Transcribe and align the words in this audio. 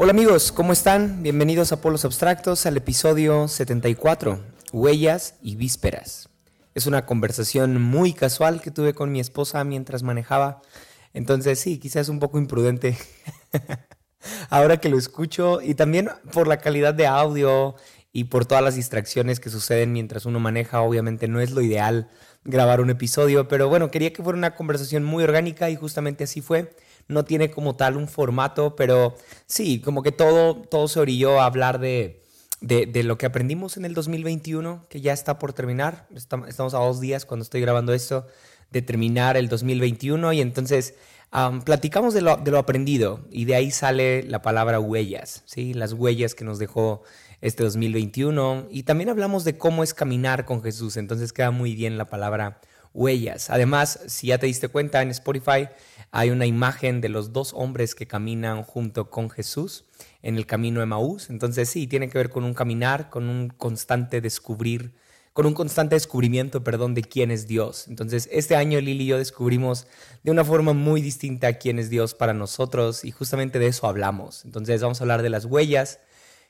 Hola 0.00 0.12
amigos, 0.12 0.52
¿cómo 0.52 0.72
están? 0.72 1.22
Bienvenidos 1.22 1.72
a 1.72 1.82
Polos 1.82 2.06
Abstractos 2.06 2.64
al 2.64 2.78
episodio 2.78 3.46
74, 3.46 4.40
Huellas 4.72 5.34
y 5.42 5.56
Vísperas. 5.56 6.30
Es 6.74 6.86
una 6.86 7.04
conversación 7.04 7.82
muy 7.82 8.14
casual 8.14 8.62
que 8.62 8.70
tuve 8.70 8.94
con 8.94 9.12
mi 9.12 9.20
esposa 9.20 9.64
mientras 9.64 10.02
manejaba, 10.02 10.62
entonces 11.12 11.58
sí, 11.58 11.78
quizás 11.78 12.08
un 12.08 12.18
poco 12.18 12.38
imprudente. 12.38 12.96
Ahora 14.50 14.78
que 14.78 14.88
lo 14.88 14.98
escucho 14.98 15.60
y 15.62 15.74
también 15.74 16.10
por 16.32 16.48
la 16.48 16.58
calidad 16.58 16.94
de 16.94 17.06
audio 17.06 17.76
y 18.12 18.24
por 18.24 18.46
todas 18.46 18.64
las 18.64 18.74
distracciones 18.74 19.40
que 19.40 19.50
suceden 19.50 19.92
mientras 19.92 20.26
uno 20.26 20.40
maneja, 20.40 20.80
obviamente 20.80 21.28
no 21.28 21.40
es 21.40 21.50
lo 21.52 21.62
ideal 21.62 22.08
grabar 22.44 22.80
un 22.80 22.90
episodio, 22.90 23.46
pero 23.46 23.68
bueno, 23.68 23.90
quería 23.90 24.12
que 24.12 24.22
fuera 24.22 24.38
una 24.38 24.54
conversación 24.54 25.04
muy 25.04 25.22
orgánica 25.22 25.70
y 25.70 25.76
justamente 25.76 26.24
así 26.24 26.40
fue. 26.40 26.74
No 27.06 27.24
tiene 27.24 27.50
como 27.50 27.76
tal 27.76 27.96
un 27.96 28.08
formato, 28.08 28.76
pero 28.76 29.16
sí, 29.46 29.80
como 29.80 30.02
que 30.02 30.12
todo, 30.12 30.62
todo 30.62 30.88
se 30.88 31.00
orilló 31.00 31.40
a 31.40 31.46
hablar 31.46 31.78
de, 31.78 32.22
de, 32.60 33.02
lo 33.02 33.18
que 33.18 33.26
aprendimos 33.26 33.76
en 33.76 33.84
el 33.84 33.94
2021, 33.94 34.86
que 34.88 35.00
ya 35.00 35.12
está 35.12 35.38
por 35.38 35.52
terminar. 35.52 36.06
Estamos 36.14 36.74
a 36.74 36.78
dos 36.78 37.00
días 37.00 37.24
cuando 37.24 37.44
estoy 37.44 37.60
grabando 37.60 37.94
esto 37.94 38.26
de 38.70 38.82
terminar 38.82 39.36
el 39.36 39.48
2021 39.48 40.32
y 40.32 40.40
entonces 40.40 40.94
platicamos 41.64 42.14
de 42.14 42.22
lo, 42.22 42.36
de 42.36 42.50
lo, 42.50 42.58
aprendido 42.58 43.20
y 43.30 43.44
de 43.44 43.54
ahí 43.54 43.70
sale 43.70 44.22
la 44.22 44.40
palabra 44.40 44.80
huellas, 44.80 45.42
¿sí? 45.44 45.74
las 45.74 45.92
huellas 45.92 46.34
que 46.34 46.44
nos 46.44 46.58
dejó 46.58 47.02
este 47.40 47.64
2021 47.64 48.68
y 48.70 48.84
también 48.84 49.10
hablamos 49.10 49.44
de 49.44 49.58
cómo 49.58 49.82
es 49.82 49.94
caminar 49.94 50.44
con 50.44 50.62
Jesús, 50.62 50.96
entonces 50.96 51.32
queda 51.32 51.50
muy 51.50 51.74
bien 51.74 51.98
la 51.98 52.06
palabra 52.06 52.60
huellas. 52.94 53.50
Además, 53.50 54.00
si 54.06 54.28
ya 54.28 54.38
te 54.38 54.46
diste 54.46 54.68
cuenta 54.68 55.02
en 55.02 55.10
Spotify, 55.10 55.68
hay 56.10 56.30
una 56.30 56.46
imagen 56.46 57.00
de 57.00 57.08
los 57.08 57.32
dos 57.32 57.52
hombres 57.54 57.94
que 57.94 58.06
caminan 58.06 58.62
junto 58.62 59.10
con 59.10 59.30
Jesús 59.30 59.84
en 60.22 60.36
el 60.36 60.46
camino 60.46 60.80
de 60.80 60.86
Maús. 60.86 61.30
Entonces 61.30 61.68
sí, 61.68 61.86
tiene 61.86 62.08
que 62.08 62.18
ver 62.18 62.30
con 62.30 62.44
un 62.44 62.54
caminar, 62.54 63.10
con 63.10 63.28
un 63.28 63.48
constante 63.48 64.20
descubrir, 64.20 64.92
con 65.38 65.46
un 65.46 65.54
constante 65.54 65.94
descubrimiento, 65.94 66.64
perdón, 66.64 66.94
de 66.94 67.02
quién 67.02 67.30
es 67.30 67.46
Dios. 67.46 67.86
Entonces 67.86 68.28
este 68.32 68.56
año 68.56 68.80
Lili 68.80 69.04
y 69.04 69.06
yo 69.06 69.18
descubrimos 69.18 69.86
de 70.24 70.32
una 70.32 70.44
forma 70.44 70.72
muy 70.72 71.00
distinta 71.00 71.58
quién 71.58 71.78
es 71.78 71.90
Dios 71.90 72.12
para 72.12 72.34
nosotros 72.34 73.04
y 73.04 73.12
justamente 73.12 73.60
de 73.60 73.68
eso 73.68 73.86
hablamos. 73.86 74.44
Entonces 74.44 74.82
vamos 74.82 75.00
a 75.00 75.04
hablar 75.04 75.22
de 75.22 75.30
las 75.30 75.44
huellas 75.44 76.00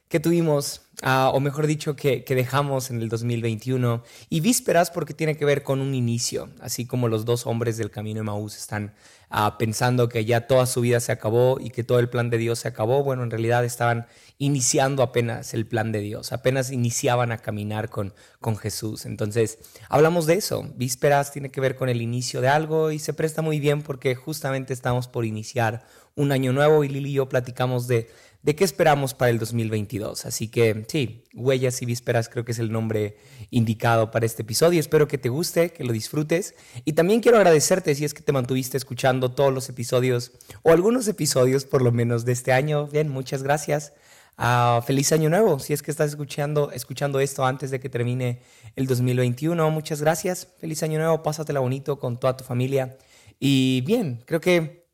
que 0.09 0.21
tuvimos, 0.21 0.83
ah, 1.03 1.31
o 1.35 1.41
mejor 1.41 1.67
dicho, 1.67 1.95
que, 1.95 2.25
dejamos 2.29 2.91
en 2.91 3.03
el 3.03 3.09
2021, 3.09 4.03
y 4.31 4.41
vísperas 4.41 4.91
porque 4.91 5.15
tiene 5.15 5.37
que 5.37 5.45
ver 5.45 5.63
con 5.63 5.81
un 5.81 5.95
inicio, 5.95 6.49
así 6.61 6.87
como 6.87 7.09
los 7.09 7.25
dos 7.25 7.47
hombres 7.47 7.77
del 7.77 7.91
camino 7.91 8.21
de 8.21 8.25
Maús 8.25 8.57
están 8.57 8.95
ah, 9.29 9.57
pensando 9.59 10.09
que 10.09 10.25
ya 10.25 10.47
toda 10.47 10.65
su 10.65 10.81
vida 10.81 11.01
se 11.01 11.13
acabó 11.13 11.59
y 11.61 11.71
que 11.71 11.85
todo 11.85 11.99
el 11.99 12.09
plan 12.09 12.31
de 12.31 12.39
Dios 12.39 12.61
se 12.61 12.69
acabó, 12.69 13.05
bueno, 13.05 13.23
en 13.23 13.31
realidad 13.31 13.65
estaban 13.65 14.07
iniciando 14.39 15.03
apenas 15.03 15.53
el 15.53 15.67
plan 15.67 15.93
de 15.93 16.01
Dios, 16.01 16.33
apenas 16.33 16.71
iniciaban 16.71 17.31
a 17.31 17.39
caminar 17.39 17.91
con, 17.91 18.15
con 18.41 18.57
Jesús. 18.57 19.05
Entonces, 19.05 19.59
hablamos 19.91 20.27
de 20.27 20.35
eso, 20.35 20.73
vísperas 20.77 21.33
tiene 21.33 21.51
que 21.51 21.61
ver 21.61 21.77
con 21.77 21.89
el 21.91 22.01
inicio 22.01 22.41
de 22.41 22.49
algo 22.49 22.93
y 22.93 22.99
se 22.99 23.13
presta 23.13 23.43
muy 23.43 23.61
bien 23.61 23.83
porque 23.83 24.15
justamente 24.15 24.73
estamos 24.73 25.09
por 25.09 25.27
iniciar 25.27 25.85
un 26.19 26.33
año 26.33 26.53
nuevo 26.53 26.83
y 26.83 26.89
Lili 26.89 27.11
y 27.11 27.15
yo 27.15 27.29
platicamos 27.29 27.87
de 27.87 28.11
de 28.43 28.55
qué 28.55 28.65
esperamos 28.65 29.15
para 29.15 29.31
el 29.31 29.39
2022. 29.39 30.25
Así 30.25 30.49
que 30.49 30.85
sí, 30.89 31.25
Huellas 31.35 31.83
y 31.83 31.87
Vísperas 31.87 32.29
creo 32.29 32.45
que 32.45 32.53
es 32.53 32.59
el 32.59 32.71
nombre 32.71 33.17
indicado 33.51 34.11
para 34.11 34.27
este 34.27 34.43
episodio. 34.43 34.81
Espero 34.81 35.09
que 35.09 35.19
te 35.19 35.29
guste, 35.29 35.71
que 35.71 35.85
lo 35.85 35.93
disfrutes. 35.93 36.55
Y 36.85 36.93
también 36.93 37.21
quiero 37.21 37.39
agradecerte 37.39 37.95
si 37.95 38.05
es 38.05 38.15
que 38.15 38.23
te 38.23 38.33
mantuviste 38.33 38.77
escuchando 38.77 39.33
todos 39.33 39.53
los 39.53 39.69
episodios 39.69 40.33
o 40.63 40.71
algunos 40.71 41.09
episodios 41.09 41.65
por 41.65 41.83
lo 41.83 41.93
menos 41.93 42.25
de 42.25 42.33
este 42.33 42.53
año. 42.53 42.87
Bien, 42.87 43.09
muchas 43.09 43.43
gracias. 43.43 43.93
Ah, 44.37 44.83
feliz 44.87 45.11
año 45.13 45.29
nuevo. 45.29 45.59
Si 45.59 45.73
es 45.73 45.83
que 45.83 45.91
estás 45.91 46.11
escuchando, 46.11 46.71
escuchando 46.71 47.19
esto 47.19 47.45
antes 47.45 47.73
de 47.73 47.81
que 47.81 47.89
termine 47.89 48.41
el 48.77 48.87
2021, 48.87 49.69
muchas 49.73 50.01
gracias. 50.01 50.47
Feliz 50.59 50.83
año 50.85 50.99
nuevo. 50.99 51.25
Pásatela 51.25 51.59
bonito 51.59 51.99
con 51.99 52.21
toda 52.21 52.37
tu 52.37 52.45
familia. 52.45 52.97
Y 53.41 53.83
bien, 53.83 54.23
creo 54.27 54.41
que 54.41 54.88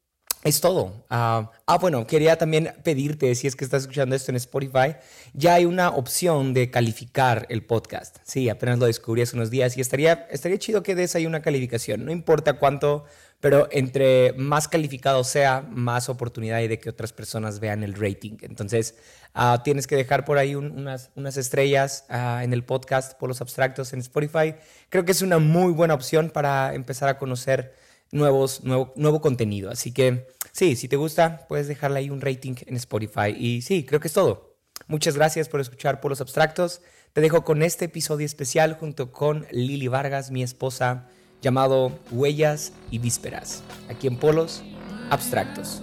es 0.45 0.61
todo. 0.61 1.05
ah, 1.09 1.51
ah 1.67 1.79
bueno, 1.79 2.07
quería 2.07 2.37
también 2.37 2.75
pedirte, 2.85 3.35
si 3.35 3.47
es 3.47 3.57
que 3.57 3.65
estás 3.65 3.83
escuchando 3.83 4.15
esto 4.15 4.31
en 4.31 4.37
Spotify, 4.37 4.97
ya 5.33 5.55
hay 5.55 5.65
una 5.65 5.89
opción 5.89 6.53
de 6.53 6.71
calificar 6.71 7.47
el 7.49 7.65
podcast. 7.65 8.19
Sí, 8.25 8.51
apenas 8.51 8.79
lo 8.79 8.85
descubrí 8.85 9.23
hace 9.23 9.37
unos 9.37 9.51
días 9.51 9.77
y 9.79 9.81
estaría, 9.81 10.29
estaría 10.31 10.59
chido 10.59 10.83
que 10.83 10.95
des 10.95 11.17
ahí 11.17 11.25
una 11.25 11.41
calificación. 11.41 12.05
No 12.05 12.13
importa 12.13 12.59
cuánto, 12.59 13.07
pero 13.41 13.69
entre 13.73 14.35
más 14.35 14.69
calificado 14.69 15.25
sea, 15.25 15.63
más 15.63 16.11
oportunidad 16.11 16.59
hay 16.59 16.69
de 16.69 16.79
que 16.79 16.91
otras 16.91 17.15
personas 17.15 17.59
vean 17.59 17.83
el 17.83 17.95
rating. 17.95 18.37
Entonces, 18.43 18.97
ah, 19.33 19.63
tienes 19.65 19.87
que 19.87 19.97
dejar 19.97 20.27
por 20.27 20.37
ahí 20.37 20.55
unas, 20.55 21.11
unas 21.15 21.39
estrellas 21.39 22.05
ah, 22.11 22.43
en 22.45 22.53
el 22.53 22.65
podcast 22.65 23.19
por 23.19 23.31
los 23.31 23.41
abstractos 23.41 23.95
en 23.95 24.01
Spotify. 24.01 24.57
Creo 24.91 25.07
que 25.07 25.13
es 25.13 25.23
una 25.23 25.39
muy 25.39 25.73
buena 25.73 25.95
opción 25.95 26.29
para 26.29 26.75
empezar 26.75 27.09
a 27.09 27.17
conocer 27.17 27.75
nuevos, 28.15 28.65
nuevo, 28.65 28.93
nuevo 28.97 29.21
contenido. 29.21 29.71
Así 29.71 29.93
que 29.93 30.29
sí, 30.53 30.77
si 30.77 30.89
te 30.89 30.97
gusta, 30.97 31.47
puedes 31.49 31.69
dejarle 31.69 31.99
ahí 31.99 32.11
un 32.11 32.23
rating 32.23 32.55
en 32.67 32.77
Spotify. 32.77 33.35
Y 33.37 33.61
sí, 33.61 33.85
creo 33.85 34.01
que 34.01 34.09
es 34.09 34.15
todo. 34.15 34.57
Muchas 34.87 35.17
gracias 35.17 35.49
por 35.49 35.61
escuchar 35.61 36.01
Polos 36.01 36.21
Abstractos. 36.21 36.81
Te 37.13 37.21
dejo 37.21 37.45
con 37.45 37.63
este 37.63 37.87
episodio 37.87 38.25
especial 38.25 38.75
junto 38.75 39.13
con 39.13 39.47
Lili 39.51 39.89
Vargas, 39.89 40.31
mi 40.31 40.43
esposa, 40.43 41.09
llamado 41.43 41.93
Huellas 42.11 42.73
y 42.91 42.99
Vísperas, 42.99 43.63
aquí 43.89 44.07
en 44.07 44.17
Polos 44.17 44.63
Abstractos. 45.11 45.83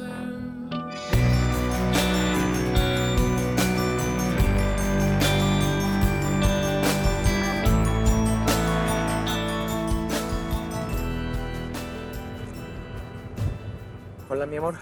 Mi 14.52 14.58
amor. 14.58 14.76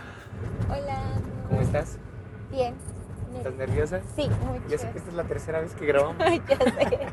Hola. 0.68 0.98
¿Cómo 1.48 1.62
estás? 1.62 2.00
Bien. 2.50 2.74
¿Estás 3.38 3.54
nerviosa? 3.54 4.02
Sí, 4.16 4.28
mucho. 4.28 4.68
Ya 4.68 4.80
sé 4.80 4.90
que 4.90 4.98
esta 4.98 5.12
es 5.12 5.16
la 5.16 5.26
tercera 5.26 5.60
vez 5.60 5.76
que 5.76 5.86
grabamos. 5.86 6.18
ya 6.18 6.58
sé. 6.58 7.08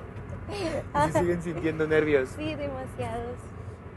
¿Y 1.08 1.12
se 1.12 1.18
siguen 1.18 1.42
sintiendo 1.42 1.86
nervios? 1.86 2.30
Sí, 2.30 2.54
demasiados. 2.54 3.36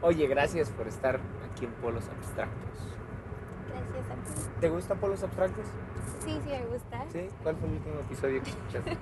Oye, 0.02 0.28
gracias 0.28 0.72
por 0.72 0.90
estar 0.90 1.22
aquí 1.50 1.66
en 1.66 1.72
Polos 1.76 2.04
Abstractos. 2.10 2.98
Gracias 3.70 4.12
a 4.12 4.16
ti. 4.16 4.60
¿Te 4.60 4.70
gusta 4.70 4.96
Polos 4.96 5.24
Abstractos? 5.24 5.66
Sí, 6.26 6.38
sí, 6.44 6.50
me 6.50 6.66
gusta. 6.66 7.06
¿Sí? 7.14 7.30
¿Cuál 7.42 7.56
fue 7.56 7.70
el 7.70 7.76
último 7.76 8.00
episodio 8.02 8.44
que 8.44 8.50
escuchaste? 8.50 8.98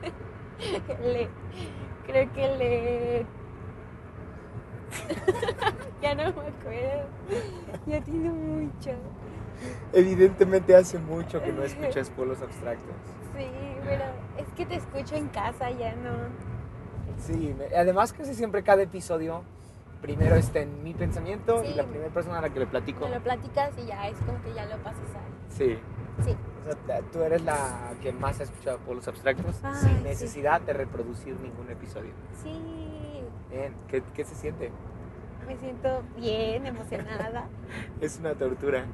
Le, 1.03 1.29
creo 2.06 2.34
que 2.34 2.47
le... 2.57 3.25
ya 6.01 6.13
no 6.16 6.23
me 6.23 6.47
acuerdo. 6.47 7.07
Ya 7.88 8.01
tiene 8.01 8.29
mucho. 8.29 8.91
Evidentemente 9.94 10.75
hace 10.75 11.00
mucho 11.00 11.41
que 11.41 11.51
no 11.51 11.63
escuchas 11.63 12.09
Polos 12.09 12.41
Abstractos. 12.41 12.95
Sí, 13.35 13.47
pero 13.85 14.03
es 14.38 14.47
que 14.56 14.66
te 14.66 14.75
escucho 14.75 15.16
en 15.16 15.28
casa, 15.28 15.72
ya 15.72 15.95
no. 15.95 16.12
Sí, 17.18 17.56
además 17.75 18.13
casi 18.13 18.35
siempre 18.35 18.63
cada 18.63 18.84
episodio 18.84 19.44
primero 20.01 20.35
está 20.35 20.59
en 20.59 20.84
mi 20.84 20.94
pensamiento 20.94 21.63
y 21.63 21.73
la 21.73 21.84
primera 21.84 22.09
persona 22.12 22.38
a 22.38 22.41
la 22.41 22.50
que 22.50 22.59
le 22.59 22.67
platico. 22.67 23.07
Me 23.07 23.16
lo 23.16 23.22
platicas 23.22 23.72
y 23.78 23.88
ya 23.88 24.07
es 24.07 24.17
como 24.19 24.41
que 24.44 24.53
ya 24.53 24.66
lo 24.66 24.78
pasas 24.84 24.99
a... 25.16 25.53
Sí. 25.53 25.78
Sí. 26.23 26.35
O 26.67 26.85
sea, 26.85 27.02
tú 27.02 27.22
eres 27.22 27.41
la 27.43 27.93
que 28.02 28.11
más 28.11 28.40
ha 28.40 28.43
escuchado 28.43 28.78
Polos 28.79 29.08
Abstractos 29.08 29.55
Ay, 29.64 29.76
sin 29.81 29.97
sí. 29.97 30.03
necesidad 30.03 30.61
de 30.61 30.73
reproducir 30.73 31.40
ningún 31.40 31.70
episodio. 31.72 32.11
Sí. 32.43 33.23
Bien, 33.49 33.73
¿qué, 33.87 34.03
qué 34.14 34.23
se 34.23 34.35
siente? 34.35 34.72
Me 35.47 35.58
siento 35.58 36.03
bien, 36.17 36.66
emocionada. 36.66 37.47
Es 38.02 38.20
una 38.20 38.34
tortura. 38.35 38.85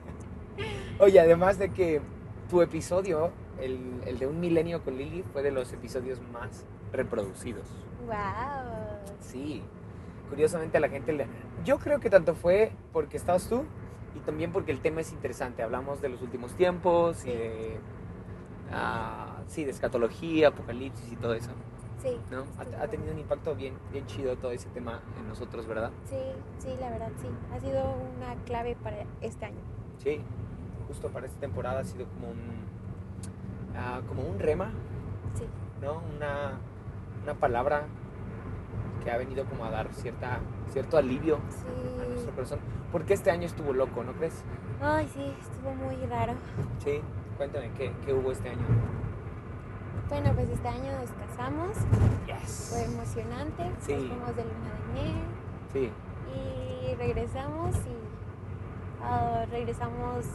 Oye, 0.98 1.20
además 1.20 1.58
de 1.58 1.70
que 1.70 2.00
tu 2.50 2.60
episodio, 2.62 3.30
el, 3.60 3.78
el 4.06 4.18
de 4.18 4.26
un 4.26 4.40
milenio 4.40 4.82
con 4.82 4.96
Lili, 4.96 5.22
fue 5.32 5.42
de 5.42 5.50
los 5.50 5.72
episodios 5.72 6.20
más 6.32 6.64
reproducidos. 6.92 7.66
wow. 8.06 8.12
Sí, 9.20 9.62
curiosamente 10.28 10.76
a 10.76 10.80
la 10.80 10.88
gente 10.88 11.12
le... 11.12 11.26
Yo 11.64 11.78
creo 11.78 12.00
que 12.00 12.10
tanto 12.10 12.34
fue 12.34 12.72
porque 12.92 13.16
estabas 13.16 13.48
tú 13.48 13.64
y 14.14 14.20
también 14.20 14.52
porque 14.52 14.72
el 14.72 14.80
tema 14.80 15.00
es 15.00 15.12
interesante. 15.12 15.62
Hablamos 15.62 16.02
de 16.02 16.08
los 16.10 16.20
últimos 16.22 16.52
tiempos 16.54 17.18
y 17.24 17.30
Sí. 17.30 17.36
de... 17.36 17.78
ah, 18.72 19.38
sí, 19.46 19.64
de 19.64 19.70
escatología, 19.70 20.48
apocalipsis 20.48 21.10
y 21.12 21.16
todo 21.16 21.34
eso. 21.34 21.50
Sí. 22.02 22.18
¿no? 22.30 22.44
Ha, 22.58 22.82
ha 22.82 22.88
tenido 22.88 23.12
un 23.12 23.18
impacto 23.20 23.54
bien, 23.54 23.74
bien 23.92 24.04
chido 24.06 24.36
todo 24.36 24.50
ese 24.50 24.68
tema 24.70 25.00
en 25.20 25.28
nosotros, 25.28 25.66
¿verdad? 25.66 25.90
Sí, 26.04 26.16
sí, 26.58 26.74
la 26.80 26.90
verdad, 26.90 27.10
sí. 27.20 27.28
Ha 27.54 27.60
sido 27.60 27.94
una 28.16 28.34
clave 28.44 28.76
para 28.82 29.04
este 29.20 29.44
año. 29.46 29.60
Sí, 29.98 30.20
justo 30.88 31.08
para 31.10 31.26
esta 31.26 31.38
temporada 31.38 31.80
ha 31.80 31.84
sido 31.84 32.06
como 32.06 32.30
un, 32.32 33.76
ah, 33.76 34.00
como 34.08 34.22
un 34.22 34.38
rema, 34.40 34.72
Sí, 35.34 35.44
¿no? 35.80 36.02
Una, 36.16 36.58
una 37.22 37.34
palabra 37.34 37.84
que 39.02 39.10
ha 39.10 39.16
venido 39.16 39.44
como 39.46 39.64
a 39.64 39.70
dar 39.70 39.92
cierta, 39.94 40.40
cierto 40.70 40.96
alivio 40.98 41.38
a 42.00 42.08
nuestro 42.08 42.32
corazón. 42.34 42.58
Porque 42.90 43.14
este 43.14 43.30
año 43.30 43.46
estuvo 43.46 43.72
loco, 43.72 44.02
¿no 44.04 44.12
crees? 44.12 44.42
Ay, 44.80 45.08
sí, 45.14 45.32
estuvo 45.40 45.72
muy 45.74 45.96
raro. 46.06 46.34
Sí, 46.84 47.00
cuéntame, 47.36 47.70
¿qué, 47.78 47.92
qué 48.04 48.12
hubo 48.12 48.32
este 48.32 48.50
año? 48.50 48.60
Bueno, 50.08 50.32
pues 50.34 50.48
este 50.50 50.68
año 50.68 50.92
nos 51.00 51.10
casamos, 51.12 51.76
Yes. 52.26 52.68
fue 52.70 52.84
emocionante. 52.84 53.64
Sí. 53.80 53.94
Nos 53.94 54.06
fuimos 54.08 54.36
de 54.36 54.44
luna 54.44 54.70
de 54.86 54.92
miel 55.02 55.14
Sí, 55.72 55.90
y 56.34 56.94
regresamos 56.96 57.74
y 57.76 59.02
ah, 59.02 59.46
regresamos 59.50 60.26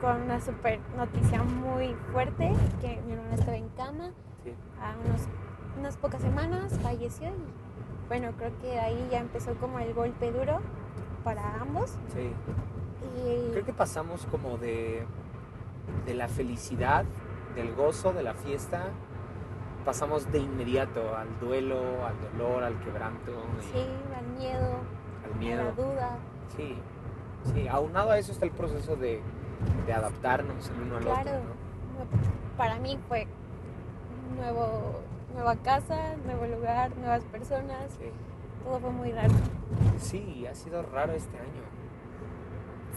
con 0.00 0.22
una 0.22 0.40
super 0.40 0.80
noticia 0.96 1.42
muy 1.44 1.94
fuerte, 2.12 2.52
que 2.80 3.00
mi 3.06 3.12
hermano 3.12 3.34
estaba 3.34 3.56
en 3.56 3.68
cama 3.70 4.10
sí. 4.42 4.52
a 4.80 4.94
unos, 5.06 5.22
unas 5.78 5.96
pocas 5.96 6.20
semanas, 6.20 6.76
falleció 6.82 7.28
y 7.28 8.08
bueno, 8.08 8.32
creo 8.36 8.50
que 8.60 8.78
ahí 8.80 9.08
ya 9.10 9.20
empezó 9.20 9.54
como 9.54 9.78
el 9.78 9.94
golpe 9.94 10.30
duro 10.32 10.60
para 11.22 11.60
ambos. 11.60 11.96
Sí. 12.12 12.30
Y 13.16 13.52
Creo 13.52 13.64
que 13.64 13.72
pasamos 13.72 14.26
como 14.26 14.58
de, 14.58 15.06
de 16.06 16.14
la 16.14 16.26
felicidad, 16.28 17.04
del 17.54 17.74
gozo, 17.74 18.12
de 18.12 18.22
la 18.22 18.34
fiesta, 18.34 18.84
pasamos 19.84 20.30
de 20.32 20.38
inmediato 20.38 21.16
al 21.16 21.28
duelo, 21.40 21.78
al 22.06 22.14
dolor, 22.38 22.64
al 22.64 22.78
quebranto, 22.80 23.32
sí, 23.72 23.84
al 24.16 24.26
miedo, 24.38 24.78
al 25.24 25.24
a 25.24 25.28
la 25.32 25.36
miedo. 25.36 25.72
duda. 25.76 26.16
Sí, 26.56 26.76
sí. 27.52 27.68
Aunado 27.68 28.10
a 28.10 28.18
eso 28.18 28.32
está 28.32 28.44
el 28.46 28.52
proceso 28.52 28.96
de, 28.96 29.20
de 29.86 29.92
adaptarnos 29.92 30.68
el 30.70 30.82
uno 30.82 30.96
al 30.96 31.08
otro. 31.08 31.32
¿no? 31.32 32.56
Para 32.56 32.78
mí 32.78 32.98
fue 33.08 33.26
nuevo, 34.36 35.00
nueva 35.34 35.56
casa, 35.56 36.16
nuevo 36.24 36.46
lugar, 36.46 36.96
nuevas 36.96 37.24
personas. 37.24 37.92
Sí. 37.98 38.10
Todo 38.64 38.80
fue 38.80 38.90
muy 38.90 39.12
raro. 39.12 39.34
Sí, 39.98 40.46
ha 40.50 40.54
sido 40.54 40.82
raro 40.82 41.12
este 41.12 41.36
año. 41.36 41.62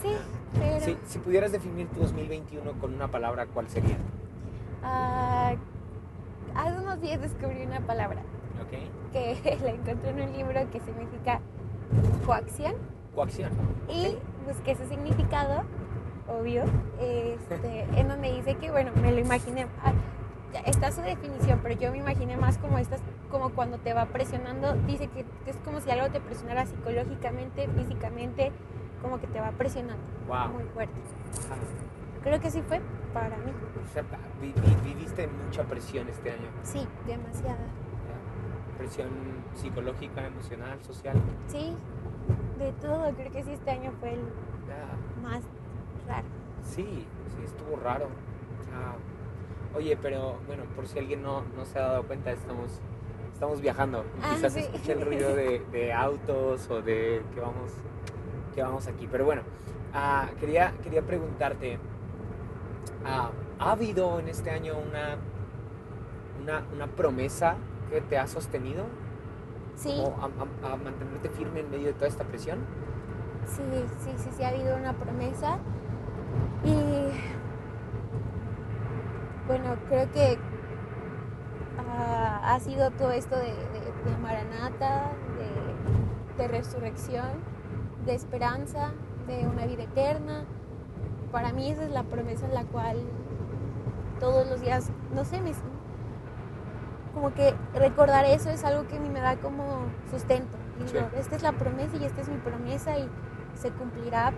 Sí, 0.00 0.16
pero 0.58 0.80
Sí, 0.80 0.96
si 1.06 1.18
pudieras 1.18 1.52
definir 1.52 1.88
tu 1.88 2.00
2021 2.00 2.72
con 2.80 2.94
una 2.94 3.08
palabra, 3.08 3.46
¿cuál 3.46 3.68
sería? 3.68 3.96
Ah, 4.82 5.54
hace 6.54 6.78
unos 6.78 7.00
días 7.00 7.20
descubrí 7.20 7.62
una 7.64 7.80
palabra 7.80 8.22
que 9.12 9.58
la 9.64 9.70
encontré 9.70 10.10
en 10.10 10.20
un 10.20 10.32
libro 10.36 10.60
que 10.70 10.80
significa 10.80 11.40
coacción 12.26 12.74
Coacción. 13.14 13.50
y 13.88 14.16
busqué 14.46 14.74
su 14.76 14.84
significado, 14.86 15.62
obvio, 16.28 16.64
este, 17.00 17.82
en 17.96 18.08
donde 18.08 18.32
dice 18.32 18.54
que, 18.56 18.70
bueno, 18.70 18.92
me 19.00 19.10
lo 19.12 19.18
imaginé, 19.18 19.66
ah, 19.82 19.92
está 20.66 20.92
su 20.92 21.00
definición, 21.00 21.60
pero 21.62 21.74
yo 21.80 21.90
me 21.90 21.98
imaginé 21.98 22.36
más 22.36 22.58
como 22.58 22.78
estas, 22.78 23.00
como 23.30 23.50
cuando 23.50 23.78
te 23.78 23.94
va 23.94 24.06
presionando, 24.06 24.74
dice 24.86 25.08
que 25.08 25.24
es 25.46 25.56
como 25.64 25.80
si 25.80 25.90
algo 25.90 26.10
te 26.10 26.20
presionara 26.20 26.66
psicológicamente, 26.66 27.68
físicamente, 27.68 28.52
como 29.02 29.18
que 29.20 29.26
te 29.26 29.40
va 29.40 29.50
presionando 29.52 30.02
Wow. 30.28 30.48
muy 30.52 30.64
fuerte. 30.74 30.94
Ajá. 31.46 31.56
Creo 32.22 32.40
que 32.40 32.50
sí 32.50 32.60
fue 32.62 32.80
para 33.12 33.36
mí, 33.38 33.52
O 33.84 33.92
sea, 33.92 34.02
vi- 34.40 34.52
vi- 34.52 34.92
viviste 34.94 35.26
mucha 35.28 35.64
presión 35.64 36.08
este 36.08 36.30
año. 36.30 36.48
sí, 36.62 36.86
demasiada. 37.06 37.58
Presión 38.76 39.08
psicológica, 39.54 40.26
emocional, 40.26 40.78
social. 40.82 41.16
Sí, 41.48 41.74
de 42.58 42.72
todo, 42.74 43.10
creo 43.14 43.32
que 43.32 43.42
sí 43.42 43.52
este 43.52 43.70
año 43.70 43.92
fue 43.98 44.14
el 44.14 44.20
más 45.22 45.42
raro. 46.06 46.26
Sí, 46.62 46.84
sí, 47.36 47.42
estuvo 47.44 47.76
raro. 47.76 48.06
Ah, 48.72 48.94
oye, 49.76 49.96
pero 50.00 50.36
bueno, 50.46 50.62
por 50.76 50.86
si 50.86 50.98
alguien 50.98 51.22
no, 51.22 51.42
no 51.56 51.64
se 51.64 51.78
ha 51.78 51.82
dado 51.82 52.02
cuenta, 52.04 52.30
estamos, 52.30 52.80
estamos 53.32 53.60
viajando. 53.60 54.04
Y 54.18 54.20
Ah, 54.22 54.30
quizás 54.34 54.52
sí. 54.52 54.60
escuche 54.60 54.92
el 54.92 55.04
ruido 55.04 55.34
de, 55.34 55.58
de 55.72 55.92
autos 55.92 56.70
o 56.70 56.80
de 56.80 57.22
que 57.34 57.40
vamos, 57.40 57.72
que 58.54 58.62
vamos 58.62 58.86
aquí. 58.86 59.08
Pero 59.10 59.24
bueno, 59.24 59.42
ah, 59.92 60.28
quería, 60.38 60.72
quería 60.84 61.02
preguntarte, 61.02 61.78
ah, 63.04 63.30
¿ha 63.58 63.72
habido 63.72 64.18
en 64.20 64.28
este 64.28 64.50
año 64.50 64.74
una, 64.78 65.16
una, 66.42 66.62
una 66.74 66.86
promesa 66.86 67.56
que 67.90 68.00
te 68.00 68.18
ha 68.18 68.26
sostenido? 68.26 68.84
Sí, 69.74 69.94
¿O 70.02 70.14
a, 70.20 70.68
a- 70.68 70.72
a 70.72 70.76
mantenerte 70.76 71.28
firme 71.30 71.60
en 71.60 71.70
medio 71.70 71.86
de 71.88 71.92
toda 71.92 72.08
esta 72.08 72.24
presión? 72.24 72.58
Sí, 73.46 73.62
sí, 74.00 74.10
sí, 74.16 74.30
sí, 74.36 74.42
ha 74.42 74.48
habido 74.48 74.76
una 74.76 74.92
promesa. 74.92 75.58
Y 76.64 76.74
bueno, 79.46 79.76
creo 79.88 80.10
que 80.12 80.38
ah, 81.78 82.54
ha 82.54 82.60
sido 82.60 82.90
todo 82.90 83.12
esto 83.12 83.36
de, 83.36 83.44
de- 83.54 84.10
de 84.10 84.18
Maranata, 84.20 85.12
de, 85.38 86.42
de 86.42 86.48
resurrección, 86.48 87.28
de 88.04 88.14
esperanza, 88.14 88.90
de 89.26 89.46
una 89.46 89.66
vida 89.66 89.84
eterna. 89.84 90.44
Para 91.32 91.52
mí 91.52 91.70
esa 91.70 91.84
es 91.84 91.90
la 91.90 92.02
promesa 92.04 92.46
en 92.46 92.54
la 92.54 92.64
cual 92.64 92.98
todos 94.20 94.48
los 94.48 94.60
días, 94.60 94.90
no 95.14 95.24
sé, 95.24 95.40
me, 95.40 95.52
como 97.14 97.32
que 97.34 97.54
recordar 97.74 98.24
eso 98.24 98.50
es 98.50 98.64
algo 98.64 98.86
que 98.88 98.96
a 98.96 99.00
mí 99.00 99.08
me 99.08 99.20
da 99.20 99.36
como 99.36 99.86
sustento. 100.10 100.56
Y 100.84 100.88
Sí. 100.88 100.94
digo, 100.94 101.08
esta 101.16 101.36
es 101.36 101.42
la 101.42 101.52
promesa 101.52 101.96
y 101.96 102.04
esta 102.04 102.20
es 102.20 102.28
mi 102.28 102.36
promesa 102.38 102.98
y 102.98 103.08
se 103.54 103.70
cumplirá 103.70 104.32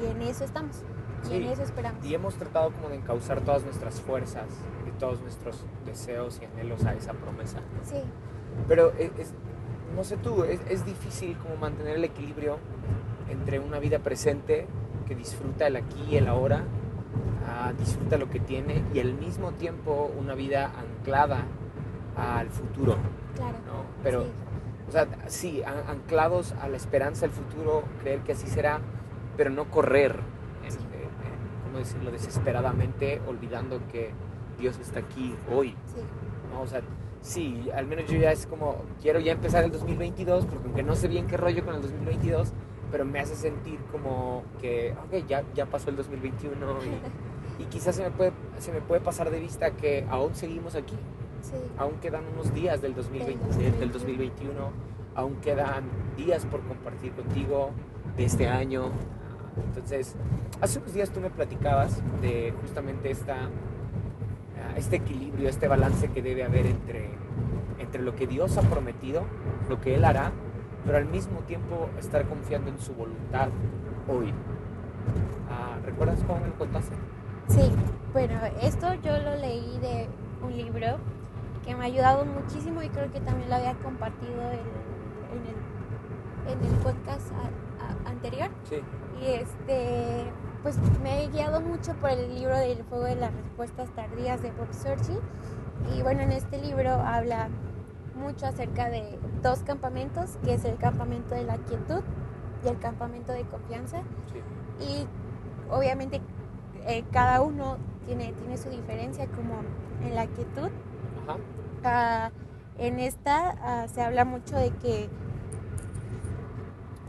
y 0.00 0.06
en 0.06 0.22
eso 0.22 0.44
estamos 0.44 0.82
y 1.30 1.34
en 1.36 1.42
Sí. 1.44 1.48
eso 1.48 1.62
esperamos. 1.62 2.04
Y 2.04 2.14
hemos 2.14 2.34
tratado 2.36 2.70
como 2.72 2.88
de 2.88 2.96
encauzar 2.96 3.40
todas 3.40 3.64
nuestras 3.64 4.00
fuerzas 4.00 4.46
y 4.86 4.90
todos 4.98 5.20
nuestros 5.22 5.64
deseos 5.86 6.40
y 6.42 6.44
anhelos 6.44 6.84
a 6.84 6.94
esa 6.94 7.12
promesa. 7.14 7.58
Sí, 7.82 8.02
Pero 8.68 8.92
es, 8.98 9.10
es- 9.18 9.34
no 9.96 10.04
sé 10.04 10.18
tú, 10.18 10.44
es, 10.44 10.60
es 10.68 10.84
difícil 10.84 11.38
como 11.38 11.56
mantener 11.56 11.96
el 11.96 12.04
equilibrio 12.04 12.58
entre 13.30 13.58
una 13.60 13.78
vida 13.78 13.98
presente 14.00 14.66
que 15.04 15.14
disfruta 15.14 15.66
el 15.66 15.76
aquí 15.76 16.02
y 16.10 16.16
el 16.16 16.28
ahora, 16.28 16.62
ah, 17.48 17.72
disfruta 17.78 18.16
lo 18.16 18.28
que 18.30 18.40
tiene 18.40 18.82
y 18.94 19.00
al 19.00 19.14
mismo 19.14 19.52
tiempo 19.52 20.10
una 20.18 20.34
vida 20.34 20.70
anclada 20.78 21.44
al 22.16 22.48
futuro, 22.50 22.96
claro. 23.36 23.56
¿no? 23.66 23.84
Pero, 24.02 24.22
sí, 24.22 24.28
o 24.88 24.92
sea, 24.92 25.06
sí, 25.28 25.62
an- 25.62 25.84
anclados 25.88 26.52
a 26.60 26.68
la 26.68 26.76
esperanza 26.76 27.22
del 27.22 27.30
futuro, 27.30 27.84
creer 28.00 28.20
que 28.20 28.32
así 28.32 28.46
será, 28.46 28.80
pero 29.36 29.50
no 29.50 29.64
correr, 29.70 30.18
en- 30.64 30.70
Sí. 30.70 30.78
en- 30.92 31.00
en, 31.00 31.64
¿cómo 31.64 31.78
decirlo?, 31.78 32.10
desesperadamente, 32.10 33.20
olvidando 33.26 33.80
que 33.90 34.10
Dios 34.58 34.78
está 34.78 35.00
aquí 35.00 35.34
hoy, 35.52 35.70
sí, 35.86 36.00
¿no? 36.52 36.60
O 36.62 36.66
sea, 36.66 36.82
sí, 37.22 37.68
al 37.74 37.86
menos 37.86 38.10
yo 38.10 38.18
ya 38.18 38.30
es 38.32 38.46
como, 38.46 38.82
quiero 39.00 39.18
ya 39.20 39.32
empezar 39.32 39.64
el 39.64 39.72
2022, 39.72 40.44
porque 40.44 40.64
aunque 40.66 40.82
no 40.82 40.94
sé 40.94 41.08
bien 41.08 41.26
qué 41.26 41.36
rollo 41.38 41.64
con 41.64 41.74
el 41.74 41.80
2022, 41.82 42.52
pero 42.92 43.06
me 43.06 43.18
hace 43.18 43.34
sentir 43.34 43.80
como 43.90 44.44
que, 44.60 44.94
ok, 45.06 45.26
ya, 45.26 45.42
ya 45.54 45.66
pasó 45.66 45.88
el 45.88 45.96
2021 45.96 46.54
y, 47.58 47.62
y 47.62 47.66
quizás 47.66 47.96
se 47.96 48.04
me, 48.04 48.10
puede, 48.10 48.32
se 48.58 48.70
me 48.70 48.82
puede 48.82 49.00
pasar 49.00 49.30
de 49.30 49.40
vista 49.40 49.72
que 49.72 50.06
aún 50.10 50.34
seguimos 50.34 50.76
aquí, 50.76 50.94
sí, 51.40 51.56
aún 51.78 51.94
quedan 52.00 52.22
unos 52.34 52.54
días 52.54 52.82
del 52.82 52.94
2020, 52.94 53.56
Del 53.56 53.80
del 53.80 53.92
2021, 53.92 54.52
aún 55.14 55.36
quedan 55.36 55.84
días 56.16 56.44
por 56.44 56.60
compartir 56.60 57.12
contigo 57.12 57.70
de 58.16 58.26
este 58.26 58.46
año. 58.46 58.90
Entonces, 59.68 60.14
hace 60.60 60.78
unos 60.78 60.92
días 60.92 61.10
tú 61.10 61.20
me 61.20 61.30
platicabas 61.30 62.00
de 62.20 62.52
justamente 62.60 63.10
esta, 63.10 63.36
ah, 63.36 64.74
este 64.76 64.96
equilibrio, 64.96 65.48
este 65.48 65.66
balance 65.66 66.08
que 66.08 66.22
debe 66.22 66.44
haber 66.44 66.66
entre, 66.66 67.10
entre 67.78 68.02
lo 68.02 68.14
que 68.14 68.26
Dios 68.26 68.56
ha 68.58 68.62
prometido, 68.62 69.24
lo 69.68 69.80
que 69.80 69.94
Él 69.94 70.04
hará, 70.04 70.32
pero 70.84 70.98
al 70.98 71.06
mismo 71.06 71.40
tiempo 71.40 71.88
estar 71.98 72.26
confiando 72.28 72.70
en 72.70 72.78
su 72.78 72.92
voluntad 72.94 73.48
hoy. 74.08 74.32
Ah, 75.50 75.76
¿Recuerdas 75.84 76.22
cómo 76.26 76.40
me 76.40 76.48
lo 76.48 76.54
contaste? 76.58 76.94
sí. 77.48 77.72
Bueno, 78.12 78.34
esto 78.60 78.92
yo 79.02 79.16
lo 79.16 79.36
leí 79.36 79.78
de 79.80 80.06
un 80.44 80.54
libro 80.54 80.98
que 81.64 81.74
me 81.74 81.80
ha 81.84 81.86
ayudado 81.86 82.26
muchísimo 82.26 82.82
y 82.82 82.90
creo 82.90 83.10
que 83.10 83.20
también 83.20 83.48
lo 83.48 83.56
había 83.56 83.72
compartido 83.76 84.42
en, 84.50 84.60
en 85.32 85.46
el, 85.48 86.52
en 86.52 86.74
el 86.74 86.78
podcast 86.82 87.32
a- 87.32 88.06
a- 88.06 88.10
anterior. 88.10 88.50
Sí. 88.64 88.82
Y 89.22 89.26
este, 89.28 90.24
pues 90.62 90.78
me 91.02 91.24
he 91.24 91.28
guiado 91.28 91.62
mucho 91.62 91.94
por 91.94 92.10
el 92.10 92.34
libro 92.34 92.54
del 92.58 92.84
fuego 92.84 93.04
de 93.04 93.14
las 93.16 93.32
respuestas 93.34 93.88
tardías 93.96 94.42
de 94.42 94.50
Bob 94.50 94.70
Sorgi. 94.74 95.18
Y 95.96 96.02
bueno, 96.02 96.20
en 96.20 96.32
este 96.32 96.60
libro 96.60 96.90
habla 96.90 97.48
mucho 98.22 98.46
acerca 98.46 98.88
de 98.88 99.18
dos 99.42 99.60
campamentos, 99.60 100.38
que 100.44 100.54
es 100.54 100.64
el 100.64 100.76
campamento 100.76 101.34
de 101.34 101.44
la 101.44 101.56
quietud 101.58 102.02
y 102.64 102.68
el 102.68 102.78
campamento 102.78 103.32
de 103.32 103.42
confianza. 103.44 104.02
Sí. 104.32 104.84
Y 104.84 105.06
obviamente 105.70 106.20
eh, 106.86 107.04
cada 107.12 107.40
uno 107.42 107.76
tiene, 108.06 108.32
tiene 108.32 108.56
su 108.58 108.68
diferencia, 108.70 109.26
como 109.28 109.54
en 110.06 110.14
la 110.14 110.26
quietud 110.26 110.70
Ajá. 111.22 111.36
ah, 111.84 112.30
En 112.78 112.98
esta 112.98 113.50
ah, 113.62 113.86
se 113.88 114.02
habla 114.02 114.24
mucho 114.24 114.56
de 114.56 114.70
que 114.70 115.08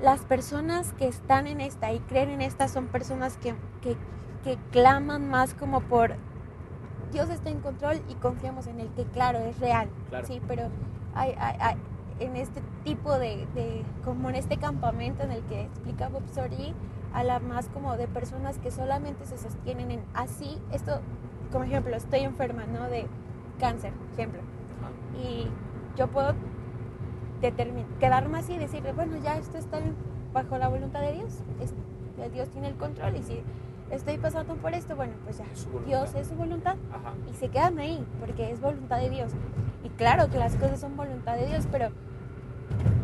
las 0.02 0.22
personas 0.22 0.94
que 0.94 1.08
están 1.08 1.48
en 1.48 1.62
esta 1.62 1.94
y 1.94 2.00
creen 2.00 2.30
en 2.30 2.42
esta 2.42 2.68
son 2.68 2.88
personas 2.88 3.38
que, 3.38 3.56
que, 3.82 3.96
que 4.44 4.58
claman 4.72 5.30
más 5.30 5.54
como 5.54 5.82
por 5.82 6.16
Dios 7.12 7.30
está 7.30 7.50
en 7.50 7.60
control 7.62 8.02
y 8.10 8.16
confiamos 8.16 8.68
en 8.68 8.80
Él, 8.80 8.90
que 8.96 9.06
claro, 9.06 9.40
es 9.40 9.60
real, 9.60 9.88
Claro. 10.10 10.26
sí, 10.28 10.42
pero 10.48 10.64
hay, 11.16 11.34
hay- 11.38 11.58
hay- 11.60 11.78
en 12.20 12.36
este 12.36 12.62
tipo 12.84 13.18
de, 13.18 13.48
de- 13.56 13.84
como 14.06 14.30
en 14.30 14.36
este 14.36 14.58
campamento 14.58 15.24
en 15.24 15.32
el 15.32 15.42
que 15.44 15.64
explica 15.64 16.10
Bob 16.10 16.24
Sorgi, 16.32 16.74
habla 17.14 17.40
más 17.40 17.70
como 17.70 17.96
de 17.98 18.08
personas 18.08 18.60
que 18.60 18.72
solamente 18.72 19.26
se 19.26 19.38
sostienen 19.38 19.92
en 19.92 20.02
así, 20.14 20.60
esto, 20.72 21.00
como 21.52 21.64
ejemplo, 21.66 21.96
estoy 21.96 22.20
enferma, 22.22 22.66
¿no? 22.66 22.84
De 22.90 23.08
cáncer, 23.60 23.94
ejemplo, 24.14 24.42
y 25.18 25.48
yo 25.96 26.08
puedo 26.08 26.34
quedarme 28.00 28.38
así 28.40 28.54
y 28.54 28.58
decirle, 28.58 28.94
bueno, 28.94 29.18
ya 29.18 29.38
esto 29.38 29.58
está 29.58 29.80
bajo 30.34 30.58
la 30.58 30.68
voluntad 30.70 31.02
de 31.02 31.14
Dios, 31.14 31.40
es- 31.62 31.74
Dios 32.32 32.50
tiene 32.50 32.68
el 32.70 32.76
control 32.76 33.16
y 33.18 33.24
si 33.24 33.42
estoy 33.92 34.18
pasando 34.18 34.56
por 34.56 34.74
esto, 34.74 34.96
bueno, 34.96 35.14
pues 35.26 35.40
ya. 35.40 35.46
Dios 35.86 36.14
es 36.16 36.28
su 36.28 36.36
voluntad 36.36 36.76
Ajá. 36.92 37.14
y 37.30 37.34
se 37.34 37.50
quedan 37.50 37.80
ahí 37.80 38.06
porque 38.20 38.52
es 38.52 38.62
voluntad 38.62 38.98
de 39.00 39.10
Dios. 39.10 39.32
Claro 39.98 40.30
que 40.30 40.38
las 40.38 40.56
cosas 40.56 40.80
son 40.80 40.96
voluntad 40.98 41.36
de 41.36 41.48
Dios, 41.48 41.68
pero 41.72 41.90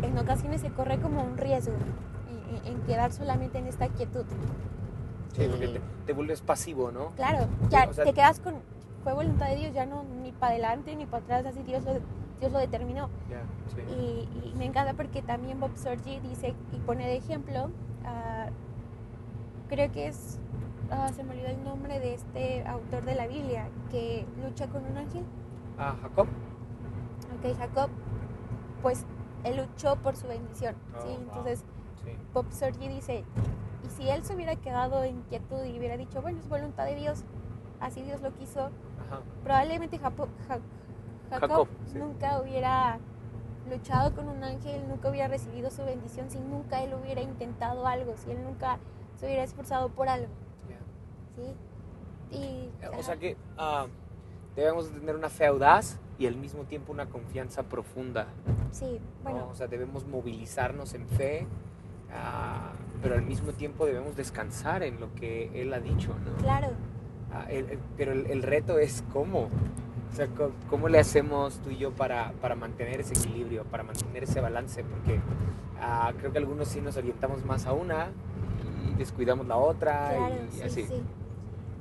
en 0.01 0.17
ocasiones 0.17 0.61
se 0.61 0.69
corre 0.71 0.99
como 0.99 1.21
un 1.23 1.37
riesgo 1.37 1.73
en, 2.29 2.55
en- 2.67 2.75
en 2.75 2.81
quedar 2.83 3.11
solamente 3.11 3.57
en 3.59 3.67
esta 3.67 3.87
quietud. 3.89 4.25
Sí, 5.33 5.47
porque 5.49 5.67
te, 5.67 5.81
te 6.07 6.13
vuelves 6.13 6.41
pasivo, 6.41 6.91
¿no? 6.91 7.11
Claro, 7.15 7.47
ya 7.69 7.87
o 7.89 7.93
sea- 7.93 8.03
te 8.05 8.13
quedas 8.13 8.39
con, 8.39 8.55
fue 9.03 9.13
voluntad 9.13 9.47
de 9.49 9.55
Dios, 9.57 9.73
ya 9.73 9.85
no 9.85 10.03
ni 10.23 10.31
para 10.31 10.53
adelante 10.53 10.95
ni 10.95 11.05
para 11.05 11.23
atrás, 11.23 11.45
así 11.45 11.61
Dios 11.63 11.83
lo, 11.85 11.93
Dios 12.39 12.51
lo 12.51 12.59
determinó. 12.59 13.09
Ya, 13.29 13.41
sí. 13.75 13.81
Y, 13.93 14.49
y 14.49 14.53
me 14.57 14.65
encanta 14.65 14.93
porque 14.95 15.21
también 15.21 15.59
Bob 15.59 15.75
Sorgi 15.77 16.19
dice 16.21 16.55
y 16.73 16.77
pone 16.79 17.05
de 17.05 17.17
ejemplo, 17.17 17.69
ah, 18.05 18.47
creo 19.69 19.91
que 19.91 20.07
es, 20.07 20.39
ah, 20.89 21.09
se 21.15 21.23
me 21.23 21.31
olvidó 21.33 21.49
el 21.49 21.63
nombre 21.63 21.99
de 21.99 22.15
este 22.15 22.65
autor 22.65 23.03
de 23.03 23.13
la 23.15 23.27
Biblia, 23.27 23.67
que 23.91 24.25
lucha 24.43 24.67
con 24.67 24.83
un 24.85 24.97
ángel. 24.97 25.23
Ah, 25.77 25.95
Jacob. 26.01 26.27
Ok, 27.39 27.57
Jacob, 27.57 27.89
pues 28.81 29.05
él 29.43 29.57
luchó 29.57 29.95
por 29.97 30.15
su 30.15 30.27
bendición. 30.27 30.75
Oh, 30.97 31.01
¿sí? 31.01 31.07
wow. 31.09 31.17
Entonces, 31.21 31.65
Sí. 32.03 32.11
Bob 32.33 32.45
Sorgi 32.51 32.87
dice, 32.87 33.25
y 33.83 33.89
si 33.89 34.09
él 34.09 34.23
se 34.23 34.33
hubiera 34.33 34.55
quedado 34.55 35.03
en 35.03 35.21
quietud 35.23 35.61
y 35.65 35.77
hubiera 35.77 35.97
dicho, 35.97 36.21
bueno, 36.21 36.39
es 36.39 36.47
voluntad 36.47 36.85
de 36.85 36.95
Dios, 36.95 37.25
así 37.81 38.01
Dios 38.03 38.21
lo 38.21 38.33
quiso, 38.33 38.61
Ajá. 39.05 39.19
probablemente 39.43 39.99
Japo- 39.99 40.29
Ja- 40.47 40.59
Jacob, 41.29 41.49
Jacob, 41.49 41.67
sí. 41.91 41.97
nunca 41.99 42.41
hubiera 42.41 42.99
luchado 43.69 44.15
con 44.15 44.29
un 44.29 44.41
ángel, 44.45 44.87
nunca 44.87 45.09
hubiera 45.09 45.27
recibido 45.27 45.69
su 45.71 45.83
bendición, 45.83 46.29
si 46.31 46.39
nunca 46.39 46.81
él 46.81 46.93
hubiera 46.93 47.19
intentado 47.21 47.85
algo, 47.85 48.15
si 48.15 48.31
él 48.31 48.41
nunca 48.45 48.77
se 49.17 49.25
hubiera 49.25 49.43
esforzado 49.43 49.89
por 49.89 50.07
algo. 50.07 50.29
¿sí? 51.35 52.35
Y, 52.37 52.71
O 52.97 53.03
sea 53.03 53.17
que 53.17 53.35
ah, 53.57 53.87
debemos 54.55 54.91
de 54.93 54.99
tener 55.01 55.15
una 55.17 55.29
fe 55.29 55.47
audaz 55.47 55.99
y 56.19 56.27
al 56.27 56.35
mismo 56.35 56.63
tiempo 56.65 56.91
una 56.91 57.07
confianza 57.07 57.63
profunda. 57.63 58.27
sí, 58.71 58.99
¿no? 59.23 59.23
bueno, 59.31 59.47
O 59.49 59.55
sea, 59.55 59.67
debemos 59.67 60.05
movilizarnos 60.05 60.93
en 60.93 61.07
fe, 61.07 61.47
ah, 62.13 62.73
pero 63.01 63.15
al 63.15 63.21
mismo 63.23 63.53
tiempo 63.53 63.85
debemos 63.85 64.15
descansar 64.15 64.83
en 64.83 64.99
lo 64.99 65.13
que 65.15 65.49
Él 65.61 65.73
ha 65.73 65.79
dicho, 65.79 66.09
¿no? 66.25 66.37
claro, 66.43 66.67
Ah, 67.31 67.45
el- 67.49 67.69
el- 67.69 67.79
pero 67.95 68.11
el, 68.11 68.25
el 68.25 68.41
reto 68.43 68.79
es 68.79 69.03
cómo. 69.13 69.49
O 70.11 70.15
sea, 70.15 70.25
co- 70.27 70.51
¿cómo, 70.69 70.89
le 70.89 70.97
hacemos 70.99 71.59
tú 71.59 71.69
y 71.69 71.77
yo 71.77 71.91
para, 71.91 72.31
para 72.41 72.55
mantener 72.55 72.99
ese 73.01 73.13
equilibrio, 73.13 73.63
para 73.65 73.83
mantener 73.83 74.23
ese 74.23 74.41
balance? 74.41 74.83
Porque 74.83 75.19
ah, 75.79 76.11
creo 76.17 76.31
que 76.31 76.39
algunos 76.39 76.67
sí 76.67 76.81
nos 76.81 76.97
orientamos 76.97 77.45
más 77.45 77.67
a 77.67 77.73
una 77.73 78.07
y 78.91 78.95
descuidamos 78.95 79.45
la 79.47 79.57
otra 79.57 80.15
claro, 80.17 80.35
y 80.51 80.55
sí, 80.55 80.61
así. 80.63 80.83
sí. 80.87 81.03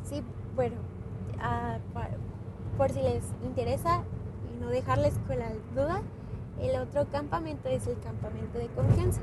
Sí, 0.05 0.23
bueno, 0.55 0.77
por 2.77 2.91
si 2.91 3.01
les 3.03 3.25
interesa 3.43 4.03
no 4.61 4.69
dejarles 4.69 5.15
con 5.27 5.39
la 5.39 5.51
duda, 5.75 6.03
el 6.61 6.81
otro 6.81 7.07
campamento 7.11 7.69
es 7.69 7.87
el 7.87 7.99
campamento 8.01 8.59
de 8.59 8.67
confianza. 8.69 9.21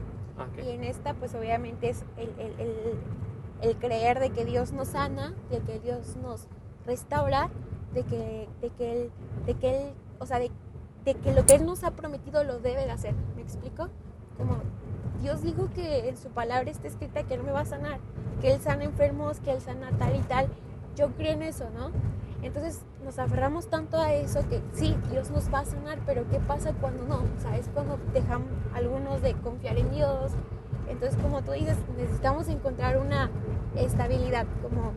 Y 0.63 0.69
en 0.69 0.83
esta, 0.83 1.13
pues 1.13 1.33
obviamente 1.35 1.89
es 1.89 2.03
el, 2.17 2.29
el- 2.39 2.59
el- 2.59 2.99
el 3.61 3.75
creer 3.77 4.19
de 4.19 4.31
que 4.31 4.43
Dios 4.45 4.73
nos 4.73 4.89
sana, 4.89 5.33
de 5.49 5.59
que 5.59 5.79
Dios 5.79 6.17
nos 6.17 6.47
restaura, 6.85 7.49
de 7.93 8.03
que, 8.03 8.49
de 8.61 8.69
que 8.71 8.91
Él, 8.91 9.11
de 9.45 9.53
que 9.53 9.69
Él, 9.77 9.93
o 10.19 10.25
sea, 10.25 10.39
de, 10.39 10.51
de 11.05 11.15
que 11.15 11.33
lo 11.33 11.45
que 11.45 11.55
Él 11.55 11.65
nos 11.65 11.83
ha 11.85 11.91
prometido 11.91 12.43
lo 12.43 12.59
debe 12.59 12.83
de 12.85 12.91
hacer. 12.91 13.13
¿Me 13.35 13.41
explico? 13.41 13.87
Como 14.37 14.57
Dios 15.21 15.41
dijo 15.41 15.69
que 15.73 16.09
en 16.09 16.17
su 16.17 16.29
palabra 16.29 16.69
está 16.69 16.87
escrita 16.87 17.23
que 17.23 17.35
Él 17.35 17.43
me 17.43 17.51
va 17.53 17.61
a 17.61 17.65
sanar, 17.65 17.99
que 18.41 18.51
Él 18.53 18.59
sana 18.61 18.83
enfermos, 18.83 19.39
que 19.39 19.51
Él 19.51 19.61
sana 19.61 19.89
tal 19.97 20.15
y 20.17 20.21
tal. 20.23 20.47
Yo 20.97 21.07
creo 21.15 21.31
en 21.33 21.43
eso, 21.43 21.69
¿no? 21.73 21.91
Entonces 22.43 22.81
nos 23.05 23.19
aferramos 23.19 23.67
tanto 23.67 23.97
a 23.97 24.11
eso 24.13 24.39
que 24.49 24.61
sí, 24.73 24.97
Dios 25.11 25.29
nos 25.29 25.53
va 25.53 25.59
a 25.59 25.65
sanar, 25.65 25.99
pero 26.07 26.27
¿qué 26.29 26.39
pasa 26.39 26.73
cuando 26.73 27.03
no? 27.03 27.17
O 27.17 27.53
es 27.53 27.69
cuando 27.71 27.99
dejamos 28.13 28.49
algunos 28.73 29.21
de 29.21 29.35
confiar 29.35 29.77
en 29.77 29.91
Dios. 29.91 30.31
Entonces, 30.89 31.17
como 31.21 31.43
tú 31.43 31.51
dices, 31.51 31.77
necesitamos 31.97 32.47
encontrar 32.47 32.97
una 32.97 33.29
estabilidad, 33.75 34.47
como 34.61 34.91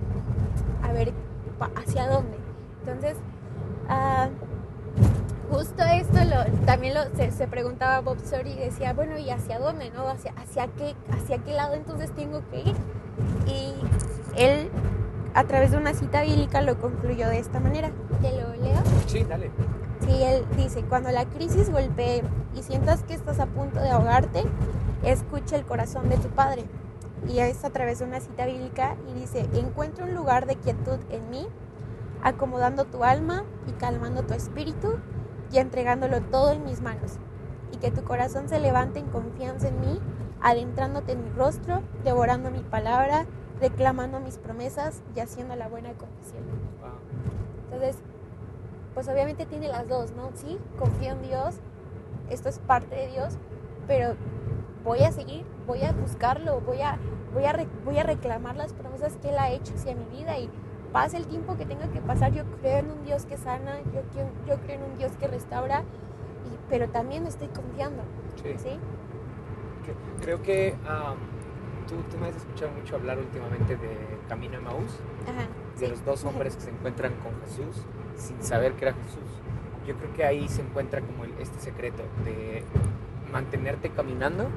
a 0.82 0.92
ver 0.92 1.12
hacia 1.76 2.08
dónde. 2.08 2.38
Entonces, 2.80 3.16
ah, 3.90 4.28
justo 5.50 5.82
esto 5.82 6.18
también 6.64 6.94
se 7.14 7.46
preguntaba 7.46 8.00
Bob 8.00 8.18
Sorry 8.24 8.52
y 8.52 8.58
decía, 8.58 8.94
bueno, 8.94 9.18
¿y 9.18 9.28
hacia 9.30 9.58
dónde? 9.58 9.90
no? 9.90 10.08
¿Hacia, 10.08 10.32
hacia, 10.32 10.66
qué, 10.68 10.94
¿Hacia 11.10 11.38
qué 11.38 11.52
lado 11.52 11.74
entonces 11.74 12.10
tengo 12.12 12.42
que 12.50 12.60
ir? 12.60 12.76
Y 13.46 13.74
él, 14.36 14.70
a 15.34 15.44
través 15.44 15.70
de 15.70 15.76
una 15.76 15.94
cita 15.94 16.22
bíblica, 16.22 16.60
lo 16.62 16.78
concluyó 16.78 17.28
de 17.28 17.38
esta 17.38 17.60
manera. 17.60 17.90
Te 18.20 18.32
lo 18.32 18.54
leo. 18.54 18.78
Sí, 19.06 19.24
dale. 19.24 19.50
Sí, 20.00 20.22
él 20.22 20.44
dice, 20.56 20.82
cuando 20.84 21.10
la 21.10 21.26
crisis 21.26 21.70
golpee 21.70 22.22
y 22.54 22.62
sientas 22.62 23.02
que 23.02 23.14
estás 23.14 23.40
a 23.40 23.46
punto 23.46 23.80
de 23.80 23.90
ahogarte, 23.90 24.44
escucha 25.02 25.56
el 25.56 25.64
corazón 25.64 26.08
de 26.08 26.16
tu 26.16 26.28
Padre. 26.28 26.64
Y 27.28 27.40
es 27.40 27.64
a 27.64 27.70
través 27.70 27.98
de 27.98 28.04
una 28.04 28.20
cita 28.20 28.46
bíblica 28.46 28.96
y 29.08 29.20
dice, 29.20 29.48
encuentra 29.54 30.04
un 30.04 30.14
lugar 30.14 30.46
de 30.46 30.56
quietud 30.56 30.98
en 31.10 31.28
mí, 31.30 31.46
acomodando 32.22 32.84
tu 32.84 33.04
alma 33.04 33.44
y 33.66 33.72
calmando 33.72 34.22
tu 34.22 34.34
espíritu 34.34 34.98
y 35.52 35.58
entregándolo 35.58 36.20
todo 36.22 36.52
en 36.52 36.64
mis 36.64 36.80
manos. 36.80 37.18
Y 37.72 37.76
que 37.78 37.90
tu 37.90 38.02
corazón 38.02 38.48
se 38.48 38.60
levante 38.60 38.98
en 38.98 39.06
confianza 39.06 39.68
en 39.68 39.80
mí, 39.80 40.00
adentrándote 40.40 41.12
en 41.12 41.24
mi 41.24 41.30
rostro, 41.30 41.82
devorando 42.04 42.50
mi 42.50 42.60
palabra, 42.60 43.26
reclamando 43.60 44.20
mis 44.20 44.38
promesas 44.38 45.02
y 45.16 45.20
haciendo 45.20 45.56
la 45.56 45.68
buena 45.68 45.92
confesión. 45.94 46.42
Entonces, 47.64 47.96
pues 48.94 49.08
obviamente 49.08 49.46
tiene 49.46 49.68
las 49.68 49.88
dos, 49.88 50.12
¿no? 50.12 50.30
Sí, 50.34 50.58
confío 50.78 51.12
en 51.12 51.22
Dios, 51.22 51.56
esto 52.30 52.48
es 52.48 52.58
parte 52.58 52.94
de 52.94 53.08
Dios, 53.08 53.36
pero 53.86 54.14
voy 54.84 55.00
a 55.00 55.12
seguir, 55.12 55.44
voy 55.66 55.82
a 55.82 55.92
buscarlo, 55.92 56.60
voy 56.60 56.80
a, 56.82 56.98
voy 57.34 57.44
a, 57.44 57.52
re- 57.52 57.68
voy 57.84 57.98
a 57.98 58.02
reclamar 58.04 58.56
las 58.56 58.72
promesas 58.72 59.16
que 59.16 59.30
Él 59.30 59.38
ha 59.38 59.50
hecho 59.50 59.74
hacia 59.74 59.94
mi 59.94 60.04
vida 60.06 60.38
y 60.38 60.48
pase 60.92 61.16
el 61.18 61.26
tiempo 61.26 61.56
que 61.56 61.66
tenga 61.66 61.86
que 61.88 62.00
pasar, 62.00 62.32
yo 62.32 62.44
creo 62.60 62.78
en 62.78 62.90
un 62.90 63.04
Dios 63.04 63.26
que 63.26 63.36
sana, 63.36 63.78
yo, 63.94 64.00
creo- 64.12 64.30
yo 64.46 64.56
creo 64.62 64.76
en 64.76 64.90
un 64.92 64.98
Dios 64.98 65.12
que 65.20 65.26
restaura, 65.26 65.80
y- 65.82 66.58
pero 66.70 66.88
también 66.88 67.26
estoy 67.26 67.48
confiando, 67.48 68.02
Sí. 68.58 68.78
Creo 70.22 70.42
que 70.42 70.74
am, 70.88 71.16
tú, 71.88 71.96
tú 72.10 72.18
me 72.18 72.28
has 72.28 72.36
escuchado 72.36 72.70
mucho 72.72 72.96
hablar 72.96 73.18
últimamente 73.18 73.76
de 73.76 73.96
Camino 74.28 74.58
a 74.58 74.60
Maús, 74.60 74.92
de 75.78 75.86
sí. 75.86 75.90
los 75.90 76.04
dos 76.04 76.24
hombres 76.24 76.54
que 76.56 76.62
se 76.62 76.70
encuentran 76.70 77.12
con 77.22 77.32
Jesús 77.42 77.82
sin 78.16 78.42
saber 78.42 78.72
que 78.74 78.86
era 78.86 78.94
Jesús. 78.94 79.28
Yo 79.86 79.96
creo 79.96 80.12
que 80.12 80.24
ahí 80.24 80.48
se 80.48 80.60
encuentra 80.62 81.00
como 81.00 81.24
el- 81.24 81.34
este 81.40 81.58
secreto 81.60 82.02
de 82.24 82.62
mantenerte 83.32 83.90
caminando 83.90 84.48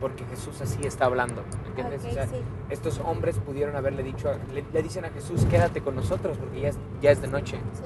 porque 0.00 0.24
Jesús 0.26 0.60
así 0.60 0.86
está 0.86 1.06
hablando. 1.06 1.42
¿Entiendes? 1.66 2.02
Ok, 2.04 2.10
O 2.10 2.12
sea, 2.14 2.26
sí, 2.26 2.36
estos 2.70 3.00
hombres 3.00 3.36
pudieron 3.38 3.74
haberle 3.74 4.02
dicho, 4.04 4.30
le, 4.54 4.64
le 4.72 4.82
dicen 4.82 5.04
a 5.04 5.10
Jesús, 5.10 5.44
quédate 5.46 5.80
con 5.80 5.96
nosotros 5.96 6.38
porque 6.38 6.60
ya 6.60 6.68
es, 6.68 6.78
ya 7.00 7.10
es 7.10 7.20
de 7.20 7.26
noche. 7.28 7.58
sí, 7.72 7.82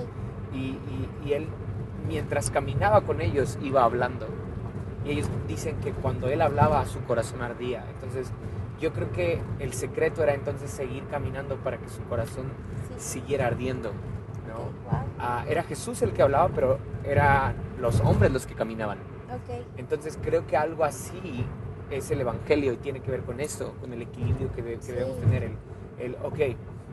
Y, 0.57 0.59
y- 0.59 1.09
y 1.29 1.33
él, 1.33 1.49
mientras 2.07 2.51
caminaba 2.51 3.01
con 3.03 3.23
ellos, 3.23 3.59
iba 3.63 3.85
hablando. 3.85 4.27
Y 5.05 5.11
ellos 5.11 5.29
dicen 5.49 5.77
que 5.81 5.93
cuando 5.93 6.29
él 6.29 6.41
hablaba, 6.43 6.85
su 6.87 7.01
corazón 7.05 7.43
ardía. 7.43 7.85
Entonces, 7.95 8.31
yo 8.81 8.93
creo 8.93 9.11
que 9.13 9.41
el 9.59 9.73
secreto 9.73 10.23
era 10.23 10.35
entonces 10.35 10.71
seguir 10.71 11.05
caminando 11.11 11.57
para 11.57 11.79
que 11.79 11.89
su 11.89 12.03
corazón 12.05 12.45
sí. 12.99 13.21
siguiera 13.21 13.47
ardiendo. 13.49 13.91
¿no? 14.49 14.59
Wow, 14.91 15.03
Ah, 15.19 15.45
era 15.49 15.63
Jesús 15.63 16.03
el 16.03 16.13
que 16.13 16.23
hablaba, 16.23 16.49
pero 16.55 16.79
eran 17.05 17.55
los 17.81 18.01
hombres 18.01 18.33
los 18.33 18.47
que 18.47 18.55
caminaban. 18.55 18.99
Entonces, 19.77 20.19
creo 20.23 20.47
que 20.47 20.57
algo 20.57 20.85
así 20.85 21.45
es 21.91 22.11
el 22.11 22.21
Evangelio 22.21 22.73
y 22.75 22.77
tiene 22.77 23.01
que 23.01 23.11
ver 23.11 23.23
con 23.23 23.41
esto, 23.41 23.73
con 23.81 23.93
el 23.93 24.03
equilibrio 24.03 24.53
que, 24.53 24.63
de- 24.63 24.77
que 24.77 24.83
Sí. 24.83 24.93
debemos 24.93 25.19
tener. 25.21 25.43
El, 25.45 25.57
el, 25.99 26.17
ok, 26.23 26.39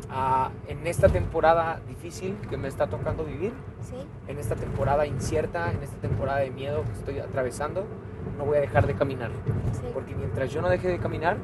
ah, 0.09 0.49
en 0.67 0.85
esta 0.87 1.09
temporada 1.09 1.79
difícil 1.87 2.35
que 2.49 2.57
me 2.57 2.67
está 2.67 2.87
tocando 2.87 3.23
vivir, 3.25 3.53
Sí, 3.81 3.95
en 4.27 4.37
esta 4.39 4.55
temporada 4.55 5.05
incierta, 5.07 5.71
en 5.71 5.81
esta 5.81 5.97
temporada 5.97 6.39
de 6.39 6.51
miedo 6.51 6.83
que 6.83 6.91
estoy 6.93 7.19
atravesando, 7.19 7.85
no 8.37 8.45
voy 8.45 8.57
a 8.57 8.61
dejar 8.61 8.85
de 8.87 8.93
caminar. 8.93 9.31
sí. 9.73 9.87
Porque 9.93 10.15
mientras 10.15 10.51
yo 10.51 10.61
no 10.61 10.69
deje 10.69 10.87
de 10.89 10.99
caminar, 10.99 11.37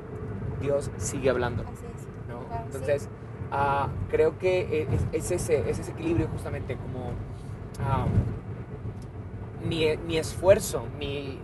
Dios 0.62 0.92
sigue 0.98 1.30
hablando. 1.30 1.64
Así 1.64 1.86
es. 1.96 2.08
¿no? 2.30 2.40
Claro, 2.48 2.64
sí. 2.64 2.72
Entonces, 2.74 3.10
ah, 3.52 3.88
creo 4.10 4.38
que 4.38 4.88
es, 4.92 5.06
es 5.26 5.32
ese, 5.32 5.70
es 5.70 5.80
ese 5.80 5.92
equilibrio 5.92 6.28
justamente 6.28 6.76
como 6.76 7.12
ah, 7.84 8.06
mi, 9.68 9.86
mi 10.06 10.18
esfuerzo, 10.18 10.84
mi, 11.00 11.40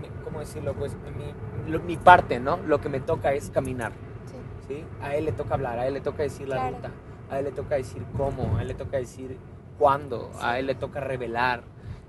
mi- 0.00 0.08
¿cómo 0.24 0.40
decirlo? 0.40 0.74
Pues 0.74 0.94
mi, 1.16 1.70
lo- 1.72 1.80
mi 1.80 1.96
parte, 1.96 2.38
¿no? 2.40 2.58
Lo 2.58 2.80
que 2.80 2.88
me 2.88 3.00
toca 3.00 3.32
es 3.32 3.50
caminar, 3.50 3.92
Sí, 4.68 4.74
¿sí? 4.74 4.84
A 5.00 5.14
él 5.16 5.24
le 5.26 5.32
toca 5.32 5.54
hablar, 5.54 5.78
a 5.78 5.86
él 5.86 5.94
le 5.94 6.00
toca 6.00 6.22
decir 6.22 6.48
la 6.48 6.56
Claro. 6.56 6.76
ruta, 6.76 6.90
a 7.30 7.38
él 7.38 7.44
le 7.46 7.52
toca 7.52 7.74
decir 7.76 8.04
cómo, 8.16 8.56
a 8.56 8.62
él 8.62 8.68
le 8.68 8.74
toca 8.74 8.96
decir 8.98 9.38
cuándo, 9.78 10.30
a 10.40 10.58
él 10.58 10.66
le 10.66 10.74
toca 10.74 11.00
revelar. 11.00 11.62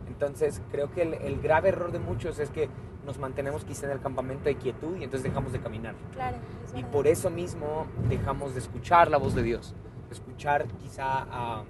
Entonces, 0.07 0.61
creo 0.71 0.91
que 0.91 1.01
el, 1.01 1.13
el 1.15 1.41
grave 1.41 1.69
error 1.69 1.91
de 1.91 1.99
muchos 1.99 2.39
es 2.39 2.49
que 2.49 2.69
nos 3.05 3.19
mantenemos 3.19 3.63
quizá 3.63 3.85
en 3.85 3.93
el 3.93 3.99
campamento 4.01 4.45
de 4.45 4.55
quietud 4.55 4.95
y 4.97 5.03
entonces 5.03 5.23
dejamos 5.23 5.51
de 5.53 5.59
caminar. 5.59 5.95
claro. 6.13 6.37
es 6.65 6.77
Y 6.79 6.83
por 6.83 7.07
eso 7.07 7.29
mismo 7.29 7.87
dejamos 8.09 8.53
de 8.53 8.59
escuchar 8.59 9.09
la 9.09 9.17
voz 9.17 9.33
de 9.35 9.43
Dios. 9.43 9.73
Escuchar 10.11 10.65
quizá, 10.81 11.63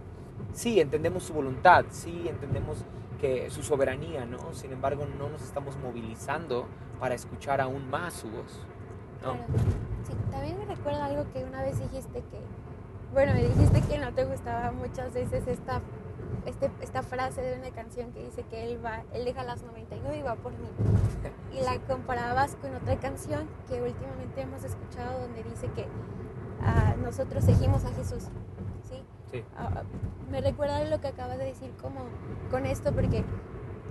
sí, 0.53 0.79
entendemos 0.79 1.23
su 1.23 1.33
voluntad, 1.33 1.85
sí, 1.89 2.25
entendemos 2.27 2.83
que 3.19 3.49
su 3.49 3.63
soberanía, 3.63 4.25
¿no? 4.25 4.53
Sin 4.53 4.71
embargo, 4.71 5.05
no 5.17 5.29
nos 5.29 5.41
estamos 5.41 5.75
movilizando 5.77 6.67
para 6.99 7.15
escuchar 7.15 7.61
aún 7.61 7.89
más 7.89 8.13
su 8.13 8.29
voz. 8.29 8.65
¿No? 9.23 9.33
Claro. 9.33 9.43
Sí, 10.05 10.13
también 10.31 10.57
me 10.57 10.65
recuerda 10.65 11.05
algo 11.05 11.25
que 11.33 11.43
una 11.43 11.61
vez 11.61 11.79
dijiste 11.79 12.19
que, 12.19 12.39
bueno, 13.13 13.33
me 13.33 13.43
dijiste 13.43 13.81
que 13.81 13.97
no 13.97 14.13
te 14.13 14.25
gustaba 14.25 14.71
muchas 14.71 15.13
veces 15.13 15.47
esta, 15.47 15.81
este, 16.45 16.69
esta 16.81 17.01
frase 17.03 17.41
de 17.41 17.57
una 17.59 17.71
canción 17.71 18.11
que 18.11 18.23
dice 18.23 18.43
que 18.43 18.63
él 18.63 18.83
va, 18.83 19.03
él 19.13 19.25
deja 19.25 19.43
las 19.43 19.63
99 19.63 20.17
y 20.17 20.21
va 20.21 20.35
por 20.35 20.51
mí. 20.53 20.69
Y 21.57 21.61
la 21.61 21.79
comparabas 21.87 22.55
con 22.57 22.75
otra 22.75 22.97
canción 22.97 23.47
que 23.67 23.81
últimamente 23.81 24.41
hemos 24.41 24.63
escuchado 24.63 25.21
donde 25.21 25.43
dice 25.43 25.67
que 25.75 25.87
ah, 26.61 26.93
nosotros 27.01 27.43
seguimos 27.43 27.83
a 27.85 27.89
Jesús. 27.93 28.25
¿sí? 28.87 29.03
Sí, 29.31 29.43
Ah, 29.57 29.81
me 30.29 30.39
recuerda 30.41 30.83
lo 30.83 31.01
que 31.01 31.07
acabas 31.07 31.37
de 31.39 31.45
decir 31.45 31.71
como 31.81 32.01
con 32.51 32.65
esto 32.67 32.91
porque 32.93 33.23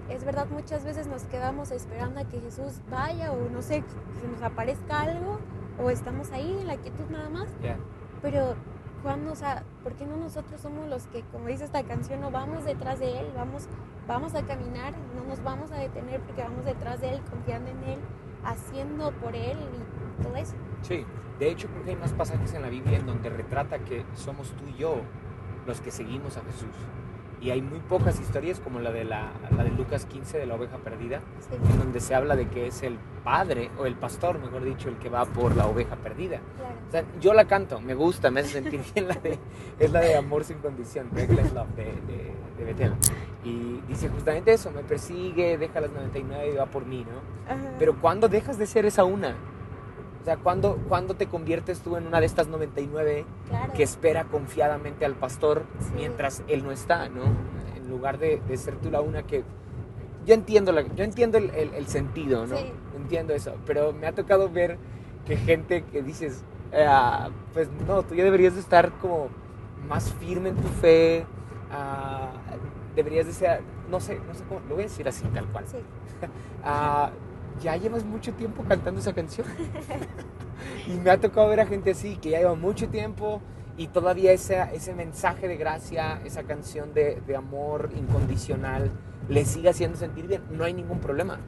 es 0.09 0.25
verdad 0.25 0.47
muchas 0.51 0.85
veces 0.85 1.07
nos 1.07 1.25
quedamos 1.25 1.71
esperando 1.71 2.21
a 2.21 2.25
que 2.25 2.41
Jesús 2.41 2.81
vaya 2.91 3.33
o 3.33 3.49
no 3.51 3.63
sé, 3.63 3.83
que 3.83 4.21
se 4.21 4.29
nos 4.29 4.43
aparezca 4.43 5.03
algo 5.03 5.41
o 5.83 5.91
estamos 5.91 6.31
ahí 6.33 6.57
en 6.61 6.67
la 6.67 6.77
quietud 6.77 7.05
nada 7.11 7.29
más, 7.29 7.49
pero 8.23 8.55
cuando, 9.03 9.33
o 9.33 9.37
sea, 9.37 9.63
¿por 9.83 9.95
qué 9.95 10.07
no 10.07 10.17
nosotros 10.17 10.61
somos 10.61 10.89
los 10.89 11.07
que, 11.07 11.23
como 11.33 11.47
dice 11.47 11.65
esta 11.65 11.83
canción, 11.85 12.21
no 12.21 12.31
vamos 12.31 12.65
detrás 12.65 12.99
de 12.99 13.21
Él, 13.21 13.27
vamos, 13.37 13.69
vamos 14.09 14.35
a 14.35 14.43
caminar, 14.43 14.95
no 15.15 15.25
nos 15.29 15.43
vamos 15.43 15.71
a 15.71 15.77
detener 15.77 16.21
porque 16.21 16.43
vamos 16.43 16.65
detrás 16.65 17.01
de 17.01 17.11
Él, 17.11 17.21
confiando 17.31 17.71
en 17.71 17.85
Él, 17.85 17.99
haciendo 18.45 19.13
por 19.13 19.37
Él 19.37 19.57
y 19.59 20.23
todo 20.23 20.37
eso? 20.37 20.55
Sí, 20.83 21.05
de 21.39 21.51
hecho 21.51 21.69
creo 21.69 21.85
que 21.85 21.91
hay 21.91 21.97
más 21.97 22.13
pasajes 22.15 22.55
en 22.55 22.63
la 22.63 22.69
Biblia 22.69 22.99
en 22.99 23.07
donde 23.07 23.29
retrata 23.29 23.79
que 23.81 24.05
somos 24.15 24.51
tú 24.53 24.65
y 24.67 24.77
yo 24.77 24.97
los 25.67 25.81
que 25.81 25.91
seguimos 25.91 26.37
a 26.37 26.41
Jesús. 26.43 26.75
Y 27.41 27.51
hay 27.51 27.61
muy 27.61 27.81
pocas 27.81 28.19
historias 28.19 28.61
como 28.61 28.81
la 28.81 28.91
de, 28.91 29.05
la, 29.05 29.31
la 29.57 29.63
de 29.65 29.71
Lucas 29.71 30.07
15 30.07 30.39
de 30.39 30.47
la 30.47 30.55
oveja 30.55 30.79
perdida, 30.79 31.21
Sí, 31.41 31.55
en 31.71 31.79
donde 31.79 32.01
se 32.01 32.15
habla 32.15 32.35
de 32.35 32.49
que 32.49 32.67
es 32.67 32.83
el 32.83 32.97
padre, 33.25 33.71
o 33.79 33.85
el 33.87 33.95
pastor, 33.95 34.39
mejor 34.39 34.65
dicho, 34.65 34.89
el 34.89 34.97
que 34.97 35.09
va 35.11 35.27
por 35.27 35.55
la 35.55 35.67
oveja 35.67 35.97
perdida. 35.97 36.41
claro. 36.57 36.75
O 36.89 36.91
sea, 36.91 37.05
yo 37.21 37.35
la 37.35 37.45
canto, 37.47 37.81
me 37.81 37.95
gusta, 37.95 38.31
me 38.31 38.41
hace 38.41 38.63
sentir 38.63 38.81
bien. 38.95 39.09
La 39.09 39.15
de, 39.17 39.39
es 39.79 39.93
la 39.93 40.01
de 40.01 40.17
Amor 40.17 40.45
sin 40.45 40.59
condición, 40.59 41.09
Reckless 41.13 41.53
Love 41.53 41.69
de, 41.77 41.85
de, 41.85 42.33
de 42.59 42.65
Bethel. 42.65 42.95
Y 43.45 43.81
dice 43.87 44.09
justamente 44.09 44.53
eso, 44.53 44.71
me 44.71 44.83
persigue, 44.83 45.59
deja 45.59 45.81
las 45.81 45.91
99 45.91 46.51
y 46.53 46.57
va 46.57 46.67
por 46.67 46.87
mí, 46.87 47.05
¿no? 47.05 47.53
Ajá. 47.53 47.75
Pero 47.79 47.97
¿cuándo 48.01 48.29
dejas 48.29 48.59
de 48.59 48.67
ser 48.67 48.87
esa 48.87 49.05
una? 49.05 49.35
O 50.27 50.29
sea, 50.29 50.39
¿cuándo, 50.39 50.77
¿cuándo 50.89 51.15
te 51.15 51.29
conviertes 51.29 51.83
tú 51.83 51.95
en 51.97 52.05
una 52.05 52.19
de 52.19 52.27
estas 52.27 52.49
99 52.49 53.25
claro. 53.49 53.73
que 53.75 53.85
espera 53.85 54.25
confiadamente 54.25 55.05
al 55.05 55.15
pastor 55.15 55.63
Sí. 55.79 55.93
mientras 55.95 56.43
él 56.49 56.65
no 56.65 56.73
está, 56.73 57.09
¿no? 57.09 57.23
En 57.77 57.89
lugar 57.89 58.19
de, 58.19 58.43
de 58.49 58.57
ser 58.57 58.75
tú 58.75 58.91
la 58.91 59.01
una 59.01 59.23
que... 59.23 59.45
Yo 60.27 60.35
entiendo, 60.35 60.73
la, 60.73 60.83
yo 60.83 61.05
entiendo 61.05 61.39
el, 61.39 61.51
el- 61.51 61.73
el 61.75 61.87
sentido, 61.87 62.45
¿no? 62.45 62.57
Sí. 62.57 62.73
Entiendo 62.97 63.35
eso, 63.35 63.55
pero 63.67 63.93
me 63.93 64.09
ha 64.09 64.13
tocado 64.17 64.51
ver 64.51 64.79
que 65.27 65.37
gente 65.37 65.85
que 65.85 66.03
dices, 66.03 66.43
ah, 66.77 67.29
pues 67.53 67.69
no, 67.87 68.03
tú 68.03 68.17
ya 68.17 68.25
deberías 68.25 68.55
de 68.55 68.61
estar 68.63 68.91
como 69.01 69.29
más 69.89 70.13
firme 70.15 70.49
en 70.49 70.57
tu 70.57 70.67
fe, 70.67 71.25
ah, 71.71 72.33
deberías 72.97 73.27
de 73.27 73.33
ser, 73.33 73.61
no 73.89 74.01
sé, 74.01 74.19
no 74.27 74.35
sé 74.35 74.43
cómo, 74.49 74.59
lo 74.69 74.75
voy 74.75 74.83
a 74.83 74.87
decir 74.89 75.07
así, 75.07 75.25
tal 75.29 75.47
cual. 75.53 75.67
Sí, 75.69 75.77
Ah, 76.65 77.11
ya 77.63 77.77
llevas 77.77 78.05
mucho 78.05 78.33
tiempo 78.35 78.63
cantando 78.69 79.01
esa 79.01 79.13
canción. 79.13 79.47
y 80.87 80.93
me 80.93 81.11
ha 81.11 81.21
tocado 81.21 81.49
ver 81.49 81.61
a 81.61 81.67
gente 81.67 81.91
así, 81.93 82.17
que 82.17 82.31
ya 82.31 82.39
lleva 82.39 82.55
mucho 82.55 82.89
tiempo 82.89 83.41
y 83.77 83.89
todavía 83.89 84.33
ese, 84.33 84.95
mensaje 84.95 85.49
de 85.49 85.57
gracia, 85.57 86.21
esa 86.25 86.45
canción 86.45 86.95
de, 86.95 87.21
de 87.27 87.37
amor 87.37 87.91
incondicional, 87.95 88.91
le 89.29 89.45
sigue 89.45 89.69
haciendo 89.69 89.97
sentir 89.99 90.27
bien. 90.27 90.43
No 90.51 90.65
hay 90.65 90.73
ningún 90.73 91.01
problema. 91.01 91.39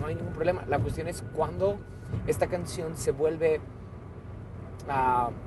No 0.00 0.06
hay 0.06 0.14
ningún 0.14 0.32
problema. 0.32 0.64
La 0.68 0.78
cuestión 0.78 1.08
es 1.08 1.22
cuando 1.34 1.78
esta 2.26 2.46
canción 2.48 2.96
se 2.96 3.12
vuelve... 3.12 3.60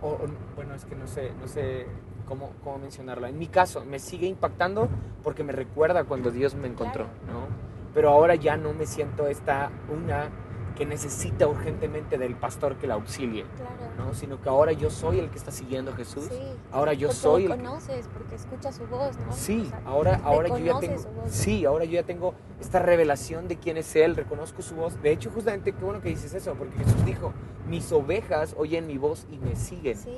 o- 0.01 0.17
bueno, 0.55 0.73
es 0.75 0.85
que 0.85 0.95
no 0.95 1.07
sé, 1.07 1.31
no 1.39 1.47
sé 1.47 1.85
cómo, 2.27 2.51
cómo 2.63 2.79
mencionarlo. 2.79 3.27
En 3.27 3.37
mi 3.37 3.47
caso, 3.47 3.83
me 3.85 3.99
sigue 3.99 4.27
impactando 4.27 4.87
porque 5.23 5.43
me 5.43 5.51
recuerda 5.51 6.03
cuando 6.05 6.31
Dios 6.31 6.55
me 6.55 6.67
encontró, 6.67 7.05
¿no? 7.27 7.70
Pero 7.93 8.09
ahora 8.09 8.35
ya 8.35 8.57
no 8.57 8.73
me 8.73 8.85
siento 8.85 9.27
esta 9.27 9.69
una 9.93 10.29
que 10.75 10.85
necesita 10.85 11.47
urgentemente 11.47 12.17
del 12.17 12.35
pastor 12.35 12.77
que 12.77 12.87
la 12.87 12.93
auxilie, 12.95 13.43
claro. 13.57 14.07
¿no? 14.07 14.13
Sino 14.13 14.41
que 14.41 14.47
ahora 14.49 14.71
yo 14.71 14.89
soy 14.89 15.19
el 15.19 15.29
que 15.29 15.37
está 15.37 15.51
siguiendo 15.51 15.91
a 15.91 15.95
Jesús. 15.95 16.23
Sí. 16.29 16.39
Ahora 16.71 16.93
yo 16.93 17.09
porque 17.09 17.19
soy 17.19 17.47
lo 17.47 17.57
conoces, 17.57 18.07
porque 18.07 18.35
escuchas 18.35 18.75
su 18.75 18.87
voz, 18.87 19.17
¿no? 19.17 19.31
Sí, 19.33 19.63
O 19.65 19.69
sea, 19.69 19.81
ahora, 19.85 20.21
ahora 20.23 20.47
yo 20.49 20.57
ya 20.59 20.79
tengo, 20.79 20.95
voz. 20.95 21.31
sí, 21.31 21.65
ahora 21.65 21.83
yo 21.85 21.91
ya 21.91 22.03
tengo 22.03 22.33
esta 22.59 22.79
revelación 22.79 23.47
de 23.49 23.57
quién 23.57 23.77
es 23.77 23.93
él, 23.95 24.15
reconozco 24.15 24.61
su 24.61 24.75
voz. 24.75 24.99
De 25.01 25.11
hecho, 25.11 25.29
justamente 25.29 25.73
qué 25.73 25.83
bueno 25.83 26.01
que 26.01 26.09
dices 26.09 26.33
eso, 26.33 26.53
porque 26.55 26.77
Jesús 26.77 27.05
dijo, 27.05 27.33
mis 27.67 27.91
ovejas 27.91 28.55
oyen 28.57 28.87
mi 28.87 28.97
voz 28.97 29.27
y 29.29 29.37
me 29.39 29.55
siguen, 29.57 29.97
Sí, 29.97 30.17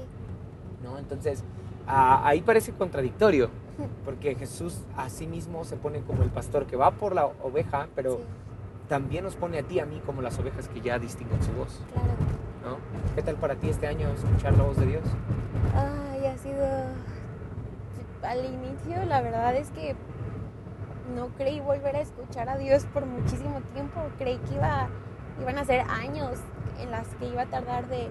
¿no? 0.84 1.00
Entonces, 1.00 1.44
ah, 1.88 2.22
ahí 2.26 2.42
parece 2.42 2.72
contradictorio, 2.74 3.50
porque 4.06 4.36
Jesús 4.36 4.82
a 4.96 5.10
sí 5.10 5.28
mismo 5.28 5.64
se 5.64 5.78
pone 5.78 6.02
como 6.02 6.24
el 6.24 6.30
pastor 6.30 6.66
que 6.66 6.76
va 6.76 6.92
por 6.92 7.16
la 7.16 7.26
oveja, 7.26 7.88
pero 7.96 8.18
sí, 8.18 8.24
también 8.88 9.24
nos 9.24 9.36
pone 9.36 9.60
a 9.60 9.64
ti, 9.64 9.76
y 9.76 9.80
a 9.80 9.86
mí, 9.86 10.02
como 10.06 10.22
las 10.22 10.38
ovejas 10.40 10.68
que 10.68 10.82
ya 10.82 11.00
distinguen 11.00 11.42
su 11.42 11.52
voz, 11.54 11.82
claro. 11.94 12.10
¿no? 12.64 13.16
¿Qué 13.16 13.22
tal 13.22 13.36
para 13.36 13.56
ti 13.56 13.70
este 13.70 13.88
año 13.88 14.10
escuchar 14.10 14.58
la 14.58 14.64
voz 14.64 14.78
de 14.78 14.86
Dios? 14.86 15.04
Ay, 15.76 16.26
ha 16.26 16.38
sido. 16.38 16.66
Al 18.22 18.46
inicio, 18.46 19.04
la 19.06 19.22
verdad 19.22 19.56
es 19.56 19.70
que 19.72 19.96
no 21.16 21.28
creí 21.30 21.60
volver 21.60 21.96
a 21.96 22.02
escuchar 22.02 22.48
a 22.50 22.58
Dios 22.58 22.86
por 22.94 23.06
muchísimo 23.06 23.62
tiempo. 23.74 24.02
Creí 24.18 24.38
que 24.38 24.56
iba, 24.56 24.88
iban 25.42 25.58
a 25.58 25.66
ser 25.66 25.82
años 25.90 26.40
en 26.80 26.92
las 26.92 27.08
que 27.16 27.28
iba 27.28 27.42
a 27.42 27.46
tardar 27.48 27.88
de 27.90 28.10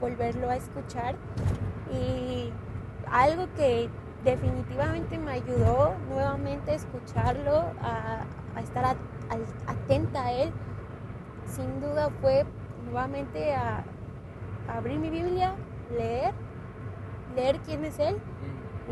volverlo 0.00 0.50
a 0.50 0.56
escuchar. 0.56 1.14
Y 1.92 2.52
algo 3.10 3.46
que 3.56 3.88
definitivamente 4.24 5.18
me 5.18 5.32
ayudó 5.32 5.94
nuevamente 6.08 6.72
a 6.72 6.74
escucharlo, 6.74 7.64
a, 7.82 8.24
a 8.56 8.60
estar 8.60 8.96
atenta 9.66 10.24
a 10.26 10.32
él, 10.32 10.50
sin 11.46 11.80
duda 11.80 12.10
fue 12.20 12.44
nuevamente 12.84 13.54
a, 13.54 13.84
abrir 14.76 14.98
mi 14.98 15.08
Biblia, 15.10 15.54
leer, 15.96 16.34
leer 17.34 17.58
quién 17.60 17.84
es 17.84 17.98
Él, 17.98 18.18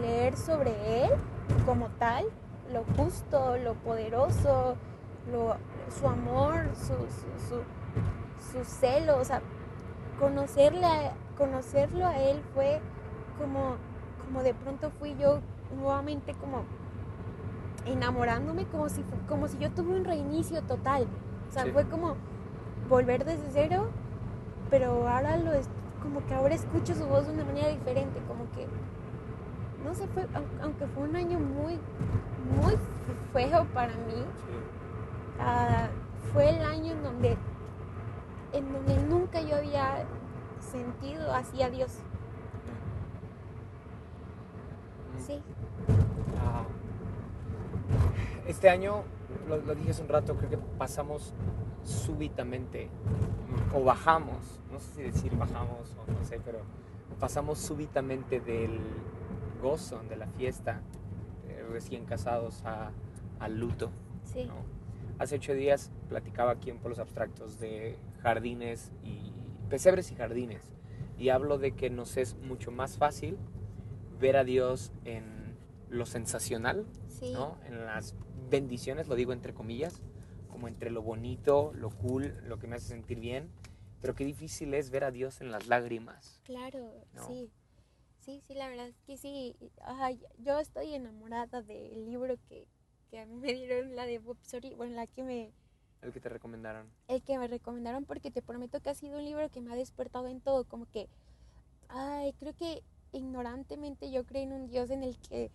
leer 0.01 0.37
sobre 0.37 1.05
Él 1.05 1.11
como 1.67 1.89
tal, 1.99 2.25
lo 2.73 2.85
justo, 2.97 3.57
lo 3.59 3.75
poderoso, 3.75 4.77
lo- 5.31 5.57
su 5.91 6.09
amor, 6.09 6.67
su, 6.75 6.95
su, 6.95 7.49
su- 7.49 8.53
su 8.59 8.65
celo, 8.65 9.19
o 9.19 9.25
sea, 9.25 9.41
conocerle 10.19 10.87
a- 10.87 11.12
conocerlo 11.37 12.07
a 12.07 12.19
Él 12.19 12.41
fue 12.55 12.81
como, 13.39 13.77
como 14.27 14.43
de 14.43 14.53
pronto 14.55 14.91
fui 14.99 15.17
yo 15.19 15.41
nuevamente 15.77 16.35
como 16.35 16.65
enamorándome 17.87 18.67
como 18.67 18.89
si, 18.89 19.03
como 19.29 19.49
si 19.49 19.59
yo 19.59 19.71
tuve 19.71 19.95
un 19.95 20.05
reinicio 20.05 20.62
total. 20.62 21.07
O 21.49 21.53
sea, 21.53 21.65
Sí. 21.65 21.71
fue 21.71 21.85
como 21.89 22.17
volver 22.89 23.25
desde 23.25 23.45
cero, 23.53 23.89
pero 24.71 25.09
ahora 25.09 25.37
lo 25.37 25.53
es 25.53 25.69
como 26.03 26.25
que 26.27 26.35
ahora 26.35 26.55
escucho 26.55 26.95
su 26.95 27.07
voz 27.07 27.27
de 27.27 27.33
una 27.35 27.45
manera 27.45 27.69
diferente, 27.69 28.21
como 28.29 28.45
que 28.53 28.67
no 29.85 29.95
sé, 29.95 30.07
fue, 30.09 30.25
au- 30.25 30.62
aunque 30.62 30.87
fue 30.89 31.05
un 31.05 31.15
año 31.17 31.39
muy, 31.39 31.79
muy 32.61 32.77
feo 33.33 33.65
para 33.73 33.93
mí, 33.93 34.25
ah, 35.41 35.87
fue 36.33 36.51
el 36.51 36.65
año 36.65 36.93
en 36.93 37.03
donde, 37.05 37.37
en 38.53 38.73
donde 38.73 38.97
nunca 39.09 39.41
yo 39.43 39.57
había 39.57 40.05
sentido 40.61 41.33
así 41.33 41.62
a 41.62 41.71
Dios. 41.71 41.99
Sí. 45.18 45.40
Ah, 46.38 46.64
este 48.46 48.68
año, 48.68 49.02
lo, 49.48 49.59
lo 49.59 49.74
dije 49.74 49.90
hace 49.90 50.02
un 50.02 50.09
rato, 50.09 50.37
creo 50.37 50.50
que 50.50 50.59
pasamos 50.79 51.33
súbitamente, 51.85 52.88
o 53.74 53.83
bajamos, 53.85 54.61
no 54.72 54.79
sé 54.81 54.94
si 54.94 55.02
decir 55.02 55.37
bajamos 55.37 55.96
o 55.96 56.11
no 56.11 56.24
sé, 56.24 56.40
pero 56.44 56.59
pasamos 57.20 57.59
súbitamente 57.59 58.40
del 58.40 58.81
gozo, 59.62 60.00
de 60.09 60.16
la 60.16 60.26
fiesta, 60.26 60.81
de 61.46 61.62
recién 61.64 62.05
casados 62.05 62.64
a, 62.64 62.90
al 63.40 63.59
luto. 63.59 63.90
Sí. 64.24 64.44
¿no? 64.44 64.55
Hace 65.18 65.37
ocho 65.37 65.55
días 65.55 65.90
platicaba 66.09 66.52
aquí 66.52 66.70
en 66.70 66.79
Polos 66.79 66.98
Abstractos 66.98 67.59
de 67.59 67.96
jardines 68.22 68.92
y 69.02 69.33
pesebres 69.70 70.12
y 70.12 70.14
jardines. 70.16 70.62
Y 71.18 71.31
hablo 71.31 71.57
de 71.57 71.72
que 71.72 71.88
nos 71.88 72.18
es 72.18 72.37
mucho 72.37 72.70
más 72.70 72.98
fácil 72.98 73.38
ver 74.18 74.37
a 74.37 74.44
Dios 74.44 74.92
en 75.05 75.57
lo 75.88 76.07
sensacional, 76.07 76.87
Sí. 77.09 77.33
¿no? 77.33 77.59
En 77.66 77.85
las 77.87 78.14
bendiciones, 78.50 79.09
lo 79.09 79.14
digo 79.14 79.33
entre 79.33 79.55
comillas, 79.55 80.00
como 80.50 80.68
entre 80.68 80.90
lo 80.90 81.02
bonito, 81.02 81.72
lo 81.74 81.90
cool, 81.90 82.35
lo 82.46 82.59
que 82.59 82.66
me 82.66 82.76
hace 82.76 82.88
sentir 82.88 83.20
bien. 83.20 83.50
Pero 84.00 84.14
qué 84.14 84.24
difícil 84.24 84.74
es 84.74 84.90
ver 84.90 85.05
a 85.05 85.11
Dios 85.11 85.40
en 85.40 85.50
las 85.50 85.66
lágrimas. 85.68 86.40
Claro, 86.44 86.92
¿no? 87.14 87.26
sí. 87.26 87.50
Sí, 88.20 88.40
sí, 88.46 88.55
la 88.55 88.68
verdad 88.68 88.88
es 88.88 89.00
que 89.07 89.16
sí. 89.16 89.55
Ay, 89.83 90.20
yo 90.38 90.59
estoy 90.59 90.94
enamorada 90.94 91.62
del 91.62 92.07
libro 92.07 92.35
que, 92.48 92.66
que 93.09 93.20
a 93.20 93.26
mí 93.26 93.37
me 93.37 93.52
dieron, 93.55 93.94
la 93.94 94.05
de 94.05 94.18
Bob 94.18 94.37
Sorry, 94.42 94.74
bueno, 94.74 94.96
la 94.96 95.07
que 95.07 95.22
me, 95.22 95.52
El 96.02 96.12
que 96.12 96.20
te 96.20 96.29
recomendaron. 96.29 96.88
el 97.07 97.22
que 97.22 97.38
me 97.38 97.46
recomendaron 97.46 98.05
porque 98.05 98.33
te 98.33 98.42
prometo 98.42 98.81
que 98.81 98.90
ha 98.90 98.94
sido 98.94 99.18
un 99.18 99.24
libro 99.24 99.48
que 99.50 99.61
me 99.61 99.72
ha 99.72 99.76
despertado 99.76 100.26
en 100.26 100.40
todo, 100.40 100.64
como 100.64 100.87
que, 100.87 101.09
ay, 101.88 102.33
creo 102.35 102.52
que 102.55 102.83
ignorantemente 103.16 104.11
yo 104.11 104.24
creo 104.24 104.42
en 104.42 104.52
un 104.52 104.66
Dios 104.66 104.90
en 104.90 105.02
el 105.02 105.18
que 105.18 105.50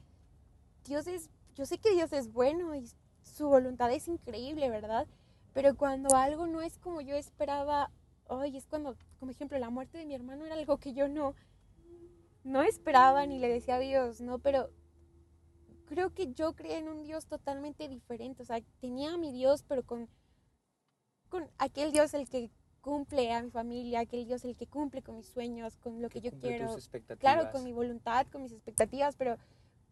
Dios 0.85 1.07
es, 1.07 1.29
yo 1.55 1.65
sé 1.65 1.77
que 1.77 1.91
Dios 1.91 2.11
es 2.13 2.31
bueno 2.31 2.75
y 2.75 2.89
su 3.23 3.47
voluntad 3.47 3.91
es 3.91 4.07
increíble, 4.07 4.69
¿verdad? 4.69 5.07
Pero 5.53 5.75
cuando 5.75 6.15
algo 6.15 6.47
no 6.47 6.61
es 6.61 6.77
como 6.79 7.01
yo 7.01 7.15
esperaba, 7.15 7.91
ay, 8.29 8.57
es 8.57 8.67
cuando, 8.67 8.95
como 9.19 9.31
ejemplo, 9.31 9.57
la 9.59 9.69
muerte 9.69 9.97
de 9.97 10.05
mi 10.05 10.15
hermano 10.15 10.45
era 10.45 10.55
algo 10.55 10.77
que 10.77 10.93
yo 10.93 11.07
no, 11.07 11.35
no 12.43 12.61
esperaba 12.63 13.25
ni 13.25 13.39
le 13.39 13.49
decía 13.49 13.75
a 13.75 13.79
Dios, 13.79 14.21
¿no? 14.21 14.39
Pero 14.39 14.69
creo 15.85 16.13
que 16.13 16.33
yo 16.33 16.53
creía 16.53 16.79
en 16.79 16.89
un 16.89 17.03
Dios 17.03 17.25
totalmente 17.25 17.87
diferente, 17.87 18.43
o 18.43 18.45
sea, 18.45 18.61
tenía 18.79 19.17
mi 19.17 19.31
Dios, 19.31 19.63
pero 19.67 19.83
con 19.83 20.09
con 21.31 21.49
aquel 21.57 21.93
Dios 21.93 22.13
el 22.13 22.29
que 22.29 22.51
cumple 22.81 23.31
a 23.31 23.41
mi 23.41 23.51
familia, 23.51 24.01
aquel 24.01 24.25
Dios 24.25 24.43
el 24.43 24.55
que 24.55 24.67
cumple 24.67 25.01
con 25.01 25.15
mis 25.15 25.27
sueños, 25.27 25.77
con 25.77 26.01
lo 26.01 26.09
que, 26.09 26.21
yo 26.21 26.31
quiero. 26.31 26.65
Claro, 27.19 27.51
con 27.51 27.63
mi 27.63 27.71
voluntad, 27.71 28.27
con 28.31 28.43
mis 28.43 28.51
expectativas, 28.51 29.15
pero 29.15 29.37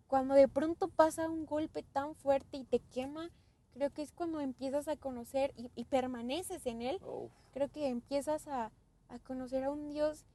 cuando 0.08 0.34
de 0.34 0.48
pronto 0.48 0.88
pasa 0.88 1.30
un 1.30 1.46
golpe 1.46 1.84
tan 1.84 2.16
fuerte 2.16 2.58
y 2.58 2.66
te 2.66 2.80
quema, 2.80 3.30
creo 3.74 3.92
que 3.92 4.02
es 4.02 4.12
cuando 4.12 4.40
empiezas 4.40 4.88
a 4.88 4.96
conocer 4.96 5.54
y, 5.56 5.72
y 5.76 5.86
permaneces 5.86 6.66
en 6.66 6.82
él, 6.82 7.00
Uf, 7.06 7.32
creo 7.52 7.70
que 7.70 7.88
empiezas 7.88 8.48
a, 8.48 8.72
a 9.08 9.20
conocer 9.20 9.64
a 9.64 9.72
un 9.72 9.90
Dios 9.90 10.26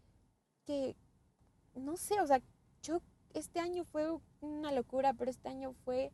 que, 0.64 0.96
no 1.74 1.96
sé, 1.96 2.20
o 2.20 2.26
sea, 2.26 2.40
yo, 2.82 3.00
este 3.34 3.58
año 3.58 3.84
fue 3.84 4.16
una 4.40 4.70
locura, 4.70 5.12
pero 5.14 5.30
este 5.30 5.48
año 5.48 5.72
fue 5.84 6.12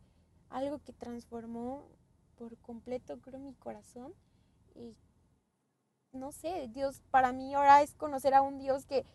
algo 0.49 0.79
que 0.79 0.91
transformó 0.91 1.87
por 2.35 2.57
completo, 2.57 3.19
creo, 3.19 3.39
mi 3.39 3.53
corazón. 3.53 4.13
Y 4.73 4.95
no 6.13 6.31
sé, 6.31 6.67
Dios, 6.73 7.01
para 7.11 7.31
mí 7.31 7.53
ahora 7.53 7.81
es 7.81 7.93
conocer 7.95 8.33
a 8.33 8.41
un 8.41 8.59
Dios 8.59 8.85
que, 8.85 9.05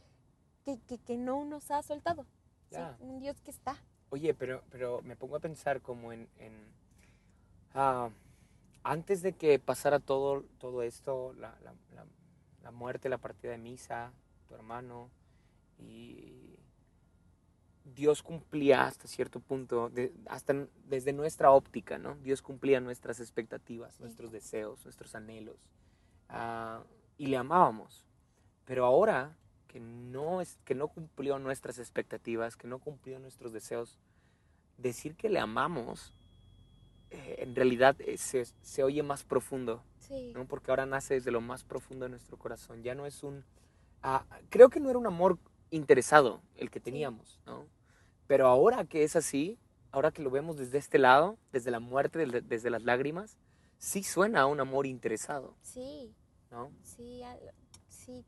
que, 0.64 0.78
que, 0.88 0.98
que 0.98 1.16
no 1.16 1.44
nos 1.44 1.70
ha 1.70 1.82
soltado. 1.82 2.26
¿sí? 2.70 2.78
Un 3.00 3.18
Dios 3.20 3.40
que 3.40 3.50
está. 3.50 3.76
Oye, 4.10 4.34
pero, 4.34 4.62
pero 4.70 5.02
me 5.02 5.16
pongo 5.16 5.36
a 5.36 5.40
pensar 5.40 5.80
como 5.80 6.12
en... 6.12 6.28
en, 6.38 6.52
ah, 7.74 8.08
antes 8.82 9.20
de 9.22 9.32
que 9.32 9.58
pasara 9.58 9.98
todo, 9.98 10.44
todo 10.58 10.82
esto, 10.82 11.32
la, 11.34 11.56
la- 11.62 11.74
la- 11.94 12.06
la 12.62 12.70
muerte, 12.72 13.08
la 13.08 13.18
partida 13.18 13.52
de 13.52 13.58
misa, 13.58 14.12
tu 14.48 14.54
hermano, 14.54 15.08
y 15.78 16.56
Dios 17.84 18.22
cumplía 18.22 18.86
hasta 18.86 19.06
cierto 19.06 19.38
punto, 19.40 19.88
de- 19.90 20.12
hasta 20.28 20.66
desde 20.88 21.12
nuestra 21.12 21.50
óptica, 21.52 21.98
¿no? 21.98 22.16
Dios 22.16 22.42
cumplía 22.42 22.80
nuestras 22.80 23.20
expectativas, 23.20 23.94
Sí. 23.94 24.02
nuestros 24.02 24.32
deseos, 24.32 24.84
nuestros 24.84 25.14
anhelos, 25.14 25.56
ah, 26.28 26.82
y 27.18 27.26
le 27.26 27.36
amábamos. 27.36 28.04
Pero 28.64 28.84
ahora 28.84 29.36
que 29.68 29.80
no, 29.80 30.40
es, 30.40 30.58
que 30.64 30.74
no 30.74 30.88
cumplió 30.88 31.38
nuestras 31.38 31.78
expectativas, 31.78 32.56
que 32.56 32.66
no 32.68 32.78
cumplió 32.78 33.18
nuestros 33.18 33.52
deseos, 33.52 33.98
decir 34.78 35.16
que 35.16 35.28
le 35.28 35.38
amamos, 35.38 36.12
eh, 37.10 37.36
en 37.38 37.54
realidad 37.54 37.96
eh, 38.00 38.16
se, 38.18 38.46
se 38.62 38.82
oye 38.82 39.02
más 39.02 39.24
profundo, 39.24 39.82
Sí. 39.98 40.32
¿no? 40.34 40.46
Porque 40.46 40.70
ahora 40.70 40.86
nace 40.86 41.14
desde 41.14 41.32
lo 41.32 41.40
más 41.40 41.64
profundo 41.64 42.04
de 42.04 42.10
nuestro 42.10 42.36
corazón. 42.36 42.82
Ya 42.84 42.94
no 42.94 43.06
es 43.06 43.22
un... 43.24 43.44
ah, 44.02 44.24
creo 44.50 44.68
que 44.68 44.78
no 44.78 44.88
era 44.88 44.98
un 44.98 45.06
amor 45.06 45.38
interesado 45.70 46.42
el 46.56 46.70
que 46.70 46.78
teníamos, 46.78 47.40
¿no? 47.44 47.66
Pero 48.28 48.46
ahora 48.46 48.84
que 48.84 49.02
es 49.02 49.16
así, 49.16 49.58
ahora 49.90 50.12
que 50.12 50.22
lo 50.22 50.30
vemos 50.30 50.56
desde 50.56 50.78
este 50.78 50.98
lado, 50.98 51.38
desde 51.52 51.70
la 51.72 51.80
muerte, 51.80 52.24
desde 52.42 52.70
las 52.70 52.82
lágrimas, 52.84 53.36
sí 53.78 54.02
suena 54.02 54.42
a 54.42 54.46
un 54.46 54.60
amor 54.60 54.86
interesado, 54.86 55.54
Sí, 55.62 56.14
¿no? 56.50 56.70
sí, 56.82 57.22
al- 57.22 57.52
sí. 57.88 58.24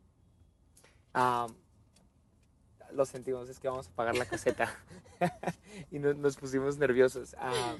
Ah, 1.14 1.46
lo 2.92 3.04
sentimos, 3.06 3.48
es 3.48 3.58
que 3.58 3.68
vamos 3.68 3.88
a 3.88 3.92
pagar 3.92 4.16
la 4.16 4.24
caseta. 4.26 4.74
y 5.90 5.98
nos, 5.98 6.16
nos 6.16 6.36
pusimos 6.36 6.78
nerviosos. 6.78 7.34
Ah, 7.38 7.76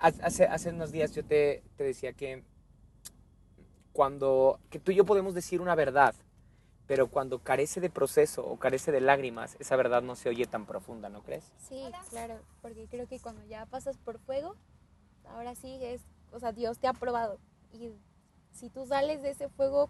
hace, 0.00 0.44
hace 0.44 0.70
unos 0.70 0.92
días 0.92 1.14
yo 1.14 1.24
te, 1.24 1.62
te 1.76 1.84
decía 1.84 2.12
que 2.12 2.42
cuando 3.92 4.60
que 4.70 4.78
tú 4.78 4.92
y 4.92 4.94
yo 4.94 5.04
podemos 5.04 5.34
decir 5.34 5.60
una 5.60 5.74
verdad, 5.74 6.14
pero 6.86 7.08
cuando 7.08 7.40
carece 7.40 7.80
de 7.80 7.90
proceso 7.90 8.46
o 8.46 8.58
carece 8.58 8.92
de 8.92 9.00
lágrimas, 9.00 9.56
esa 9.58 9.76
verdad 9.76 10.02
no 10.02 10.14
se 10.16 10.28
oye 10.28 10.46
tan 10.46 10.66
profunda, 10.66 11.08
¿no 11.08 11.22
crees? 11.22 11.44
Sí, 11.68 11.82
claro, 12.10 12.40
porque 12.62 12.86
creo 12.88 13.06
que 13.08 13.18
cuando 13.20 13.44
ya 13.44 13.66
pasas 13.66 13.98
por 13.98 14.18
fuego, 14.20 14.54
ahora 15.28 15.54
sí 15.54 15.78
es, 15.82 16.00
o 16.32 16.38
sea, 16.40 16.52
Dios 16.52 16.78
te 16.78 16.86
ha 16.86 16.92
probado. 16.92 17.38
Y 17.72 17.92
si 18.52 18.70
tú 18.70 18.86
sales 18.86 19.22
de 19.22 19.30
ese 19.30 19.48
fuego, 19.48 19.88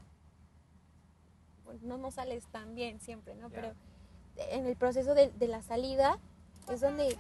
pues 1.65 1.83
no, 1.83 1.99
no 1.99 2.11
sales 2.11 2.47
tan 2.47 2.75
bien 2.75 3.01
siempre, 3.01 3.35
¿no? 3.35 3.51
Pero 3.51 3.73
en 4.37 4.67
el 4.67 4.77
proceso 4.77 5.15
de, 5.15 5.31
de 5.31 5.49
la 5.49 5.63
salida 5.63 6.19
es 6.71 6.81
donde, 6.81 7.17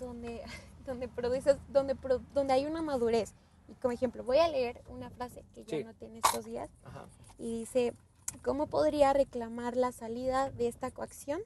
donde, 0.00 0.42
donde 0.86 1.08
produces, 1.08 1.56
donde, 1.68 1.96
donde 2.34 2.52
hay 2.52 2.66
una 2.66 2.82
madurez. 2.82 3.32
Y 3.68 3.74
como 3.74 3.92
ejemplo, 3.92 4.22
voy 4.24 4.38
a 4.38 4.48
leer 4.48 4.82
una 4.88 5.10
frase 5.10 5.44
que 5.54 5.64
ya 5.64 5.78
Sí. 5.78 5.84
noté 5.84 6.06
en 6.06 6.16
estos 6.16 6.44
días 6.44 6.70
Ajá. 6.84 7.06
y 7.38 7.60
dice, 7.60 7.94
¿cómo 8.44 8.66
podría 8.68 9.12
reclamar 9.12 9.76
la 9.76 9.90
salida 9.92 10.50
de 10.50 10.68
esta 10.68 10.90
coacción 10.90 11.40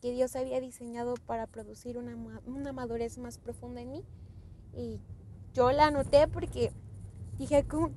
que 0.00 0.10
Dios 0.12 0.34
había 0.34 0.60
diseñado 0.60 1.14
para 1.26 1.46
producir 1.46 1.98
una, 1.98 2.16
una 2.46 2.72
madurez 2.72 3.18
más 3.18 3.38
profunda 3.38 3.82
en 3.82 3.90
mí? 3.92 4.04
Y 4.74 4.98
yo 5.54 5.72
la 5.72 5.86
anoté 5.86 6.28
porque 6.28 6.72
dije, 7.38 7.64
¿cómo? 7.66 7.90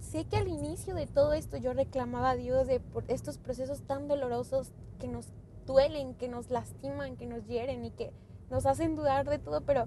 Sé 0.00 0.24
que 0.24 0.36
al 0.36 0.48
inicio 0.48 0.94
de 0.94 1.06
todo 1.06 1.34
esto 1.34 1.56
yo 1.56 1.72
reclamaba 1.72 2.30
a 2.30 2.36
Dios 2.36 2.66
de 2.66 2.80
por 2.80 3.04
estos 3.08 3.38
procesos 3.38 3.82
tan 3.82 4.08
dolorosos 4.08 4.72
que 4.98 5.08
nos 5.08 5.26
duelen, 5.66 6.14
que 6.14 6.28
nos 6.28 6.50
lastiman, 6.50 7.16
que 7.16 7.26
nos 7.26 7.46
hieren 7.46 7.84
y 7.84 7.90
que 7.90 8.12
nos 8.50 8.66
hacen 8.66 8.96
dudar 8.96 9.28
de 9.28 9.38
todo, 9.38 9.60
pero 9.60 9.84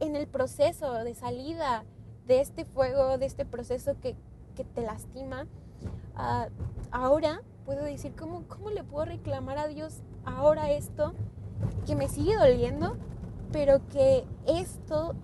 en 0.00 0.16
el 0.16 0.26
proceso 0.26 0.92
de 0.92 1.14
salida 1.14 1.84
de 2.26 2.40
este 2.40 2.64
fuego, 2.64 3.16
de 3.16 3.26
este 3.26 3.46
proceso 3.46 3.98
que, 4.00 4.16
que 4.54 4.64
te 4.64 4.82
lastima, 4.82 5.46
ah, 6.14 6.48
ahora 6.90 7.42
puedo 7.64 7.84
decir, 7.84 8.12
¿cómo, 8.18 8.44
¿cómo 8.48 8.70
le 8.70 8.84
puedo 8.84 9.06
reclamar 9.06 9.58
a 9.58 9.66
Dios 9.66 10.02
ahora 10.24 10.70
esto 10.70 11.14
que 11.86 11.96
me 11.96 12.08
sigue 12.08 12.36
doliendo, 12.36 12.96
pero 13.52 13.80
que 13.88 14.24
esto 14.46 15.14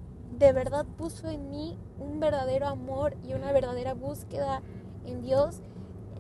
de 0.43 0.53
verdad 0.53 0.85
puso 0.99 1.29
en 1.29 1.51
mí 1.51 1.79
un 2.01 2.19
verdadero 2.19 2.67
amor 2.67 3.17
y 3.23 3.35
una 3.35 3.53
verdadera 3.53 3.95
búsqueda 3.95 4.61
en 5.07 5.23
Dios, 5.23 5.61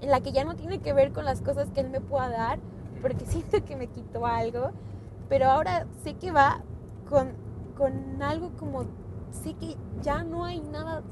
en 0.00 0.10
la 0.10 0.20
que 0.20 0.30
ya 0.30 0.44
no 0.44 0.54
tiene 0.54 0.78
que 0.78 0.92
ver 0.92 1.12
con 1.12 1.24
las 1.24 1.42
cosas 1.42 1.70
que 1.70 1.80
Él 1.80 1.90
me 1.90 2.00
pueda 2.00 2.28
dar, 2.28 2.60
porque 3.02 3.24
siento 3.26 3.64
que 3.64 3.74
me 3.74 3.88
quitó 3.88 4.24
algo, 4.24 4.70
pero 5.28 5.46
ahora 5.46 5.86
sé 6.04 6.14
que 6.14 6.30
va 6.30 6.62
con, 7.08 7.32
con 7.76 8.22
algo 8.22 8.52
como, 8.56 8.84
sé 9.32 9.54
que 9.54 9.76
ya 10.02 10.22
no 10.22 10.44
hay 10.44 10.60
nada, 10.60 11.02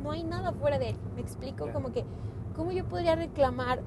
no 0.00 0.12
hay 0.12 0.22
nada 0.22 0.52
fuera 0.52 0.78
de 0.78 0.90
Él, 0.90 0.96
me 1.16 1.22
explico, 1.22 1.72
como 1.72 1.90
que, 1.90 2.04
¿cómo 2.54 2.70
yo 2.70 2.84
podría 2.86 3.16
reclamar 3.16 3.82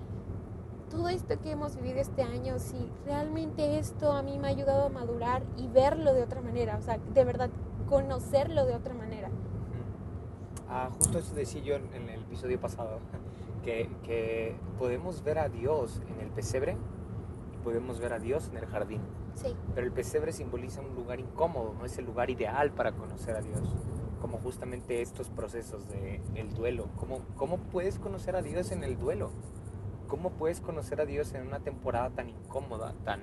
todo 0.89 1.09
esto 1.09 1.39
que 1.41 1.51
hemos 1.51 1.75
vivido 1.75 1.99
este 1.99 2.23
año 2.23 2.59
si 2.59 2.77
realmente 3.05 3.77
esto 3.77 4.11
a 4.11 4.21
mí 4.21 4.39
me 4.39 4.47
ha 4.47 4.51
ayudado 4.51 4.85
a 4.85 4.89
madurar 4.89 5.43
y 5.57 5.67
verlo 5.67 6.13
de 6.13 6.23
otra 6.23 6.41
manera, 6.41 6.77
o 6.77 6.81
sea, 6.81 6.97
de 6.97 7.23
verdad, 7.23 7.49
conocerlo 7.87 8.65
de 8.65 8.75
otra 8.75 8.93
manera? 8.93 9.29
Ah, 10.69 10.89
justo 10.97 11.19
eso 11.19 11.33
decía 11.33 11.61
yo 11.61 11.75
en 11.75 12.09
el 12.09 12.21
episodio 12.21 12.59
pasado, 12.59 12.99
que, 13.63 13.89
que 14.03 14.55
podemos 14.77 15.23
ver 15.23 15.39
a 15.39 15.49
Dios 15.49 16.01
en 16.09 16.21
el 16.21 16.29
pesebre 16.29 16.77
y 17.53 17.63
podemos 17.63 17.99
ver 17.99 18.13
a 18.13 18.19
Dios 18.19 18.49
en 18.49 18.57
el 18.57 18.65
jardín. 18.65 19.01
Sí. 19.35 19.55
Pero 19.75 19.85
el 19.85 19.93
pesebre 19.93 20.31
simboliza 20.31 20.81
un 20.81 20.95
lugar 20.95 21.19
incómodo, 21.19 21.75
no 21.77 21.85
es 21.85 21.97
el 21.97 22.05
lugar 22.05 22.29
ideal 22.29 22.71
para 22.71 22.91
conocer 22.93 23.35
a 23.35 23.41
Dios. 23.41 23.61
Como 24.21 24.39
justamente 24.39 25.01
estos 25.01 25.29
procesos 25.29 25.87
de 25.89 26.21
el 26.33 26.53
duelo. 26.55 26.87
¿Cómo, 26.97 27.21
¿Cómo 27.35 27.57
puedes 27.57 27.99
conocer 27.99 28.35
a 28.35 28.41
Dios 28.41 28.71
en 28.71 28.83
el 28.83 28.97
duelo? 28.97 29.29
¿Cómo 30.07 30.31
puedes 30.31 30.61
conocer 30.61 31.01
a 31.01 31.05
Dios 31.05 31.33
en 31.33 31.47
una 31.47 31.59
temporada 31.59 32.09
tan 32.09 32.29
incómoda, 32.29 32.93
tan 33.03 33.21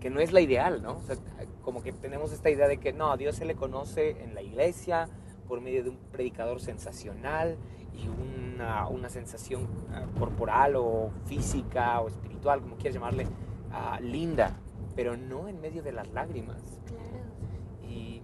que 0.00 0.10
no 0.10 0.20
es 0.20 0.32
la 0.32 0.40
ideal, 0.40 0.82
¿no? 0.82 0.98
O 0.98 1.02
sea, 1.02 1.16
como 1.62 1.82
que 1.82 1.92
tenemos 1.92 2.32
esta 2.32 2.50
idea 2.50 2.68
de 2.68 2.78
que 2.78 2.92
no, 2.92 3.10
a 3.10 3.16
Dios 3.16 3.36
se 3.36 3.44
le 3.44 3.54
conoce 3.54 4.22
en 4.22 4.34
la 4.34 4.42
iglesia 4.42 5.08
por 5.48 5.60
medio 5.60 5.82
de 5.82 5.90
un 5.90 5.96
predicador 6.12 6.60
sensacional 6.60 7.56
y 7.94 8.08
una, 8.08 8.88
una 8.88 9.08
sensación 9.08 9.66
ah, 9.90 10.04
corporal 10.18 10.76
o 10.76 11.10
física 11.24 12.00
o 12.00 12.08
espiritual, 12.08 12.60
como 12.60 12.76
quieras 12.76 12.94
llamarle, 12.94 13.26
ah, 13.72 13.98
linda, 14.00 14.52
pero 14.94 15.16
no 15.16 15.48
en 15.48 15.60
medio 15.60 15.82
de 15.82 15.92
las 15.92 16.08
lágrimas. 16.12 16.62
Claro. 16.86 17.90
Y 17.90 18.22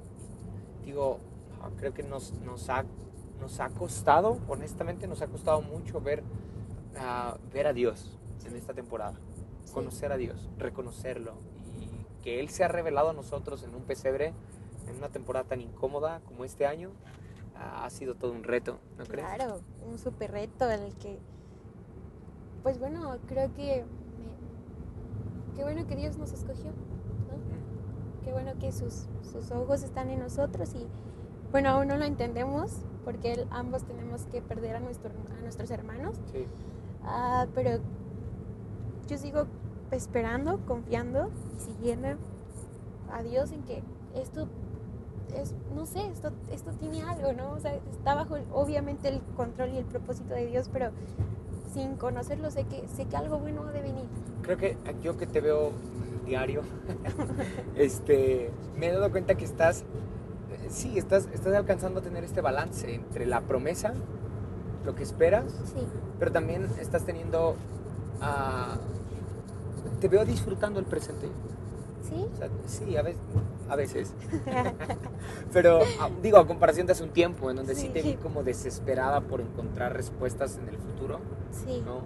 digo, 0.85 1.19
ah, 1.63 1.71
creo 1.79 1.95
que 1.95 2.03
nos, 2.03 2.33
nos, 2.41 2.69
ha, 2.69 2.85
nos 3.41 3.61
ha 3.61 3.71
costado, 3.71 4.39
honestamente, 4.49 5.07
nos 5.07 5.23
ha 5.23 5.27
costado 5.29 5.63
mucho 5.63 6.01
ver, 6.01 6.23
ver 7.53 7.67
a 7.67 7.73
Dios 7.73 8.19
en 8.47 8.57
esta 8.57 8.75
temporada, 8.75 9.19
Sí. 9.65 9.73
conocer 9.73 10.13
a 10.13 10.17
Dios, 10.17 10.51
reconocerlo 10.59 11.33
y 11.81 12.23
que 12.23 12.41
Él 12.41 12.49
se 12.51 12.65
ha 12.65 12.69
revelado 12.69 13.11
a 13.11 13.13
nosotros 13.13 13.63
en 13.65 13.75
un 13.75 13.83
pesebre, 13.83 14.33
en 14.89 14.97
una 14.97 15.09
temporada 15.09 15.45
tan 15.49 15.61
incómoda 15.61 16.21
como 16.27 16.45
este 16.45 16.67
año, 16.67 16.91
ha 17.55 17.89
sido 17.91 18.15
todo 18.17 18.33
un 18.33 18.43
reto, 18.43 18.79
¿no 18.99 19.05
crees? 19.05 19.27
Claro, 19.35 19.61
un 19.89 19.99
súper 19.99 20.33
reto 20.33 20.69
en 20.71 20.83
el 20.83 20.95
que, 20.97 21.19
pues 22.63 22.79
bueno, 22.79 23.17
creo 23.29 23.53
que 23.55 23.85
me- 23.85 25.57
qué 25.57 25.63
bueno 25.63 25.87
que 25.87 25.95
Dios 25.97 26.17
nos 26.19 26.33
escogió, 26.33 26.67
¿no? 26.71 27.37
Mm, 27.37 28.25
Qué 28.25 28.33
bueno 28.33 28.53
que 28.59 28.73
sus, 28.73 29.07
sus 29.23 29.51
ojos 29.51 29.83
están 29.83 30.11
en 30.11 30.21
nosotros 30.21 30.75
y, 30.75 30.87
bueno, 31.53 31.71
aún 31.71 31.89
no 31.89 31.97
lo 31.97 32.05
entendemos 32.05 32.71
porque 33.05 33.33
él- 33.33 33.47
ambos 33.51 33.85
tenemos 33.85 34.27
que 34.27 34.41
perder 34.43 34.77
a, 34.77 34.81
nuestro, 34.81 35.11
a 35.39 35.41
nuestros 35.43 35.71
hermanos, 35.71 36.17
Sí, 36.33 36.47
Ah, 37.05 37.47
pero 37.55 37.79
yo 39.09 39.19
sigo 39.19 39.47
esperando, 39.91 40.61
confiando, 40.67 41.31
siguiendo 41.59 42.09
a 43.13 43.23
Dios 43.23 43.53
en 43.53 43.63
que 43.63 43.83
esto 44.15 44.49
es, 45.37 45.55
no 45.75 45.87
sé, 45.87 46.07
esto, 46.09 46.33
esto 46.51 46.73
tiene 46.73 47.03
algo, 47.03 47.33
¿no? 47.33 47.53
O 47.53 47.59
sea, 47.59 47.75
está 47.75 48.15
bajo 48.15 48.37
obviamente 48.53 49.09
el 49.09 49.21
control 49.37 49.71
y 49.71 49.79
el 49.79 49.85
propósito 49.85 50.35
de 50.35 50.47
Dios, 50.47 50.69
pero 50.73 50.91
sin 51.73 51.97
conocerlo 51.97 52.51
sé 52.51 52.65
que, 52.65 52.87
sé 52.89 53.07
que 53.07 53.17
algo 53.17 53.39
bueno 53.39 53.63
ha 53.67 53.73
de 53.73 53.81
venir. 53.81 54.05
creo 54.43 54.59
que 54.59 54.77
yo 55.03 55.17
que 55.17 55.27
te 55.27 55.41
veo 55.41 55.73
diario, 56.27 56.63
este, 57.77 58.51
me 58.77 58.89
he 58.89 58.93
dado 58.93 59.11
cuenta 59.11 59.35
que 59.35 59.45
estás, 59.45 59.81
eh, 59.81 60.69
sí, 60.69 60.99
estás, 60.99 61.29
estás 61.33 61.55
alcanzando 61.55 62.01
a 62.01 62.03
tener 62.03 62.25
este 62.25 62.41
balance 62.41 62.95
entre 62.95 63.27
la 63.27 63.41
promesa, 63.41 63.95
lo 64.85 64.95
que 64.95 65.03
esperas, 65.03 65.45
Sí, 65.73 65.81
pero 66.19 66.33
también 66.33 66.67
estás 66.81 67.05
teniendo, 67.05 67.55
ah, 68.21 68.77
te 70.01 70.09
veo 70.09 70.25
disfrutando 70.25 70.81
el 70.81 70.87
presente. 70.87 71.29
sí, 72.09 72.27
O 72.33 72.37
sea, 72.37 72.49
sí, 72.67 72.97
a 72.97 73.03
veces, 73.03 73.21
a 73.69 73.77
veces. 73.77 74.13
pero 75.53 75.81
ah, 76.01 76.11
digo, 76.23 76.39
a 76.39 76.47
comparación 76.47 76.87
de 76.87 76.93
hace 76.93 77.05
un 77.05 77.11
tiempo, 77.11 77.51
en 77.51 77.57
donde 77.57 77.75
sí, 77.75 77.83
Sí. 77.83 77.89
te 77.93 78.03
vi 78.03 78.15
como 78.15 78.43
desesperada 78.43 79.21
por 79.21 79.41
encontrar 79.41 79.95
respuestas 79.95 80.59
en 80.59 80.69
el 80.69 80.79
futuro. 80.79 81.21
sí, 81.53 81.83
¿no? 81.85 82.01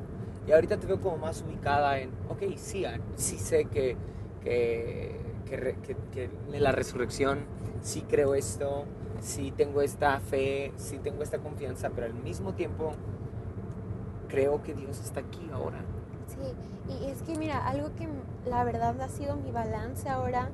Y 0.46 0.52
ahorita 0.52 0.76
te 0.76 0.86
veo 0.86 1.00
como 1.00 1.16
más 1.16 1.42
ubicada 1.42 1.98
en, 1.98 2.10
ok, 2.28 2.56
sí, 2.56 2.84
ah, 2.84 3.00
sí 3.16 3.36
sé 3.38 3.64
que, 3.64 3.96
que, 4.44 5.16
que 5.44 5.76
que- 5.82 5.96
que 6.12 6.30
en 6.52 6.62
la 6.62 6.70
resurrección 6.70 7.40
sí 7.82 8.04
creo 8.08 8.34
esto, 8.36 8.84
sí 9.20 9.52
tengo 9.56 9.80
esta 9.82 10.20
fe, 10.20 10.72
sí 10.76 10.98
tengo 10.98 11.22
esta 11.22 11.38
confianza, 11.38 11.90
pero 11.90 12.06
al 12.06 12.14
mismo 12.14 12.52
tiempo 12.54 12.92
creo 14.28 14.62
que 14.62 14.74
Dios 14.74 15.00
está 15.00 15.20
aquí 15.20 15.48
ahora. 15.52 15.78
sí. 16.28 16.54
Y 16.88 17.06
es 17.10 17.20
que 17.22 17.36
mira, 17.36 17.66
algo 17.66 17.88
que 17.96 18.08
la 18.48 18.62
verdad 18.62 19.00
ha 19.00 19.08
sido 19.08 19.34
mi 19.36 19.50
balance 19.50 20.08
ahora, 20.08 20.50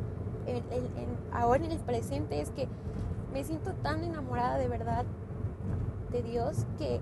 en, 0.47 0.57
en- 0.57 0.97
en- 0.97 1.19
ahora 1.33 1.63
en 1.65 1.73
el 1.73 1.79
presente, 1.79 2.41
es 2.41 2.51
que 2.51 2.69
me 3.35 3.45
siento 3.45 3.73
tan 3.83 4.03
enamorada 4.03 4.57
de 4.57 4.67
verdad 4.69 5.05
de 6.11 6.23
Dios 6.23 6.65
que, 6.79 7.01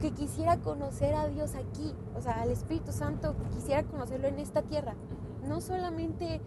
que, 0.00 0.08
que 0.08 0.14
quisiera 0.14 0.58
conocer 0.58 1.14
a 1.16 1.26
Dios 1.26 1.56
aquí, 1.56 1.92
o 2.16 2.20
sea, 2.20 2.40
al 2.40 2.50
Espíritu 2.50 2.92
Santo, 2.92 3.34
quisiera 3.52 3.82
conocerlo 3.82 4.28
en 4.28 4.38
esta 4.38 4.62
tierra. 4.62 4.94
No 5.48 5.60
solamente 5.60 6.40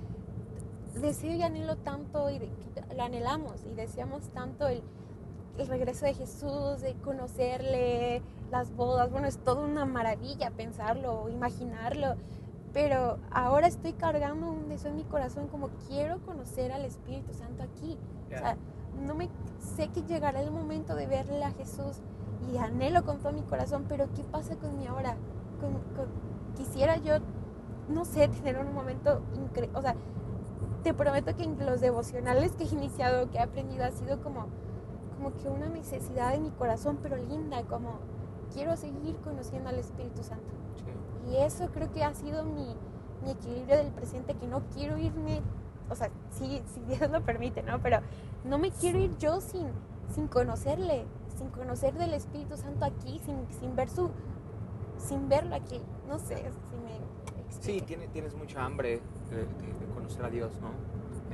deseo 1.02 1.34
y 1.34 1.44
anhelo 1.44 1.76
tanto, 1.76 2.30
y 2.30 2.40
de- 2.40 2.50
lo 2.98 3.04
anhelamos 3.04 3.64
y 3.66 3.74
deseamos 3.76 4.28
tanto 4.30 4.68
el, 4.68 4.82
el 5.58 5.68
regreso 5.68 6.06
de 6.06 6.14
Jesús, 6.16 6.82
de 6.82 6.96
conocerle, 7.04 8.22
las 8.52 8.76
bodas, 8.76 9.10
bueno, 9.12 9.28
es 9.28 9.38
toda 9.38 9.62
una 9.64 9.86
maravilla 9.86 10.52
pensarlo, 10.52 11.30
imaginarlo, 11.30 12.16
pero 12.74 13.18
ahora 13.32 13.68
estoy 13.68 13.94
cargando 13.94 14.50
un 14.52 14.68
deseo 14.70 14.92
en 14.92 14.98
mi 14.98 15.04
corazón 15.04 15.48
como 15.48 15.70
quiero 15.88 16.20
conocer 16.26 16.72
al 16.72 16.86
Espíritu 16.86 17.34
Santo 17.34 17.64
aquí. 17.64 17.98
O 18.28 18.40
sea, 18.40 18.58
no 19.06 19.16
me 19.16 19.30
sé 19.60 19.88
que 19.90 20.02
llegará 20.04 20.42
el 20.42 20.52
momento 20.52 20.96
de 20.96 21.08
verle 21.08 21.44
a 21.44 21.52
Jesús 21.52 22.02
y 22.52 22.58
anhelo 22.58 23.04
con 23.06 23.20
todo 23.20 23.32
mi 23.32 23.42
corazón, 23.44 23.86
pero 23.88 24.08
¿qué 24.16 24.24
pasa 24.24 24.56
con 24.58 24.78
mi 24.78 24.86
ahora? 24.88 25.16
Con- 25.60 25.74
con- 25.96 26.56
quisiera 26.56 26.98
yo, 26.98 27.16
no 27.90 28.06
sé, 28.06 28.28
tener 28.28 28.58
un 28.60 28.74
momento 28.74 29.22
increíble, 29.36 29.78
o 29.78 29.82
sea, 29.82 29.96
te 30.84 30.94
prometo 30.94 31.36
que 31.36 31.44
en 31.44 31.58
los 31.66 31.82
devocionales 31.82 32.54
que 32.54 32.64
he 32.64 32.68
iniciado, 32.68 33.30
que 33.30 33.38
he 33.38 33.42
aprendido, 33.42 33.84
ha 33.86 33.92
sido 33.92 34.22
como, 34.22 34.48
como 35.18 35.34
que 35.36 35.50
una 35.50 35.68
necesidad 35.70 36.32
de 36.32 36.40
mi 36.40 36.52
corazón, 36.52 36.98
pero 37.02 37.18
linda, 37.18 37.64
como 37.64 38.00
quiero 38.54 38.76
seguir 38.78 39.16
conociendo 39.18 39.70
al 39.70 39.80
Espíritu 39.80 40.24
Santo. 40.24 40.46
Sí. 41.26 41.32
Y 41.32 41.38
eso 41.38 41.70
creo 41.74 41.92
que 41.92 42.04
ha 42.04 42.14
sido 42.14 42.44
mi, 42.46 42.76
mi 43.24 43.32
equilibrio 43.32 43.78
del 43.78 43.92
presente, 43.92 44.36
que 44.36 44.48
no 44.48 44.62
quiero 44.74 44.98
irme, 44.98 45.42
o 45.90 45.96
sea, 45.96 46.10
si, 46.32 46.62
si 46.74 46.80
Dios 46.88 47.10
lo 47.12 47.22
permite, 47.22 47.64
¿no? 47.64 47.82
Pero 47.82 48.00
no 48.46 48.58
me 48.58 48.72
quiero 48.72 49.00
ir 49.00 49.18
yo 49.18 49.42
sin, 49.42 49.68
sin 50.14 50.28
conocerle, 50.28 51.06
sin 51.38 51.50
conocer 51.50 51.94
del 51.96 52.14
Espíritu 52.14 52.56
Santo 52.58 52.86
aquí, 52.86 53.20
sin, 53.26 53.36
sin 53.60 53.76
ver 53.76 53.90
su, 53.90 54.10
sin 54.98 55.28
verlo 55.28 55.56
aquí. 55.56 55.82
No 56.08 56.18
sé 56.20 56.38
si 56.38 56.78
me 56.78 56.98
Sí, 57.50 57.78
explique. 57.78 57.86
tiene- 57.86 58.08
tienes 58.08 58.36
mucha 58.36 58.64
hambre 58.64 59.02
de- 59.30 59.38
de 59.38 59.87
conocer 60.08 60.26
a 60.26 60.30
Dios, 60.30 60.52
¿no? 60.62 60.70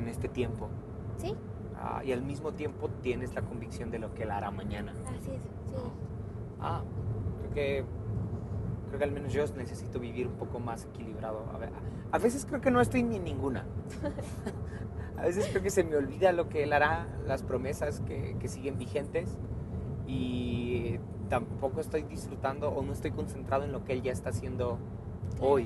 En 0.02 0.08
este 0.08 0.28
tiempo. 0.28 0.68
Sí, 1.18 1.36
Ah, 1.86 2.02
y 2.06 2.14
al 2.14 2.22
mismo 2.22 2.54
tiempo 2.54 2.88
tienes 3.02 3.34
la 3.36 3.42
convicción 3.42 3.92
de 3.92 4.00
lo 4.00 4.14
que 4.14 4.24
Él 4.24 4.32
hará 4.32 4.52
mañana. 4.52 4.94
así 5.06 5.16
es, 5.16 5.24
sí. 5.26 5.32
Ah, 6.62 6.82
creo 7.40 7.52
que, 7.54 7.86
creo 8.88 9.00
que 9.00 9.04
al 9.04 9.12
menos 9.12 9.34
yo 9.34 9.44
necesito 9.58 10.00
vivir 10.00 10.28
un 10.28 10.36
poco 10.36 10.60
más 10.60 10.86
equilibrado. 10.86 11.44
A, 11.54 11.58
ver, 11.58 11.72
a 12.12 12.18
veces 12.20 12.46
creo 12.46 12.62
que 12.62 12.72
no 12.72 12.80
estoy 12.80 13.04
ni 13.04 13.18
en 13.18 13.26
ninguna. 13.26 13.66
a 15.18 15.24
veces 15.24 15.48
creo 15.50 15.62
que 15.62 15.72
se 15.72 15.84
me 15.84 15.98
olvida 15.98 16.32
lo 16.32 16.48
que 16.48 16.64
Él 16.64 16.72
hará, 16.72 17.06
las 17.28 17.44
promesas 17.44 18.00
que, 18.02 18.38
que 18.40 18.48
siguen 18.48 18.78
vigentes 18.78 19.38
y 20.08 21.00
tampoco 21.28 21.82
estoy 21.82 22.04
disfrutando 22.04 22.70
o 22.70 22.82
no 22.82 22.94
estoy 22.94 23.12
concentrado 23.12 23.66
en 23.66 23.74
lo 23.74 23.84
que 23.84 23.92
Él 23.94 24.04
ya 24.04 24.12
está 24.14 24.30
haciendo 24.30 24.78
Claro. 25.32 25.48
hoy. 25.54 25.64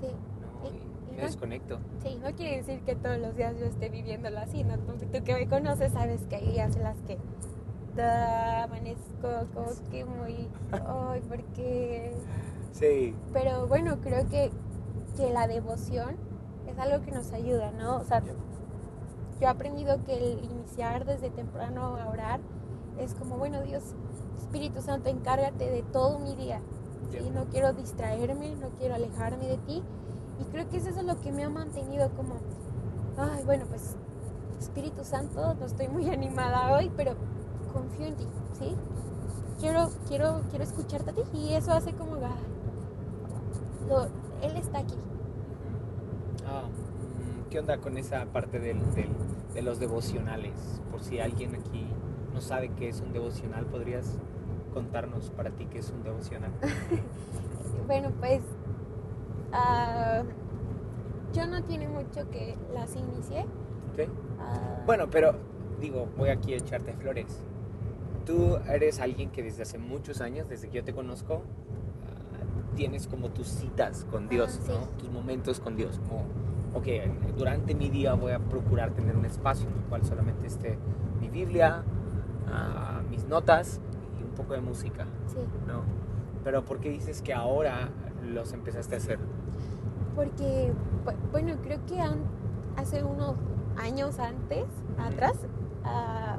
Sí, 0.00 0.06
¿no? 0.40 0.70
Y- 0.70 0.91
Y 1.12 1.16
me 1.16 1.22
no- 1.22 1.26
desconecto. 1.28 1.78
sí, 2.02 2.18
no 2.22 2.32
quiere 2.34 2.56
decir 2.58 2.80
que 2.82 2.94
todos 2.96 3.18
los 3.18 3.36
días 3.36 3.54
yo 3.58 3.66
esté 3.66 3.88
viviéndolo 3.88 4.38
así, 4.38 4.64
¿no? 4.64 4.78
Tú, 4.78 4.92
tú 5.12 5.24
que 5.24 5.34
me 5.34 5.46
conoces 5.48 5.92
sabes 5.92 6.22
que 6.26 6.36
hay 6.36 6.50
días 6.52 6.74
en 6.76 6.82
las 6.82 7.00
que 7.02 7.18
da, 7.96 8.64
amanezco 8.64 9.46
como 9.54 9.70
que 9.90 10.04
muy, 10.04 10.48
ay, 10.72 11.20
porque... 11.28 12.14
Sí, 12.72 13.14
Pero 13.34 13.66
bueno, 13.66 13.98
creo 14.00 14.26
que, 14.28 14.50
que 15.16 15.30
la 15.32 15.46
devoción 15.46 16.16
es 16.66 16.78
algo 16.78 17.04
que 17.04 17.10
nos 17.12 17.30
ayuda, 17.32 17.70
¿no? 17.72 17.98
O 17.98 18.04
sea, 18.04 18.20
yo 18.20 18.32
he 19.42 19.46
aprendido 19.46 20.02
que 20.04 20.14
el 20.16 20.42
iniciar 20.44 21.04
desde 21.04 21.28
temprano 21.30 21.96
a 21.96 22.08
orar 22.08 22.40
es 22.98 23.14
como, 23.14 23.36
bueno, 23.36 23.60
Dios, 23.62 23.82
Espíritu 24.38 24.80
Santo, 24.80 25.10
encárgate 25.10 25.70
de 25.70 25.82
todo 25.82 26.18
mi 26.18 26.34
día. 26.34 26.60
¿sí? 27.10 27.18
Ya. 27.22 27.30
No 27.30 27.44
quiero 27.46 27.72
distraerme, 27.74 28.54
no 28.56 28.70
quiero 28.78 28.94
alejarme 28.94 29.48
de 29.48 29.58
ti. 29.58 29.82
Y 30.40 30.44
creo 30.50 30.68
que 30.68 30.78
eso 30.78 30.88
es 30.90 31.02
lo 31.04 31.20
que 31.20 31.32
me 31.32 31.44
ha 31.44 31.50
mantenido 31.50 32.10
como, 32.10 32.34
ay, 33.16 33.42
bueno, 33.44 33.64
pues 33.68 33.96
Espíritu 34.58 35.04
Santo, 35.04 35.54
no 35.54 35.66
estoy 35.66 35.88
muy 35.88 36.08
animada 36.10 36.72
hoy, 36.76 36.90
pero 36.96 37.14
confío 37.72 38.06
en 38.06 38.16
ti, 38.16 38.26
¿sí? 38.58 38.74
Quiero, 39.60 39.90
quiero, 40.08 40.40
quiero 40.50 40.64
escucharte 40.64 41.10
a 41.10 41.14
ti. 41.14 41.22
Y 41.34 41.54
eso 41.54 41.72
hace 41.72 41.92
como, 41.92 42.16
ay, 42.16 42.32
lo- 43.88 44.06
Él 44.46 44.56
está 44.56 44.78
aquí. 44.78 44.94
Ah, 46.46 46.64
mm, 46.64 47.48
¿Qué 47.50 47.60
onda 47.60 47.78
con 47.78 47.96
esa 47.96 48.24
parte 48.26 48.58
del, 48.58 48.78
del- 48.94 49.14
de 49.54 49.62
los 49.62 49.78
devocionales? 49.78 50.80
Por 50.90 51.02
si 51.02 51.20
alguien 51.20 51.54
aquí 51.54 51.86
no 52.34 52.40
sabe 52.40 52.70
qué 52.70 52.88
es 52.88 53.00
un 53.00 53.12
devocional, 53.12 53.66
¿podrías 53.66 54.16
contarnos 54.74 55.30
para 55.30 55.50
ti 55.50 55.66
qué 55.66 55.78
es 55.78 55.90
un 55.90 56.02
devocional? 56.02 56.50
Bueno, 57.86 58.10
pues 58.20 58.40
ah, 59.52 60.22
yo 61.32 61.46
no 61.46 61.62
tiene 61.64 61.88
mucho 61.88 62.28
que 62.30 62.56
las 62.74 62.94
inicié. 62.96 63.46
¿Sí? 63.96 64.02
Ah, 64.40 64.80
Bueno, 64.86 65.08
pero 65.10 65.34
digo, 65.80 66.08
voy 66.16 66.30
aquí 66.30 66.54
a 66.54 66.56
echarte 66.56 66.92
flores. 66.94 67.40
Tú 68.26 68.56
eres 68.68 69.00
alguien 69.00 69.30
que 69.30 69.42
desde 69.42 69.62
hace 69.62 69.78
muchos 69.78 70.20
años, 70.20 70.48
desde 70.48 70.68
que 70.68 70.78
yo 70.78 70.84
te 70.84 70.92
conozco, 70.92 71.42
ah, 72.06 72.74
tienes 72.76 73.06
como 73.06 73.30
tus 73.30 73.48
citas 73.48 74.06
con 74.10 74.28
Dios, 74.28 74.60
sí. 74.62 74.70
¿no? 74.72 74.86
Tus 74.98 75.10
momentos 75.10 75.60
con 75.60 75.76
Dios. 75.76 76.00
Como, 76.08 76.24
ok, 76.74 76.86
durante 77.36 77.74
mi 77.74 77.88
día 77.90 78.14
voy 78.14 78.32
a 78.32 78.38
procurar 78.38 78.92
tener 78.92 79.16
un 79.16 79.24
espacio 79.24 79.68
en 79.68 79.74
el 79.76 79.82
cual 79.84 80.04
solamente 80.04 80.46
esté 80.46 80.78
mi 81.20 81.28
Biblia, 81.28 81.82
mis 83.10 83.24
notas 83.26 83.80
y 84.20 84.22
un 84.22 84.30
poco 84.30 84.52
de 84.54 84.60
música, 84.60 85.06
sí. 85.26 85.38
¿no? 85.66 85.82
Pero 86.44 86.64
¿por 86.64 86.80
qué 86.80 86.90
dices 86.90 87.22
que 87.22 87.32
ahora 87.32 87.88
los 88.22 88.52
empezaste 88.52 88.94
a 88.94 88.98
hacer? 88.98 89.18
Porque, 90.14 90.72
bu- 91.04 91.30
bueno, 91.30 91.54
creo 91.62 91.78
que 91.86 92.00
an- 92.00 92.24
hace 92.76 93.02
unos 93.02 93.34
años 93.76 94.18
antes, 94.18 94.66
atrás, 94.98 95.34
ah, 95.84 96.36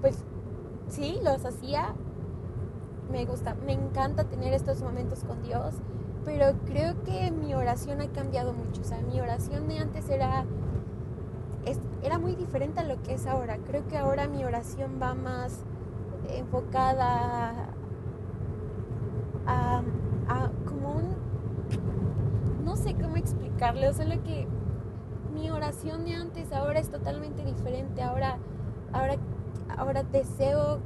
pues 0.00 0.24
sí, 0.88 1.18
los 1.24 1.44
hacía. 1.44 1.94
Me 3.10 3.24
gusta, 3.26 3.54
me 3.66 3.72
encanta 3.72 4.24
tener 4.24 4.54
estos 4.54 4.80
momentos 4.82 5.24
con 5.24 5.42
Dios, 5.42 5.74
pero 6.24 6.46
creo 6.66 7.02
que 7.02 7.30
mi 7.30 7.54
oración 7.54 8.00
ha 8.00 8.06
cambiado 8.08 8.52
mucho. 8.52 8.80
O 8.80 8.84
sea, 8.84 9.00
mi 9.02 9.20
oración 9.20 9.68
de 9.68 9.78
antes 9.78 10.08
era, 10.08 10.44
es- 11.66 11.80
era 12.02 12.18
muy 12.18 12.36
diferente 12.36 12.80
a 12.80 12.84
lo 12.84 13.02
que 13.02 13.14
es 13.14 13.26
ahora. 13.26 13.58
Creo 13.66 13.86
que 13.88 13.98
ahora 13.98 14.28
mi 14.28 14.44
oración 14.44 14.98
va 15.02 15.14
más 15.14 15.64
enfocada 16.30 17.52
a, 19.46 19.82
a 20.28 20.50
como 20.64 20.92
un 20.94 21.16
no 22.64 22.76
sé 22.76 22.94
explicarlo, 23.62 23.92
solo 23.92 24.22
que 24.24 24.46
mi 25.34 25.50
oración 25.50 26.04
de 26.04 26.14
antes 26.14 26.52
ahora 26.52 26.80
es 26.80 26.90
totalmente 26.90 27.44
diferente. 27.44 28.02
Ahora, 28.02 28.38
ahora, 28.92 29.16
ahora 29.76 30.02
deseo 30.02 30.80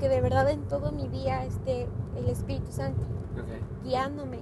que 0.00 0.08
de 0.08 0.20
verdad 0.20 0.50
en 0.50 0.62
todo 0.68 0.92
mi 0.92 1.08
día 1.08 1.44
esté 1.44 1.88
el 2.16 2.28
Espíritu 2.28 2.72
Santo 2.72 3.02
guiándome. 3.84 4.40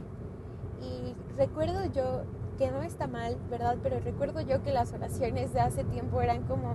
Y 0.81 1.15
recuerdo 1.37 1.85
yo 1.93 2.23
que 2.59 2.71
no 2.71 2.83
está 2.83 3.07
mal, 3.07 3.37
¿verdad? 3.51 3.77
Pero 3.83 4.01
recuerdo 4.01 4.41
yo 4.41 4.63
que 4.63 4.73
las 4.73 4.93
oraciones 4.93 5.53
de 5.53 5.61
hace 5.61 5.85
tiempo 5.85 6.21
eran 6.21 6.43
como, 6.45 6.75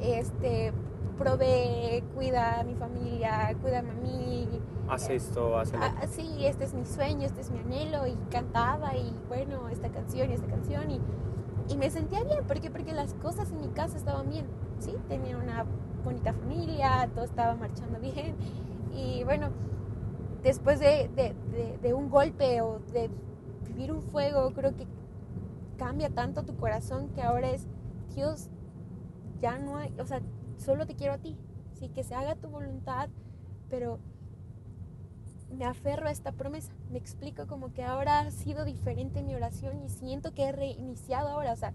este, 0.00 0.72
provee, 1.18 2.02
cuida 2.14 2.60
a 2.60 2.64
mi 2.64 2.74
familia, 2.74 3.54
cuídame 3.60 3.90
a 3.90 3.94
mí, 3.94 4.48
Haz 4.88 5.10
esto, 5.10 5.58
haz 5.58 5.72
Ah, 5.74 6.06
sí, 6.08 6.46
este 6.46 6.64
es 6.64 6.72
mi 6.72 6.86
sueño, 6.86 7.26
este 7.26 7.42
es 7.42 7.50
mi 7.50 7.58
anhelo 7.58 8.06
y 8.06 8.14
cantaba 8.30 8.96
y 8.96 9.14
bueno, 9.28 9.68
esta 9.68 9.90
canción 9.90 10.30
y 10.30 10.34
esta 10.34 10.46
canción 10.46 10.90
y, 10.90 11.00
y 11.68 11.76
me 11.76 11.90
sentía 11.90 12.24
bien, 12.24 12.42
¿por 12.46 12.58
qué? 12.60 12.70
Porque 12.70 12.94
las 12.94 13.12
cosas 13.14 13.50
en 13.52 13.60
mi 13.60 13.68
casa 13.68 13.98
estaban 13.98 14.30
bien, 14.30 14.46
¿sí? 14.78 14.94
Tenía 15.08 15.36
una 15.36 15.66
bonita 16.04 16.32
familia, 16.32 17.10
todo 17.14 17.24
estaba 17.26 17.54
marchando 17.54 17.98
bien 18.00 18.34
y 18.94 19.24
bueno, 19.24 19.48
después 20.42 20.80
de, 20.80 21.10
de- 21.14 21.34
de- 21.52 21.78
de 21.82 21.92
un 21.94 22.08
golpe 22.08 22.62
o 22.62 22.78
de 22.92 23.10
vivir 23.66 23.92
un 23.92 24.00
fuego, 24.00 24.52
creo 24.54 24.74
que 24.74 24.86
cambia 25.76 26.08
tanto 26.08 26.44
tu 26.44 26.56
corazón 26.56 27.08
que 27.10 27.20
ahora 27.22 27.50
es, 27.50 27.66
Dios, 28.14 28.48
ya 29.42 29.58
no 29.58 29.76
hay, 29.76 29.92
o 30.00 30.06
sea, 30.06 30.20
solo 30.58 30.86
te 30.86 30.94
quiero 30.94 31.14
a 31.14 31.18
ti, 31.18 31.36
sí, 31.74 31.88
que 31.88 32.04
se 32.04 32.14
haga 32.14 32.34
tu 32.34 32.48
voluntad, 32.48 33.08
pero 33.70 33.98
me 35.50 35.64
aferro 35.64 36.08
a 36.08 36.10
esta 36.10 36.32
promesa. 36.32 36.72
Me 36.90 36.98
explico 36.98 37.46
como 37.46 37.72
que 37.72 37.84
ahora 37.84 38.20
ha 38.20 38.30
sido 38.30 38.64
diferente 38.64 39.22
mi 39.22 39.34
oración 39.34 39.82
y 39.82 39.88
siento 39.88 40.34
que 40.34 40.44
he 40.44 40.52
reiniciado 40.52 41.28
ahora. 41.28 41.52
O 41.52 41.56
sea, 41.56 41.72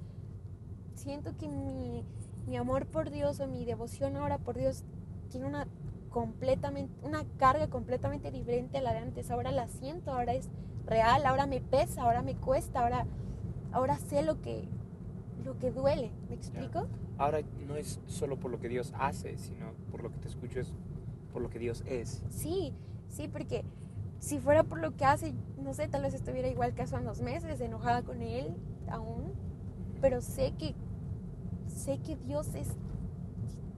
siento 0.95 1.35
que 1.37 1.47
mi, 1.47 2.05
mi 2.45 2.57
amor 2.57 2.85
por 2.85 3.09
Dios 3.09 3.39
o 3.39 3.47
mi 3.47 3.65
devoción 3.65 4.15
ahora 4.15 4.37
por 4.37 4.57
Dios 4.57 4.83
tiene 5.29 5.47
una 5.47 5.67
completamente, 6.09 6.93
una 7.03 7.25
carga 7.37 7.67
completamente 7.67 8.29
diferente 8.29 8.77
a 8.77 8.81
la 8.81 8.93
de 8.93 8.99
antes. 8.99 9.31
Ahora 9.31 9.51
la 9.51 9.67
siento, 9.67 10.11
ahora 10.11 10.33
es 10.33 10.49
real, 10.85 11.25
ahora 11.25 11.47
me 11.47 11.59
pesa, 11.59 12.03
ahora 12.03 12.21
me 12.21 12.35
cuesta, 12.35 12.81
ahora, 12.81 13.05
ahora 13.71 13.97
sé 13.97 14.21
lo 14.21 14.39
que, 14.41 14.67
lo 15.45 15.57
que 15.59 15.71
duele. 15.71 16.11
¿Me 16.29 16.35
explico? 16.35 16.87
Ahora 17.17 17.41
no 17.67 17.75
es 17.75 17.99
solo 18.07 18.37
por 18.37 18.51
lo 18.51 18.59
que 18.59 18.69
Dios 18.69 18.93
hace, 18.97 19.37
sino 19.37 19.67
por 19.91 20.03
lo 20.03 20.11
que 20.11 20.17
te 20.17 20.27
escucho 20.27 20.59
es 20.59 20.71
por 21.31 21.41
lo 21.41 21.49
que 21.49 21.59
Dios 21.59 21.83
es. 21.87 22.23
Sí, 22.29 22.73
sí, 23.09 23.27
porque 23.27 23.63
si 24.19 24.39
fuera 24.39 24.63
por 24.63 24.79
lo 24.79 24.95
que 24.95 25.05
hace, 25.05 25.33
no 25.63 25.73
sé, 25.73 25.87
tal 25.87 26.03
vez 26.03 26.13
estuviera 26.13 26.47
igual 26.47 26.73
que 26.73 26.81
hace 26.83 26.95
unos 26.95 27.21
meses, 27.21 27.59
enojada 27.61 28.03
con 28.03 28.21
él 28.21 28.55
aún, 28.89 29.31
pero 30.01 30.21
sé 30.21 30.53
que, 30.57 30.75
sé 31.67 31.97
que 31.99 32.15
Dios 32.17 32.53
es, 32.55 32.67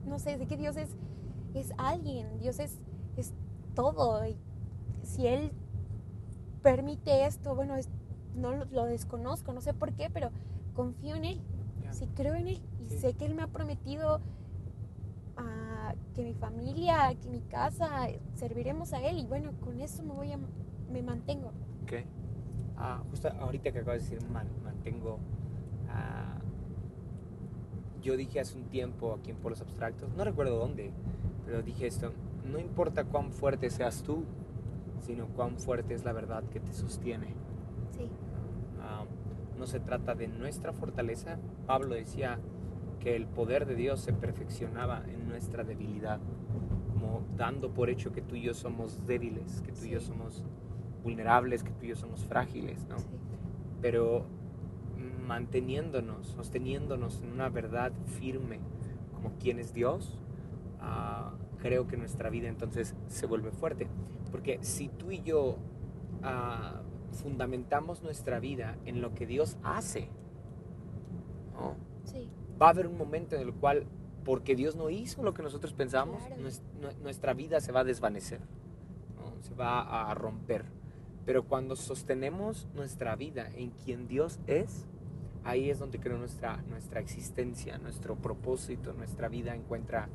no 0.06 0.18
sé, 0.18 0.36
sé 0.38 0.46
que 0.46 0.56
Dios 0.56 0.76
es, 0.76 0.90
es 1.54 1.72
alguien, 1.78 2.38
Dios 2.38 2.58
es, 2.58 2.78
es 3.16 3.32
todo. 3.74 4.26
Y 4.26 4.36
si 5.02 5.26
Él 5.26 5.50
permite 6.62 7.26
esto, 7.26 7.54
bueno, 7.54 7.76
es- 7.76 7.88
no 8.34 8.52
lo, 8.52 8.64
lo 8.66 8.84
desconozco, 8.84 9.52
no 9.52 9.60
sé 9.60 9.72
por 9.72 9.92
qué, 9.92 10.10
pero 10.10 10.30
confío 10.74 11.16
en 11.16 11.24
Él. 11.24 11.40
Sí 11.92 12.06
creo 12.14 12.34
en 12.34 12.48
Él 12.48 12.62
y 12.80 12.88
Sí. 12.90 12.98
sé 12.98 13.14
que 13.14 13.24
Él 13.26 13.34
me 13.34 13.42
ha 13.42 13.46
prometido 13.48 14.20
ah, 15.36 15.94
que 16.14 16.22
mi 16.22 16.34
familia, 16.34 17.14
que 17.20 17.28
mi 17.28 17.40
casa, 17.40 18.08
serviremos 18.34 18.92
a 18.92 19.02
Él 19.02 19.18
y 19.18 19.26
bueno, 19.26 19.52
con 19.60 19.80
eso 19.80 20.02
me 20.02 20.12
voy 20.12 20.32
a, 20.32 20.38
me 20.90 21.02
mantengo. 21.02 21.48
Ok. 21.84 21.92
Ah, 22.76 23.02
justo 23.10 23.28
ahorita 23.40 23.72
que 23.72 23.78
acabas 23.80 24.08
de 24.08 24.16
decir 24.16 24.30
man- 24.30 24.48
mantengo. 24.64 25.18
ah, 25.90 26.38
yo 28.02 28.16
dije 28.16 28.38
hace 28.40 28.56
un 28.56 28.64
tiempo 28.66 29.14
aquí 29.14 29.30
en 29.30 29.36
Polos 29.36 29.60
Abstractos, 29.60 30.08
no 30.14 30.22
recuerdo 30.24 30.58
dónde, 30.58 30.92
pero 31.44 31.62
dije 31.62 31.86
esto: 31.86 32.12
no 32.44 32.58
importa 32.58 33.04
cuán 33.04 33.32
fuerte 33.32 33.68
seas 33.70 34.02
tú, 34.02 34.24
sino 35.00 35.26
cuán 35.28 35.58
fuerte 35.58 35.94
es 35.94 36.04
la 36.04 36.12
verdad 36.12 36.44
que 36.44 36.60
te 36.60 36.72
sostiene. 36.72 37.34
No 39.58 39.66
se 39.66 39.80
trata 39.80 40.14
de 40.14 40.28
nuestra 40.28 40.72
fortaleza. 40.72 41.38
Pablo 41.66 41.94
decía 41.94 42.38
que 43.00 43.16
el 43.16 43.26
poder 43.26 43.66
de 43.66 43.74
Dios 43.74 44.00
se 44.00 44.12
perfeccionaba 44.12 45.02
en 45.06 45.28
nuestra 45.28 45.64
debilidad, 45.64 46.20
como 46.92 47.22
dando 47.36 47.72
por 47.72 47.90
hecho 47.90 48.12
que 48.12 48.22
tú 48.22 48.34
y 48.36 48.42
yo 48.42 48.54
somos 48.54 49.06
débiles, 49.06 49.62
que 49.62 49.72
tú 49.72 49.84
y 49.84 49.90
yo 49.90 50.00
somos 50.00 50.44
vulnerables, 51.02 51.62
que 51.62 51.70
tú 51.70 51.84
y 51.84 51.88
yo 51.88 51.96
somos 51.96 52.24
frágiles, 52.24 52.86
¿no? 52.88 52.98
sí, 52.98 53.06
Pero 53.80 54.26
manteniéndonos, 55.26 56.28
sosteniéndonos 56.28 57.20
en 57.22 57.32
una 57.32 57.48
verdad 57.48 57.92
firme 58.18 58.60
como 59.14 59.32
quién 59.40 59.58
es 59.58 59.72
Dios, 59.72 60.18
ah, 60.80 61.32
creo 61.58 61.86
que 61.86 61.96
nuestra 61.96 62.30
vida 62.30 62.48
entonces 62.48 62.94
se 63.08 63.26
vuelve 63.26 63.50
fuerte. 63.50 63.88
Porque 64.30 64.58
si 64.62 64.88
tú 64.88 65.10
y 65.10 65.22
yo 65.22 65.56
ah, 66.22 66.75
fundamentamos 67.16 68.02
nuestra 68.02 68.40
vida 68.40 68.76
en 68.84 69.00
lo 69.00 69.14
que 69.14 69.26
Dios 69.26 69.56
hace, 69.62 70.08
¿no? 71.54 71.74
sí, 72.04 72.28
va 72.60 72.66
a 72.66 72.70
haber 72.70 72.86
un 72.86 72.96
momento 72.98 73.36
en 73.36 73.42
el 73.42 73.52
cual, 73.52 73.86
porque 74.24 74.54
Dios 74.56 74.76
no 74.76 74.90
hizo 74.90 75.22
lo 75.22 75.34
que 75.34 75.42
nosotros 75.42 75.72
pensamos, 75.72 76.22
Claro. 76.24 76.94
nuestra 77.02 77.32
vida 77.34 77.60
se 77.60 77.72
va 77.72 77.80
a 77.80 77.84
desvanecer, 77.84 78.40
¿no? 79.16 79.42
se 79.42 79.54
va 79.54 80.10
a 80.10 80.14
romper. 80.14 80.64
Pero 81.24 81.44
cuando 81.44 81.74
sostenemos 81.76 82.68
nuestra 82.74 83.16
vida 83.16 83.48
en 83.56 83.70
quien 83.70 84.06
Dios 84.06 84.38
es, 84.46 84.86
ahí 85.44 85.70
es 85.70 85.78
donde 85.78 85.98
creo 85.98 86.18
nuestra, 86.18 86.62
nuestra 86.68 87.00
existencia, 87.00 87.78
nuestro 87.78 88.16
propósito, 88.16 88.92
nuestra 88.92 89.28
vida 89.28 89.54
encuentra 89.54 90.08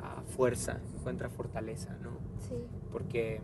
ah, 0.00 0.22
fuerza, 0.36 0.80
encuentra 0.98 1.28
fortaleza, 1.30 1.96
¿no? 2.02 2.10
sí, 2.38 2.54
Porque 2.92 3.40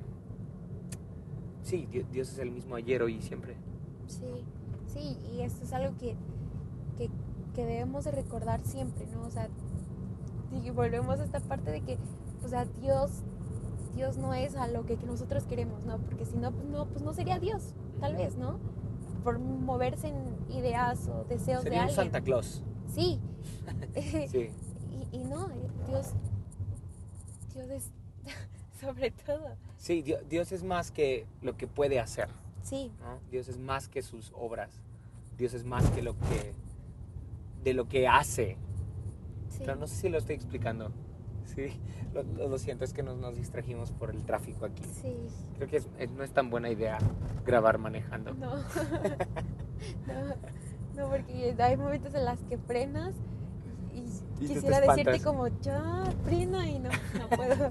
sí, 1.63 1.87
Di- 1.91 2.05
Dios 2.11 2.33
es 2.33 2.39
el 2.39 2.51
mismo 2.51 2.75
ayer, 2.77 3.03
hoy 3.03 3.17
y 3.17 3.23
siempre. 3.23 3.57
sí, 4.07 4.45
sí, 4.87 5.17
y 5.35 5.43
esto 5.43 5.65
es 5.65 5.73
algo 5.73 5.97
que, 5.99 6.17
que, 6.97 7.11
que 7.55 7.65
debemos 7.67 8.05
de 8.05 8.11
recordar 8.13 8.61
siempre, 8.65 9.07
¿no? 9.07 9.23
O 9.27 9.31
sea, 9.31 9.49
y 10.65 10.71
volvemos 10.71 11.21
a 11.21 11.25
esta 11.25 11.41
parte 11.41 11.71
de 11.71 11.83
que, 11.83 11.99
o 12.45 12.49
sea, 12.49 12.65
Dios, 12.81 13.23
Dios 13.95 14.17
no 14.17 14.33
es 14.35 14.57
a 14.57 14.67
lo 14.69 14.87
que, 14.87 14.97
que 14.97 15.07
nosotros 15.07 15.45
queremos, 15.45 15.85
¿no? 15.85 15.99
Porque 15.99 16.25
si 16.25 16.37
no, 16.37 16.53
pues 16.53 16.67
no, 16.67 16.87
pues 16.87 17.03
no 17.03 17.13
sería 17.13 17.39
Dios, 17.39 17.75
tal 18.01 18.17
vez, 18.17 18.37
¿no? 18.37 18.59
Por 19.25 19.39
moverse 19.39 20.09
en 20.09 20.17
ideas 20.57 21.09
o 21.09 21.25
deseos 21.25 21.63
Sería 21.63 21.81
de 21.81 21.85
alguien. 21.87 21.97
Santa 21.97 22.21
Claus. 22.21 22.63
Sí. 22.95 23.21
Sí. 24.29 24.51
y, 25.13 25.17
y 25.17 25.25
no, 25.25 25.51
eh, 25.51 25.69
Dios, 25.89 26.13
Dios 27.55 27.69
es 27.71 27.91
sobre 28.81 29.11
todo. 29.11 29.49
Sí, 29.79 30.03
Dio- 30.03 30.21
Dios 30.29 30.53
es 30.53 30.63
más 30.65 30.91
que 30.91 31.27
lo 31.41 31.57
que 31.57 31.67
puede 31.67 31.99
hacer. 32.01 32.29
Sí, 32.63 32.93
¿no? 33.01 33.19
Dios 33.31 33.49
es 33.49 33.59
más 33.59 33.89
que 33.89 34.03
sus 34.03 34.33
obras. 34.37 34.83
Dios 35.39 35.55
es 35.55 35.65
más 35.65 35.89
que 35.91 36.03
lo 36.03 36.15
que 36.19 36.53
de 37.65 37.73
lo 37.75 37.89
que 37.89 38.07
hace. 38.09 38.57
sí. 39.49 39.59
Pero 39.61 39.77
no 39.77 39.87
sé 39.87 39.95
si 39.97 40.09
lo 40.09 40.19
estoy 40.19 40.35
explicando. 40.35 40.91
Sí, 41.47 41.81
lo, 42.13 42.59
siento, 42.59 42.85
es 42.85 42.93
que 42.93 43.03
nos, 43.03 43.17
nos 43.17 43.37
distrajimos 43.37 43.91
por 43.93 44.11
el 44.11 44.23
tráfico 44.25 44.67
aquí. 44.67 44.83
Sí. 45.01 45.17
Creo 45.57 45.69
que 45.69 45.77
es- 45.79 45.89
es- 45.99 46.11
no 46.11 46.23
es 46.23 46.31
tan 46.33 46.51
buena 46.51 46.71
idea 46.71 46.99
grabar 47.47 47.79
manejando. 47.79 48.35
No. 48.35 48.57
no. 50.07 50.35
No, 50.97 51.09
porque 51.09 51.55
hay 51.59 51.77
momentos 51.77 52.13
en 52.15 52.25
las 52.25 52.39
que 52.45 52.59
frenas 52.59 53.15
y, 53.95 54.03
quisiera 54.47 54.81
decirte 54.81 55.21
como, 55.23 55.47
ya, 55.61 56.05
frena 56.25 56.69
y 56.69 56.81
no, 56.81 56.91
no 57.19 57.29
puedo. 57.37 57.71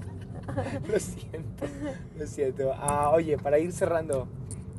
Lo 0.88 0.98
siento, 0.98 1.66
lo 2.18 2.26
siento. 2.26 2.72
Ah, 2.74 3.10
oye, 3.14 3.38
para 3.38 3.58
ir 3.58 3.72
cerrando, 3.72 4.26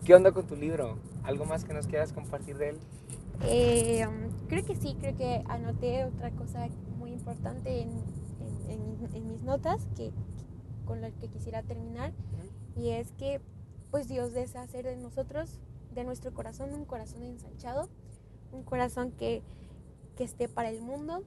¿qué 0.06 0.16
onda 0.16 0.32
con 0.32 0.46
tu 0.48 0.56
libro? 0.56 0.98
¿Algo 1.24 1.46
más 1.46 1.64
que 1.66 1.74
nos 1.74 1.88
quieras 1.88 2.14
compartir 2.14 2.58
de 2.58 2.70
él? 2.70 2.78
Eh, 3.46 4.06
um, 4.08 4.48
creo 4.48 4.66
que 4.66 4.76
sí, 4.76 4.96
creo 5.00 5.16
que 5.16 5.44
anoté 5.48 6.06
otra 6.06 6.32
cosa 6.32 6.68
muy 6.98 7.12
importante 7.14 7.82
en, 7.82 7.90
en- 7.90 8.72
en 8.72 9.02
mis- 9.02 9.14
en 9.14 9.28
mis 9.28 9.44
notas 9.44 9.88
que, 9.96 10.12
con 10.86 11.02
la 11.02 11.12
que 11.12 11.28
quisiera 11.30 11.64
terminar 11.64 12.12
y 12.76 12.90
es 12.92 13.12
que 13.14 13.40
pues 13.92 14.08
Dios 14.08 14.34
desea 14.34 14.62
hacer 14.62 14.86
de 14.86 14.98
nosotros, 14.98 15.60
de 15.96 16.04
nuestro 16.04 16.34
corazón, 16.34 16.74
un 16.74 16.86
corazón 16.86 17.24
ensanchado, 17.24 17.90
un 18.52 18.64
corazón 18.64 19.12
que, 19.12 19.42
que 20.16 20.24
esté 20.24 20.48
para 20.50 20.70
el 20.70 20.82
mundo, 20.82 21.24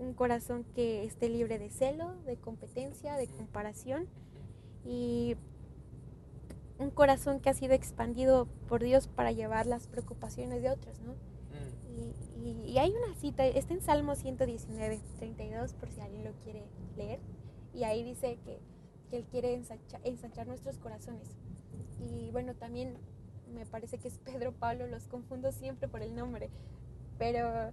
un 0.00 0.14
corazón 0.14 0.64
que 0.74 1.04
esté 1.04 1.28
libre 1.28 1.58
de 1.58 1.70
celo, 1.70 2.14
de 2.24 2.36
competencia, 2.36 3.16
de 3.16 3.26
comparación 3.28 4.06
y 4.84 5.36
un 6.78 6.90
corazón 6.90 7.40
que 7.40 7.50
ha 7.50 7.54
sido 7.54 7.74
expandido 7.74 8.46
por 8.68 8.82
Dios 8.82 9.06
para 9.08 9.32
llevar 9.32 9.66
las 9.66 9.86
preocupaciones 9.86 10.62
de 10.62 10.70
otros, 10.70 10.98
¿no? 11.00 11.12
Y, 12.42 12.48
y- 12.48 12.70
y 12.72 12.78
hay 12.78 12.90
una 12.92 13.14
cita, 13.16 13.46
está 13.46 13.74
en 13.74 13.82
Salmo 13.82 14.14
119, 14.14 15.00
32, 15.18 15.74
por 15.74 15.90
si 15.90 16.00
alguien 16.00 16.24
lo 16.24 16.32
quiere 16.42 16.64
leer. 16.96 17.20
Y 17.74 17.84
ahí 17.84 18.02
dice 18.02 18.38
que, 18.44 18.58
que 19.10 19.18
Él 19.18 19.24
quiere 19.30 19.54
ensancha- 19.54 20.00
ensanchar 20.04 20.46
nuestros 20.46 20.78
corazones. 20.78 21.28
Y 22.10 22.30
bueno, 22.30 22.54
también 22.54 22.96
me 23.54 23.66
parece 23.66 23.98
que 23.98 24.08
es 24.08 24.18
Pedro 24.18 24.52
Pablo, 24.52 24.86
los 24.86 25.06
confundo 25.08 25.52
siempre 25.52 25.86
por 25.88 26.00
el 26.02 26.14
nombre. 26.16 26.48
Pero 27.18 27.72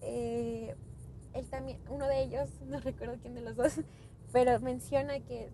eh, 0.00 0.74
él 1.38 1.46
también, 1.48 1.78
uno 1.88 2.06
de 2.06 2.22
ellos, 2.22 2.48
no 2.66 2.80
recuerdo 2.80 3.16
quién 3.20 3.34
de 3.34 3.42
los 3.42 3.56
dos, 3.56 3.80
pero 4.32 4.58
menciona 4.60 5.20
que, 5.20 5.50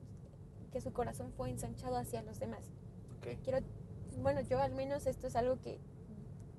que 0.72 0.80
su 0.80 0.92
corazón 0.92 1.32
fue 1.36 1.50
ensanchado 1.50 1.96
hacia 1.96 2.22
los 2.22 2.38
demás 2.38 2.60
Ok. 3.18 3.38
quiero, 3.44 3.58
bueno, 4.20 4.40
yo 4.40 4.60
al 4.60 4.72
menos 4.72 5.06
esto 5.06 5.26
es 5.28 5.36
algo 5.36 5.60
que 5.60 5.78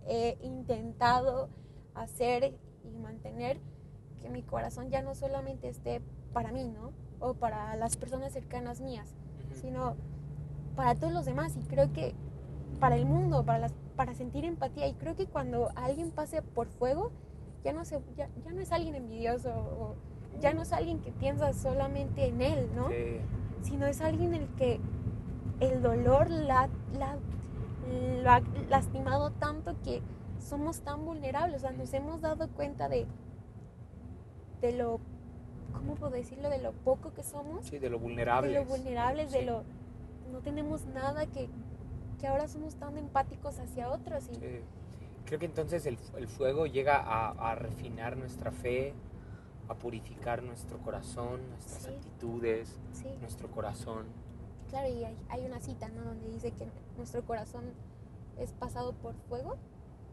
he 0.08 0.38
intentado 0.42 1.50
hacer 1.94 2.56
y 2.84 2.98
mantener, 2.98 3.60
que 4.22 4.30
mi 4.30 4.42
corazón 4.44 4.90
ya 4.90 5.02
no 5.02 5.16
solamente 5.16 5.68
esté 5.68 6.02
para 6.34 6.52
mí, 6.52 6.70
¿no? 6.70 6.92
O 7.20 7.34
para 7.34 7.76
las 7.76 7.98
personas 7.98 8.34
cercanas 8.34 8.82
mías, 8.82 9.10
Ujú. 9.52 9.60
sino 9.62 9.96
para 10.76 10.96
todos 10.96 11.14
los 11.14 11.26
demás 11.26 11.56
y 11.58 11.62
creo 11.64 11.92
que 11.94 12.16
para 12.80 12.96
el 12.96 13.06
mundo, 13.06 13.46
para, 13.46 13.60
las, 13.60 13.74
para 13.96 14.14
sentir 14.14 14.46
empatía 14.46 14.88
y 14.88 14.94
creo 14.94 15.16
que 15.16 15.28
cuando 15.28 15.70
alguien 15.76 16.12
pase 16.12 16.42
por 16.42 16.68
fuego, 16.68 17.12
ya 17.64 17.74
no, 17.74 17.86
se, 17.86 18.00
ya, 18.18 18.30
ya 18.44 18.52
no 18.52 18.62
es 18.62 18.72
alguien 18.72 18.96
envidioso 18.96 19.50
o 19.54 19.96
ya 20.42 20.54
no 20.54 20.64
es 20.64 20.74
alguien 20.74 21.00
que 21.00 21.12
piensa 21.12 21.54
solamente 21.54 22.26
en 22.28 22.42
él, 22.42 22.70
¿no? 22.76 22.90
Sí. 22.90 23.20
sino 23.62 23.86
es 23.86 24.02
alguien 24.02 24.34
el 24.34 24.48
que 24.56 24.80
el 25.60 25.82
dolor 25.82 26.30
la, 26.30 26.70
la- 26.98 27.18
lo 28.22 28.30
ha 28.32 28.42
lastimado 28.70 29.32
tanto 29.32 29.76
que 29.84 30.02
somos 30.40 30.82
tan 30.82 31.06
vulnerables, 31.06 31.58
o 31.58 31.60
sea, 31.68 31.72
nos 31.72 31.94
hemos 31.94 32.20
dado 32.22 32.50
cuenta 32.50 32.90
de, 32.90 33.06
de 34.62 34.72
lo, 34.74 35.00
¿cómo 35.74 35.96
puedo 35.96 36.12
decirlo? 36.12 36.50
De 36.50 36.62
lo 36.62 36.72
poco 36.74 37.14
que 37.14 37.24
somos, 37.24 37.66
Sí, 37.66 37.80
de 37.80 37.90
lo 37.90 37.98
de 37.98 38.04
vulnerable. 38.04 38.54
lo 38.54 38.66
vulnerables, 38.66 39.32
de 39.32 39.44
lo, 39.44 39.64
no 40.32 40.40
tenemos 40.40 40.86
nada 40.88 41.26
que, 41.28 41.50
que 42.20 42.28
ahora 42.28 42.48
somos 42.48 42.76
tan 42.76 42.98
empáticos 42.98 43.60
hacia 43.60 43.90
otros 43.90 44.28
y 44.30 44.36
Sí. 44.36 44.60
Creo 45.26 45.40
que 45.40 45.46
entonces 45.46 45.86
el, 45.86 45.98
el 46.18 46.28
fuego 46.28 46.66
llega 46.66 46.98
a, 46.98 47.30
a 47.52 47.56
refinar 47.56 48.18
nuestra 48.18 48.52
fe, 48.52 48.94
a 49.70 49.74
purificar 49.76 50.44
nuestro 50.44 50.78
corazón, 50.80 51.42
nuestras 51.50 51.84
Sí. 51.84 51.90
actitudes, 51.90 52.78
sí, 52.92 53.08
nuestro 53.22 53.50
corazón. 53.50 54.06
claro, 54.70 54.90
y 54.90 55.04
hay, 55.04 55.18
hay 55.30 55.46
una 55.46 55.60
cita, 55.60 55.88
¿no? 55.90 56.04
Donde 56.04 56.28
dice 56.30 56.52
que 56.52 56.68
nuestro 56.98 57.24
corazón 57.24 57.64
es 58.40 58.52
pasado 58.54 58.94
por 58.94 59.14
fuego 59.30 59.56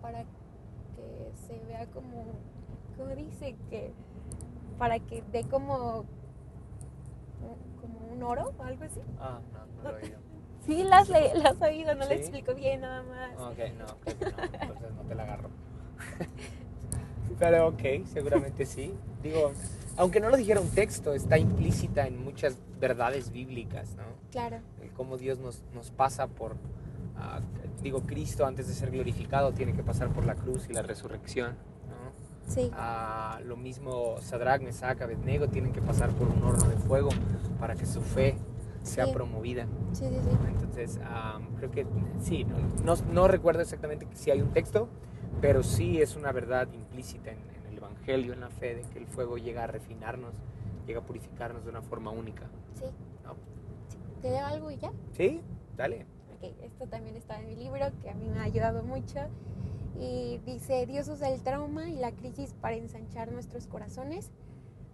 para 0.03 0.23
que 0.25 1.33
se 1.47 1.59
vea 1.67 1.87
como, 1.87 2.25
como 2.97 3.15
dice 3.17 3.57
que 3.71 3.93
para 4.79 4.99
que 5.01 5.23
dé 5.33 5.45
como 5.45 6.05
como 7.81 7.99
un 8.13 8.23
oro 8.23 8.53
o 8.59 8.63
algo 8.63 8.85
así. 8.85 9.01
Ah, 9.19 9.41
no, 9.53 9.83
no 9.83 9.91
lo 9.91 9.99
he 9.99 10.03
oído. 10.05 10.19
Sí, 10.67 10.83
las, 10.85 11.09
le- 11.09 11.35
las 11.35 11.57
has 11.57 11.63
oído, 11.63 11.95
no 11.95 12.03
¿Sí? 12.05 12.09
le 12.11 12.15
explico 12.17 12.55
bien 12.55 12.81
nada 12.83 13.03
más. 13.03 13.33
Ok, 13.53 13.59
no, 13.79 13.87
creo 14.05 14.19
que 14.19 14.25
no, 14.25 14.43
entonces 14.63 14.95
no 14.95 15.03
te 15.03 15.15
la 15.15 15.23
agarro. 15.25 15.49
Pero 17.39 17.69
ok, 17.69 17.83
seguramente 18.13 18.67
sí. 18.67 18.95
Digo, 19.23 19.53
aunque 19.97 20.21
no 20.21 20.29
lo 20.29 20.37
dijera 20.37 20.61
un 20.61 20.69
texto, 20.71 21.15
está 21.15 21.39
implícita 21.39 22.07
en 22.07 22.23
muchas 22.23 22.57
verdades 22.79 23.31
bíblicas, 23.33 23.95
¿no? 23.97 24.03
Claro, 24.31 24.59
El 24.83 24.91
cómo 24.93 25.17
Dios 25.17 25.39
nos, 25.39 25.63
nos 25.75 25.91
pasa 25.91 26.27
por, 26.27 26.57
ah, 27.17 27.41
digo, 27.83 28.03
Cristo 28.03 28.45
antes 28.47 28.69
de 28.69 28.75
ser 28.75 28.91
glorificado 28.91 29.53
tiene 29.53 29.73
que 29.73 29.83
pasar 29.83 30.09
por 30.09 30.25
la 30.27 30.35
cruz 30.35 30.69
y 30.69 30.73
la 30.75 30.83
resurrección, 30.83 31.57
¿no? 31.89 32.53
sí, 32.53 32.71
Ah, 32.75 33.41
lo 33.45 33.57
mismo 33.57 34.17
Sadrach, 34.21 34.61
Mesach, 34.63 35.01
Abednego 35.01 35.49
tienen 35.49 35.73
que 35.73 35.81
pasar 35.83 36.11
por 36.11 36.29
un 36.29 36.43
horno 36.43 36.69
de 36.69 36.77
fuego 36.77 37.09
para 37.59 37.75
que 37.75 37.87
su 37.87 38.01
fe 38.03 38.37
sea 38.83 39.07
Sí. 39.07 39.13
promovida. 39.13 39.67
sí, 39.93 40.05
sí, 40.09 40.15
sí. 40.23 40.31
Entonces, 40.49 41.01
am, 41.05 41.55
creo 41.57 41.71
que 41.71 41.87
sí, 42.21 42.45
no, 42.45 42.57
no, 42.85 42.95
no 43.13 43.29
recuerdo 43.29 43.61
exactamente 43.63 44.07
si 44.15 44.31
hay 44.31 44.41
un 44.41 44.53
texto, 44.53 44.89
pero 45.41 45.63
sí 45.63 46.01
es 46.01 46.17
una 46.17 46.33
verdad 46.33 46.69
implícita 46.73 47.31
en, 47.31 47.39
en 47.39 47.67
el 47.71 47.77
Evangelio, 47.79 48.33
en 48.33 48.41
la 48.41 48.49
fe, 48.51 48.75
de 48.77 48.83
que 48.83 48.99
el 48.99 49.07
fuego 49.07 49.37
llega 49.39 49.65
a 49.65 49.67
refinarnos, 49.67 50.35
llega 50.87 51.01
a 51.01 51.03
purificarnos 51.05 51.65
de 51.65 51.71
una 51.71 51.83
forma 51.83 52.11
única. 52.11 52.45
sí. 52.75 52.85
¿no? 53.25 53.35
Sí. 53.89 53.99
¿Te 54.23 54.31
leo 54.31 54.47
algo 54.47 54.71
y 54.71 54.77
ya? 54.77 54.93
Sí, 55.13 55.41
dale. 55.77 56.07
Ok, 56.37 56.51
esto 56.63 56.87
también 56.87 57.17
está 57.17 57.39
en 57.41 57.47
mi 57.49 57.57
libro, 57.57 57.87
que 58.03 58.11
a 58.11 58.15
mí 58.15 58.29
me 58.29 58.39
ha 58.41 58.45
ayudado 58.45 58.83
mucho. 58.83 59.19
Y 59.99 60.39
dice, 60.47 60.87
Dios 60.87 61.09
usa 61.09 61.29
el 61.29 61.43
trauma 61.43 61.89
y 61.91 61.97
la 61.97 62.13
crisis 62.13 62.55
para 62.61 62.77
ensanchar 62.77 63.31
nuestros 63.33 63.67
corazones. 63.67 64.31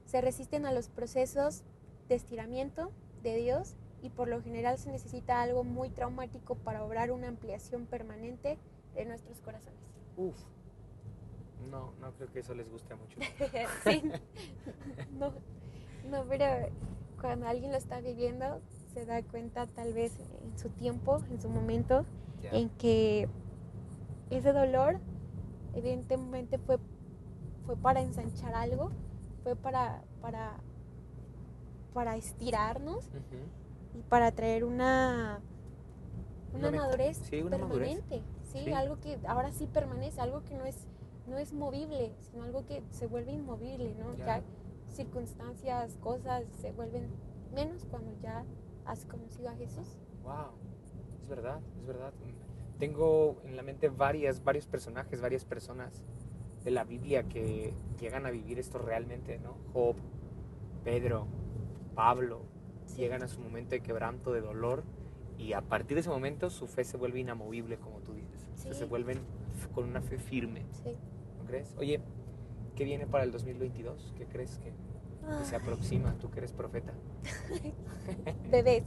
Se 0.04 0.20
resisten 0.20 0.66
a 0.66 0.72
los 0.72 0.88
procesos 0.88 1.62
de 2.08 2.14
estiramiento 2.16 2.90
de 3.22 3.36
Dios 3.36 3.76
y 4.02 4.10
por 4.10 4.28
lo 4.28 4.42
general 4.42 4.78
se 4.78 4.90
necesita 4.90 5.42
algo 5.42 5.64
muy 5.64 5.90
traumático 5.90 6.54
para 6.54 6.84
obrar 6.84 7.10
una 7.10 7.28
ampliación 7.28 7.86
permanente 7.86 8.58
de 8.94 9.04
nuestros 9.04 9.40
corazones. 9.40 9.80
Uf. 10.16 10.36
No, 11.70 11.92
no 12.00 12.12
creo 12.12 12.30
que 12.32 12.40
eso 12.40 12.54
les 12.54 12.70
guste 12.70 12.94
a 12.94 12.96
muchos. 12.96 13.18
Sí. 13.84 14.02
No, 15.18 15.32
no, 16.10 16.24
pero 16.28 16.68
cuando 17.20 17.48
alguien 17.48 17.72
lo 17.72 17.78
está 17.78 18.00
viviendo, 18.00 18.60
se 18.92 19.04
da 19.04 19.22
cuenta 19.22 19.66
tal 19.66 19.92
vez 19.92 20.12
en 20.42 20.58
su 20.58 20.68
tiempo, 20.70 21.18
en 21.30 21.40
su 21.40 21.48
momento, 21.48 22.04
en 22.52 22.68
que 22.70 23.28
ese 24.30 24.52
dolor 24.52 25.00
evidentemente 25.74 26.58
fue, 26.58 26.78
fue 27.66 27.76
para 27.76 28.00
ensanchar 28.00 28.54
algo, 28.54 28.90
fue 29.42 29.56
para, 29.56 30.02
para, 30.20 30.58
para 31.96 32.14
estirarnos 32.14 33.08
y 33.94 34.02
para 34.02 34.30
traer 34.30 34.64
una, 34.64 35.40
Una 36.52 36.70
madurez 36.70 37.16
sí, 37.16 37.40
una 37.40 37.56
madurez. 37.56 38.00
permanente, 38.02 38.22
¿sí? 38.52 38.64
Sí. 38.66 38.72
algo 38.74 39.00
que 39.00 39.18
ahora 39.26 39.50
sí 39.50 39.66
permanece, 39.66 40.20
algo 40.20 40.44
que 40.44 40.58
no 40.58 40.66
es, 40.66 40.76
no 41.26 41.38
es 41.38 41.54
movible, 41.54 42.12
sino 42.20 42.42
algo 42.42 42.66
que 42.66 42.82
se 42.90 43.06
vuelve 43.06 43.32
inmovible, 43.32 43.94
¿no? 43.98 44.14
Ya. 44.14 44.26
Ya 44.26 44.42
circunstancias, 44.92 45.96
cosas 46.02 46.44
se 46.60 46.70
vuelven 46.72 47.08
menos 47.54 47.86
cuando 47.90 48.12
ya 48.20 48.44
has 48.84 49.06
conocido 49.06 49.48
a 49.48 49.54
Jesús. 49.54 49.96
Wow, 50.22 50.52
es 51.22 51.28
verdad, 51.28 51.60
es 51.80 51.86
verdad. 51.86 52.12
Tengo 52.78 53.36
en 53.44 53.56
la 53.56 53.62
mente 53.62 53.88
varias, 53.88 54.44
varios 54.44 54.66
personajes, 54.66 55.22
varias 55.22 55.46
personas 55.46 56.02
de 56.62 56.72
la 56.72 56.84
Biblia 56.84 57.22
que 57.22 57.72
llegan 57.98 58.26
a 58.26 58.30
vivir 58.30 58.58
esto 58.58 58.76
realmente, 58.76 59.38
¿no? 59.38 59.54
Job, 59.72 59.96
Pedro, 60.84 61.26
Pablo, 61.96 62.42
Sí. 62.86 62.98
llegan 62.98 63.24
a 63.24 63.28
su 63.28 63.40
momento 63.40 63.70
de 63.70 63.80
quebranto, 63.80 64.32
de 64.32 64.40
dolor, 64.40 64.84
y 65.38 65.52
a 65.54 65.60
partir 65.62 65.96
de 65.96 66.02
ese 66.02 66.08
momento 66.10 66.48
su 66.50 66.68
fe 66.68 66.84
se 66.84 66.96
vuelve 66.96 67.18
inamovible, 67.20 67.78
como 67.78 67.98
tú 67.98 68.12
dices. 68.14 68.48
O 68.54 68.58
sea, 68.58 68.72
Sí. 68.72 68.78
se 68.78 68.84
vuelven 68.84 69.18
con 69.74 69.84
una 69.84 70.00
fe 70.00 70.18
firme, 70.18 70.62
Sí. 70.84 70.94
¿no 71.40 71.44
crees? 71.46 71.74
Oye, 71.78 72.00
¿qué 72.76 72.84
viene 72.84 73.06
para 73.06 73.24
el 73.24 73.32
2022? 73.32 74.12
¿Qué 74.16 74.26
crees 74.26 74.58
que, 74.58 74.70
que 75.38 75.44
se 75.44 75.56
Ah, 75.56 75.58
aproxima? 75.58 76.14
Tú 76.20 76.30
que 76.30 76.38
eres 76.38 76.52
profeta. 76.52 76.92
bebés. 78.50 78.84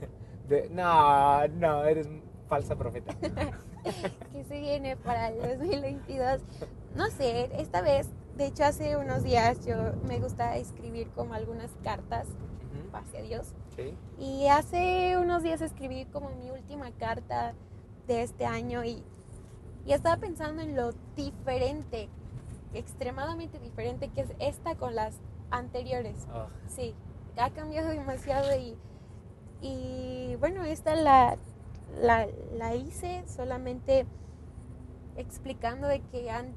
De- 0.48 0.68
no, 0.70 1.46
no, 1.48 1.84
eres 1.84 2.08
falsa 2.48 2.76
profeta. 2.76 3.14
¿Qué 4.32 4.44
se 4.44 4.60
viene 4.60 4.96
para 4.96 5.28
el 5.28 5.58
2022? 5.58 6.40
No 6.94 7.10
sé, 7.10 7.50
esta 7.60 7.82
vez, 7.82 8.08
de 8.36 8.46
hecho 8.46 8.64
hace 8.64 8.96
unos 8.96 9.22
días 9.22 9.64
yo 9.66 9.76
me 10.08 10.18
gusta 10.18 10.56
escribir 10.56 11.08
como 11.10 11.34
algunas 11.34 11.70
cartas 11.82 12.26
hacia 12.92 13.22
Dios. 13.22 13.48
Sí. 13.76 13.94
Y 14.18 14.48
hace 14.48 15.18
unos 15.18 15.42
días 15.42 15.60
escribí 15.60 16.06
como 16.06 16.30
mi 16.30 16.50
última 16.50 16.90
carta 16.92 17.54
de 18.06 18.22
este 18.22 18.46
año 18.46 18.84
y, 18.84 19.02
Y 19.84 19.92
estaba 19.92 20.16
pensando 20.16 20.62
en 20.62 20.74
lo 20.74 20.92
diferente, 21.14 22.08
extremadamente 22.74 23.58
diferente 23.58 24.08
que 24.08 24.22
es 24.22 24.28
esta 24.38 24.74
con 24.74 24.94
las 24.94 25.18
anteriores. 25.50 26.26
Oh, 26.34 26.46
Sí, 26.68 26.94
ha 27.36 27.50
cambiado 27.50 27.90
demasiado 27.90 28.56
y, 28.58 28.76
y 29.60 30.36
bueno, 30.40 30.64
esta 30.64 30.94
la, 30.94 31.36
la, 32.00 32.26
la 32.52 32.74
hice 32.74 33.24
solamente 33.26 34.06
explicando 35.16 35.86
de 35.86 36.00
que, 36.00 36.30
an- 36.30 36.54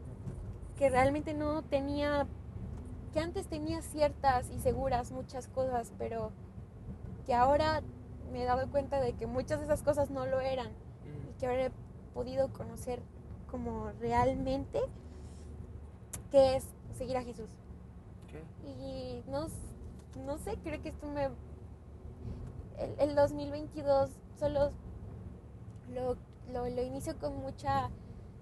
que 0.78 0.90
realmente 0.90 1.34
no 1.34 1.62
tenía, 1.64 2.28
que 3.14 3.20
antes 3.20 3.48
tenía 3.48 3.82
ciertas 3.82 4.50
y 4.50 4.60
seguras 4.60 5.12
muchas 5.12 5.48
cosas, 5.48 5.92
pero 5.98 6.32
que 7.26 7.34
ahora 7.34 7.82
me 8.32 8.44
he 8.44 8.46
dado 8.46 8.70
cuenta 8.70 9.00
de 9.00 9.14
que 9.14 9.28
muchas 9.28 9.60
de 9.60 9.66
esas 9.66 9.82
cosas 9.84 10.10
no 10.10 10.26
lo 10.26 10.40
eran 10.40 10.68
y 11.30 11.40
que 11.40 11.48
ahora 11.48 11.66
he 11.68 11.72
podido 12.14 12.52
conocer 12.54 13.02
como 13.50 13.92
realmente 14.00 14.82
qué 16.32 16.58
es 16.58 16.66
seguir 16.98 17.18
a 17.18 17.24
Jesús. 17.24 17.50
Y 18.64 19.24
no, 19.30 19.48
no 20.26 20.38
sé, 20.38 20.58
creo 20.64 20.82
que 20.82 20.90
esto 20.90 21.08
me... 21.08 21.30
El, 22.78 23.10
el 23.10 23.16
2022 23.16 24.12
solo 24.40 24.72
lo, 25.94 26.16
lo, 26.54 26.70
lo 26.70 26.82
inicio 26.82 27.18
con 27.18 27.38
mucha 27.38 27.90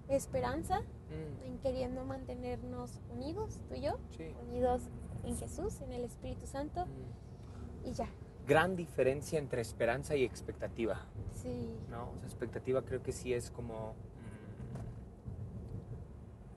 esperanza 0.08 0.80
Mm, 1.08 1.46
en 1.46 1.58
queriendo 1.60 2.04
mantenernos 2.04 3.00
unidos, 3.10 3.58
tú 3.68 3.74
y 3.76 3.80
yo, 3.80 3.98
sí. 4.16 4.24
unidos 4.46 4.82
en 5.24 5.34
Jesús, 5.38 5.80
en 5.80 5.92
el 5.92 6.04
Espíritu 6.04 6.46
Santo 6.46 6.84
Mm. 6.84 7.86
y 7.88 7.92
ya. 7.92 8.08
Gran 8.46 8.76
diferencia 8.76 9.38
entre 9.38 9.62
esperanza 9.62 10.14
y 10.16 10.24
expectativa. 10.24 11.00
Sí, 11.32 11.70
¿no? 11.90 12.10
O 12.10 12.16
sea, 12.18 12.26
expectativa 12.26 12.82
creo 12.82 13.02
que 13.02 13.12
sí 13.12 13.32
es 13.32 13.50
como, 13.50 13.94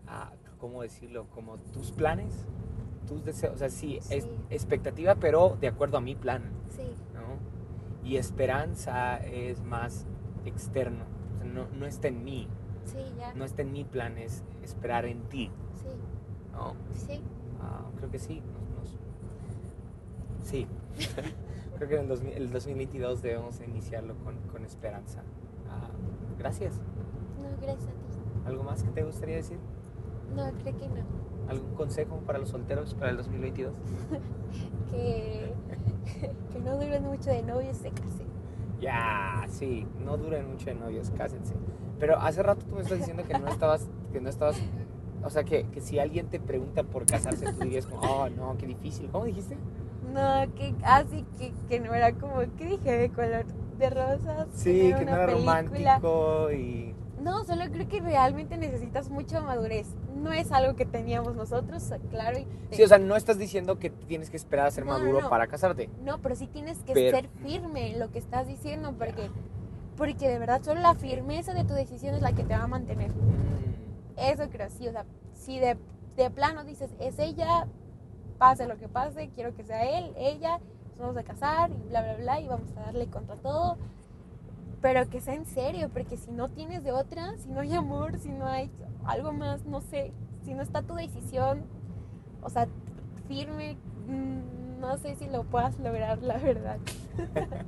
mm, 0.05 0.07
ah, 0.09 0.33
¿cómo 0.59 0.81
decirlo? 0.81 1.27
Como 1.33 1.57
tus 1.57 1.91
planes, 1.93 2.33
tus 3.07 3.23
deseos, 3.23 3.55
o 3.55 3.57
sea, 3.57 3.69
sí, 3.69 3.97
es 3.97 4.23
Sí. 4.25 4.29
expectativa, 4.49 5.15
pero 5.15 5.55
de 5.61 5.67
acuerdo 5.67 5.97
a 5.97 6.01
mi 6.01 6.15
plan, 6.15 6.43
sí, 6.69 6.83
¿no? 7.13 7.37
Y 8.07 8.17
esperanza 8.17 9.17
es 9.19 9.61
más 9.63 10.05
externo, 10.45 11.03
o 11.33 11.37
sea, 11.37 11.45
no, 11.45 11.67
no 11.77 11.85
está 11.85 12.07
en 12.07 12.23
mí, 12.23 12.47
sí, 12.85 12.97
ya. 13.17 13.33
no 13.33 13.45
está 13.45 13.61
en 13.61 13.71
mi 13.71 13.83
plan, 13.83 14.17
es 14.17 14.43
esperar 14.63 15.05
en 15.05 15.21
ti, 15.29 15.49
Sí, 15.81 15.89
¿no? 16.51 16.73
sí, 16.93 17.21
Ah, 17.61 17.85
creo 17.97 18.09
que 18.09 18.17
sí, 18.19 18.41
nos- 18.41 18.93
nos- 18.93 20.47
sí. 20.47 20.67
creo 21.77 21.87
que 21.89 21.95
en 21.95 22.01
el, 22.01 22.07
2000 22.07 22.33
el 22.33 22.51
2022 22.51 23.21
debemos 23.21 23.59
iniciarlo 23.61 24.15
con, 24.23 24.35
con 24.51 24.65
esperanza. 24.65 25.21
Ah, 25.69 25.89
gracias. 26.39 26.79
no, 27.41 27.49
gracias 27.61 27.87
a 27.87 27.91
ti. 27.91 28.19
¿Algo 28.45 28.63
más 28.63 28.83
que 28.83 28.89
te 28.91 29.03
gustaría 29.03 29.35
decir? 29.35 29.57
No, 30.35 30.51
creo 30.61 30.75
que 30.77 30.87
no. 30.87 30.95
¿Algún 31.49 31.73
consejo 31.75 32.17
para 32.25 32.39
los 32.39 32.49
solteros 32.49 32.93
para 32.95 33.11
el 33.11 33.17
2022? 33.17 33.73
Que, 34.91 35.53
que 36.51 36.59
no 36.59 36.75
duren 36.75 37.03
mucho 37.03 37.29
de 37.29 37.43
novios 37.43 37.77
se 37.77 37.91
casen. 37.91 38.20
Ya, 38.81 39.45
sí, 39.47 39.87
no 40.03 40.17
duren 40.17 40.49
mucho 40.49 40.65
de 40.65 40.75
novios, 40.75 41.11
cásense. 41.15 41.53
Pero 41.99 42.19
hace 42.19 42.41
rato 42.41 42.65
tú 42.65 42.75
me 42.75 42.81
estás 42.81 42.97
diciendo 42.97 43.23
que 43.27 43.37
no 43.37 43.47
estabas, 43.47 43.87
que 44.11 44.19
no 44.19 44.27
estabas, 44.27 44.59
o 45.23 45.29
sea, 45.29 45.43
que, 45.43 45.65
que 45.67 45.81
si 45.81 45.99
alguien 45.99 46.27
te 46.27 46.39
pregunta 46.39 46.83
por 46.83 47.05
casarse, 47.05 47.45
tú 47.45 47.59
dirías 47.59 47.85
como, 47.85 48.01
oh, 48.01 48.29
no, 48.29 48.57
qué 48.57 48.65
difícil. 48.65 49.07
¿Cómo 49.11 49.25
dijiste? 49.25 49.55
No, 50.11 50.51
que 50.55 50.73
así 50.83 51.23
que, 51.37 51.53
que 51.69 51.79
no 51.79 51.93
era 51.93 52.11
como, 52.13 52.39
¿qué 52.57 52.65
dije? 52.65 52.91
De 52.91 53.09
color 53.11 53.45
de 53.77 53.89
rosas. 53.91 54.47
Sí, 54.55 54.93
que 54.97 55.05
no 55.05 55.11
era 55.15 55.27
película. 55.27 55.99
romántico 55.99 56.51
y... 56.51 56.95
No, 57.21 57.43
solo 57.43 57.65
creo 57.71 57.87
que 57.87 57.99
realmente 57.99 58.57
necesitas 58.57 59.09
mucha 59.09 59.41
madurez. 59.41 59.87
No 60.15 60.31
es 60.33 60.51
algo 60.51 60.75
que 60.75 60.85
teníamos 60.85 61.35
nosotros, 61.35 61.91
claro. 62.09 62.39
y- 62.39 62.47
Sí, 62.71 62.83
o 62.83 62.87
sea, 62.87 62.97
no 62.97 63.15
estás 63.15 63.37
diciendo 63.37 63.77
que 63.79 63.89
tienes 63.91 64.29
que 64.29 64.37
esperar 64.37 64.67
a 64.67 64.71
ser 64.71 64.85
No, 64.85 64.93
no, 64.93 64.99
maduro 64.99 65.21
no. 65.21 65.29
para 65.29 65.47
casarte. 65.47 65.89
No, 66.03 66.19
pero 66.19 66.35
sí 66.35 66.47
tienes 66.47 66.79
que 66.83 66.93
Pero- 66.93 67.17
ser 67.17 67.27
firme 67.43 67.91
en 67.91 67.99
lo 67.99 68.11
que 68.11 68.19
estás 68.19 68.47
diciendo, 68.47 68.93
porque, 68.97 69.29
porque 69.97 70.27
de 70.27 70.39
verdad 70.39 70.61
solo 70.63 70.81
la 70.81 70.95
firmeza 70.95 71.53
de 71.53 71.63
tu 71.63 71.73
decisión 71.73 72.15
es 72.15 72.21
la 72.21 72.33
que 72.33 72.43
te 72.43 72.55
va 72.55 72.63
a 72.63 72.67
mantener. 72.67 73.11
Mm, 73.11 73.61
Eso 74.17 74.49
creo, 74.49 74.69
sí. 74.69 74.87
O 74.87 74.91
sea, 74.91 75.05
si 75.33 75.57
de, 75.59 75.77
de 76.17 76.29
plano 76.29 76.63
dices, 76.63 76.91
es 76.99 77.17
ella, 77.19 77.65
pase 78.37 78.67
lo 78.67 78.77
que 78.77 78.87
pase, 78.87 79.29
quiero 79.33 79.55
que 79.55 79.63
sea 79.63 79.83
él, 79.99 80.11
ella, 80.17 80.59
nos 80.91 80.99
vamos 80.99 81.17
a 81.17 81.23
casar 81.23 81.71
y 81.71 81.89
bla, 81.89 82.01
bla, 82.03 82.15
bla, 82.15 82.39
y 82.41 82.47
vamos 82.47 82.69
a 82.77 82.81
darle 82.81 83.07
contra 83.07 83.35
todo. 83.37 83.77
Pero 84.81 85.07
que 85.09 85.21
sea 85.21 85.35
en 85.35 85.45
serio, 85.45 85.89
porque 85.93 86.17
si 86.17 86.31
no 86.31 86.49
tienes 86.49 86.83
de 86.83 86.91
otra, 86.91 87.37
si 87.37 87.49
no 87.49 87.59
hay 87.59 87.73
amor, 87.73 88.17
si 88.17 88.29
no 88.29 88.47
hay 88.47 88.71
algo 89.05 89.31
más, 89.31 89.65
no 89.65 89.81
sé, 89.81 90.11
si 90.43 90.53
no 90.53 90.61
está 90.61 90.81
tu 90.81 90.95
decisión, 90.95 91.63
o 92.41 92.49
sea, 92.49 92.67
firme, 93.27 93.77
mm, 94.07 94.79
no 94.79 94.97
sé 94.97 95.15
si 95.15 95.27
lo 95.27 95.43
puedas 95.43 95.79
lograr, 95.79 96.21
la 96.23 96.37
verdad. 96.37 96.77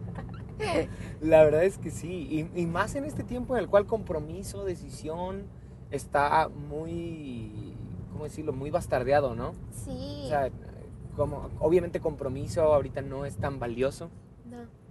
La 1.19 1.43
verdad 1.43 1.63
es 1.63 1.77
que 1.77 1.91
sí, 1.91 2.47
y, 2.53 2.61
y 2.61 2.65
más 2.67 2.95
en 2.95 3.03
este 3.05 3.23
tiempo 3.23 3.57
en 3.57 3.63
el 3.63 3.69
cual 3.69 3.85
compromiso, 3.85 4.63
decisión, 4.63 5.47
está 5.91 6.47
muy, 6.49 7.75
¿cómo 8.11 8.23
decirlo? 8.23 8.53
Muy 8.53 8.69
bastardeado, 8.69 9.35
¿no? 9.35 9.53
Sí. 9.71 10.23
O 10.25 10.29
sea, 10.29 10.49
como, 11.15 11.49
obviamente 11.59 11.99
compromiso 11.99 12.61
ahorita 12.73 13.01
no 13.01 13.25
es 13.25 13.37
tan 13.37 13.59
valioso. 13.59 14.09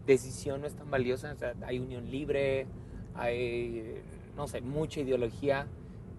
Decisión 0.07 0.61
no 0.63 0.67
es 0.67 0.75
tan 0.75 0.91
valiosa, 0.91 1.33
o 1.33 1.37
sea, 1.37 1.55
hay 1.65 1.79
unión 1.79 2.11
libre, 2.11 2.67
hay, 3.15 4.01
no 4.37 4.47
sé, 4.49 4.61
mucha 4.61 5.01
ideología 5.01 5.67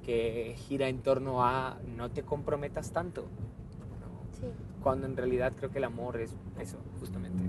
que 0.04 0.56
gira 0.68 0.88
en 0.90 1.02
torno 1.02 1.44
a 1.44 1.78
no 1.98 2.12
te 2.12 2.24
comprometas 2.24 2.92
tanto, 2.92 3.22
¿no? 3.22 4.40
Sí. 4.40 4.48
cuando 4.82 5.08
en 5.08 5.16
realidad 5.16 5.54
creo 5.56 5.70
que 5.72 5.78
el 5.78 5.86
amor 5.86 6.20
es 6.20 6.36
eso, 6.60 6.78
justamente. 7.00 7.44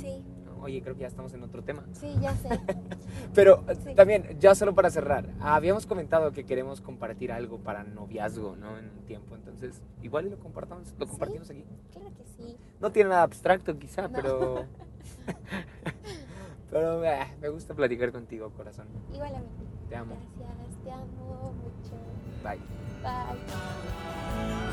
Sí. 0.00 0.22
Oye, 0.60 0.82
creo 0.82 0.94
que 0.94 1.02
ya 1.02 1.06
estamos 1.06 1.32
en 1.34 1.42
otro 1.42 1.62
tema. 1.62 1.84
Sí, 1.92 2.12
ya 2.20 2.34
sé. 2.34 2.48
Pero 3.34 3.62
eh, 3.68 3.76
Sí. 3.76 3.94
también, 3.94 4.36
ya 4.40 4.54
solo 4.54 4.74
para 4.74 4.90
cerrar, 4.90 5.28
habíamos 5.40 5.86
comentado 5.86 6.32
que 6.32 6.44
queremos 6.44 6.80
compartir 6.80 7.30
algo 7.30 7.58
para 7.58 7.84
noviazgo, 7.84 8.56
¿no? 8.56 8.76
En 8.78 8.86
un 8.90 9.04
tiempo, 9.06 9.34
entonces 9.36 9.80
igual 10.02 10.28
lo 10.30 10.38
compartamos, 10.38 10.92
lo 10.98 11.04
Sí. 11.06 11.10
compartimos 11.10 11.50
aquí. 11.50 11.64
claro 11.92 12.10
que 12.16 12.24
sí. 12.24 12.56
No 12.80 12.90
tiene 12.90 13.10
nada 13.10 13.22
abstracto 13.22 13.78
quizá, 13.78 14.08
No. 14.08 14.12
pero... 14.14 14.64
pero 16.70 17.04
eh, 17.04 17.34
me 17.40 17.48
gusta 17.48 17.74
platicar 17.74 18.12
contigo, 18.12 18.50
corazón. 18.50 18.88
Igual 19.12 19.34
a 19.34 19.40
mí. 19.40 19.50
Te 19.88 19.96
amo. 19.96 20.16
Gracias, 20.38 20.84
te 20.84 20.92
amo 20.92 21.52
mucho. 21.52 21.96
Bye. 22.42 22.60
Bye. 23.02 24.65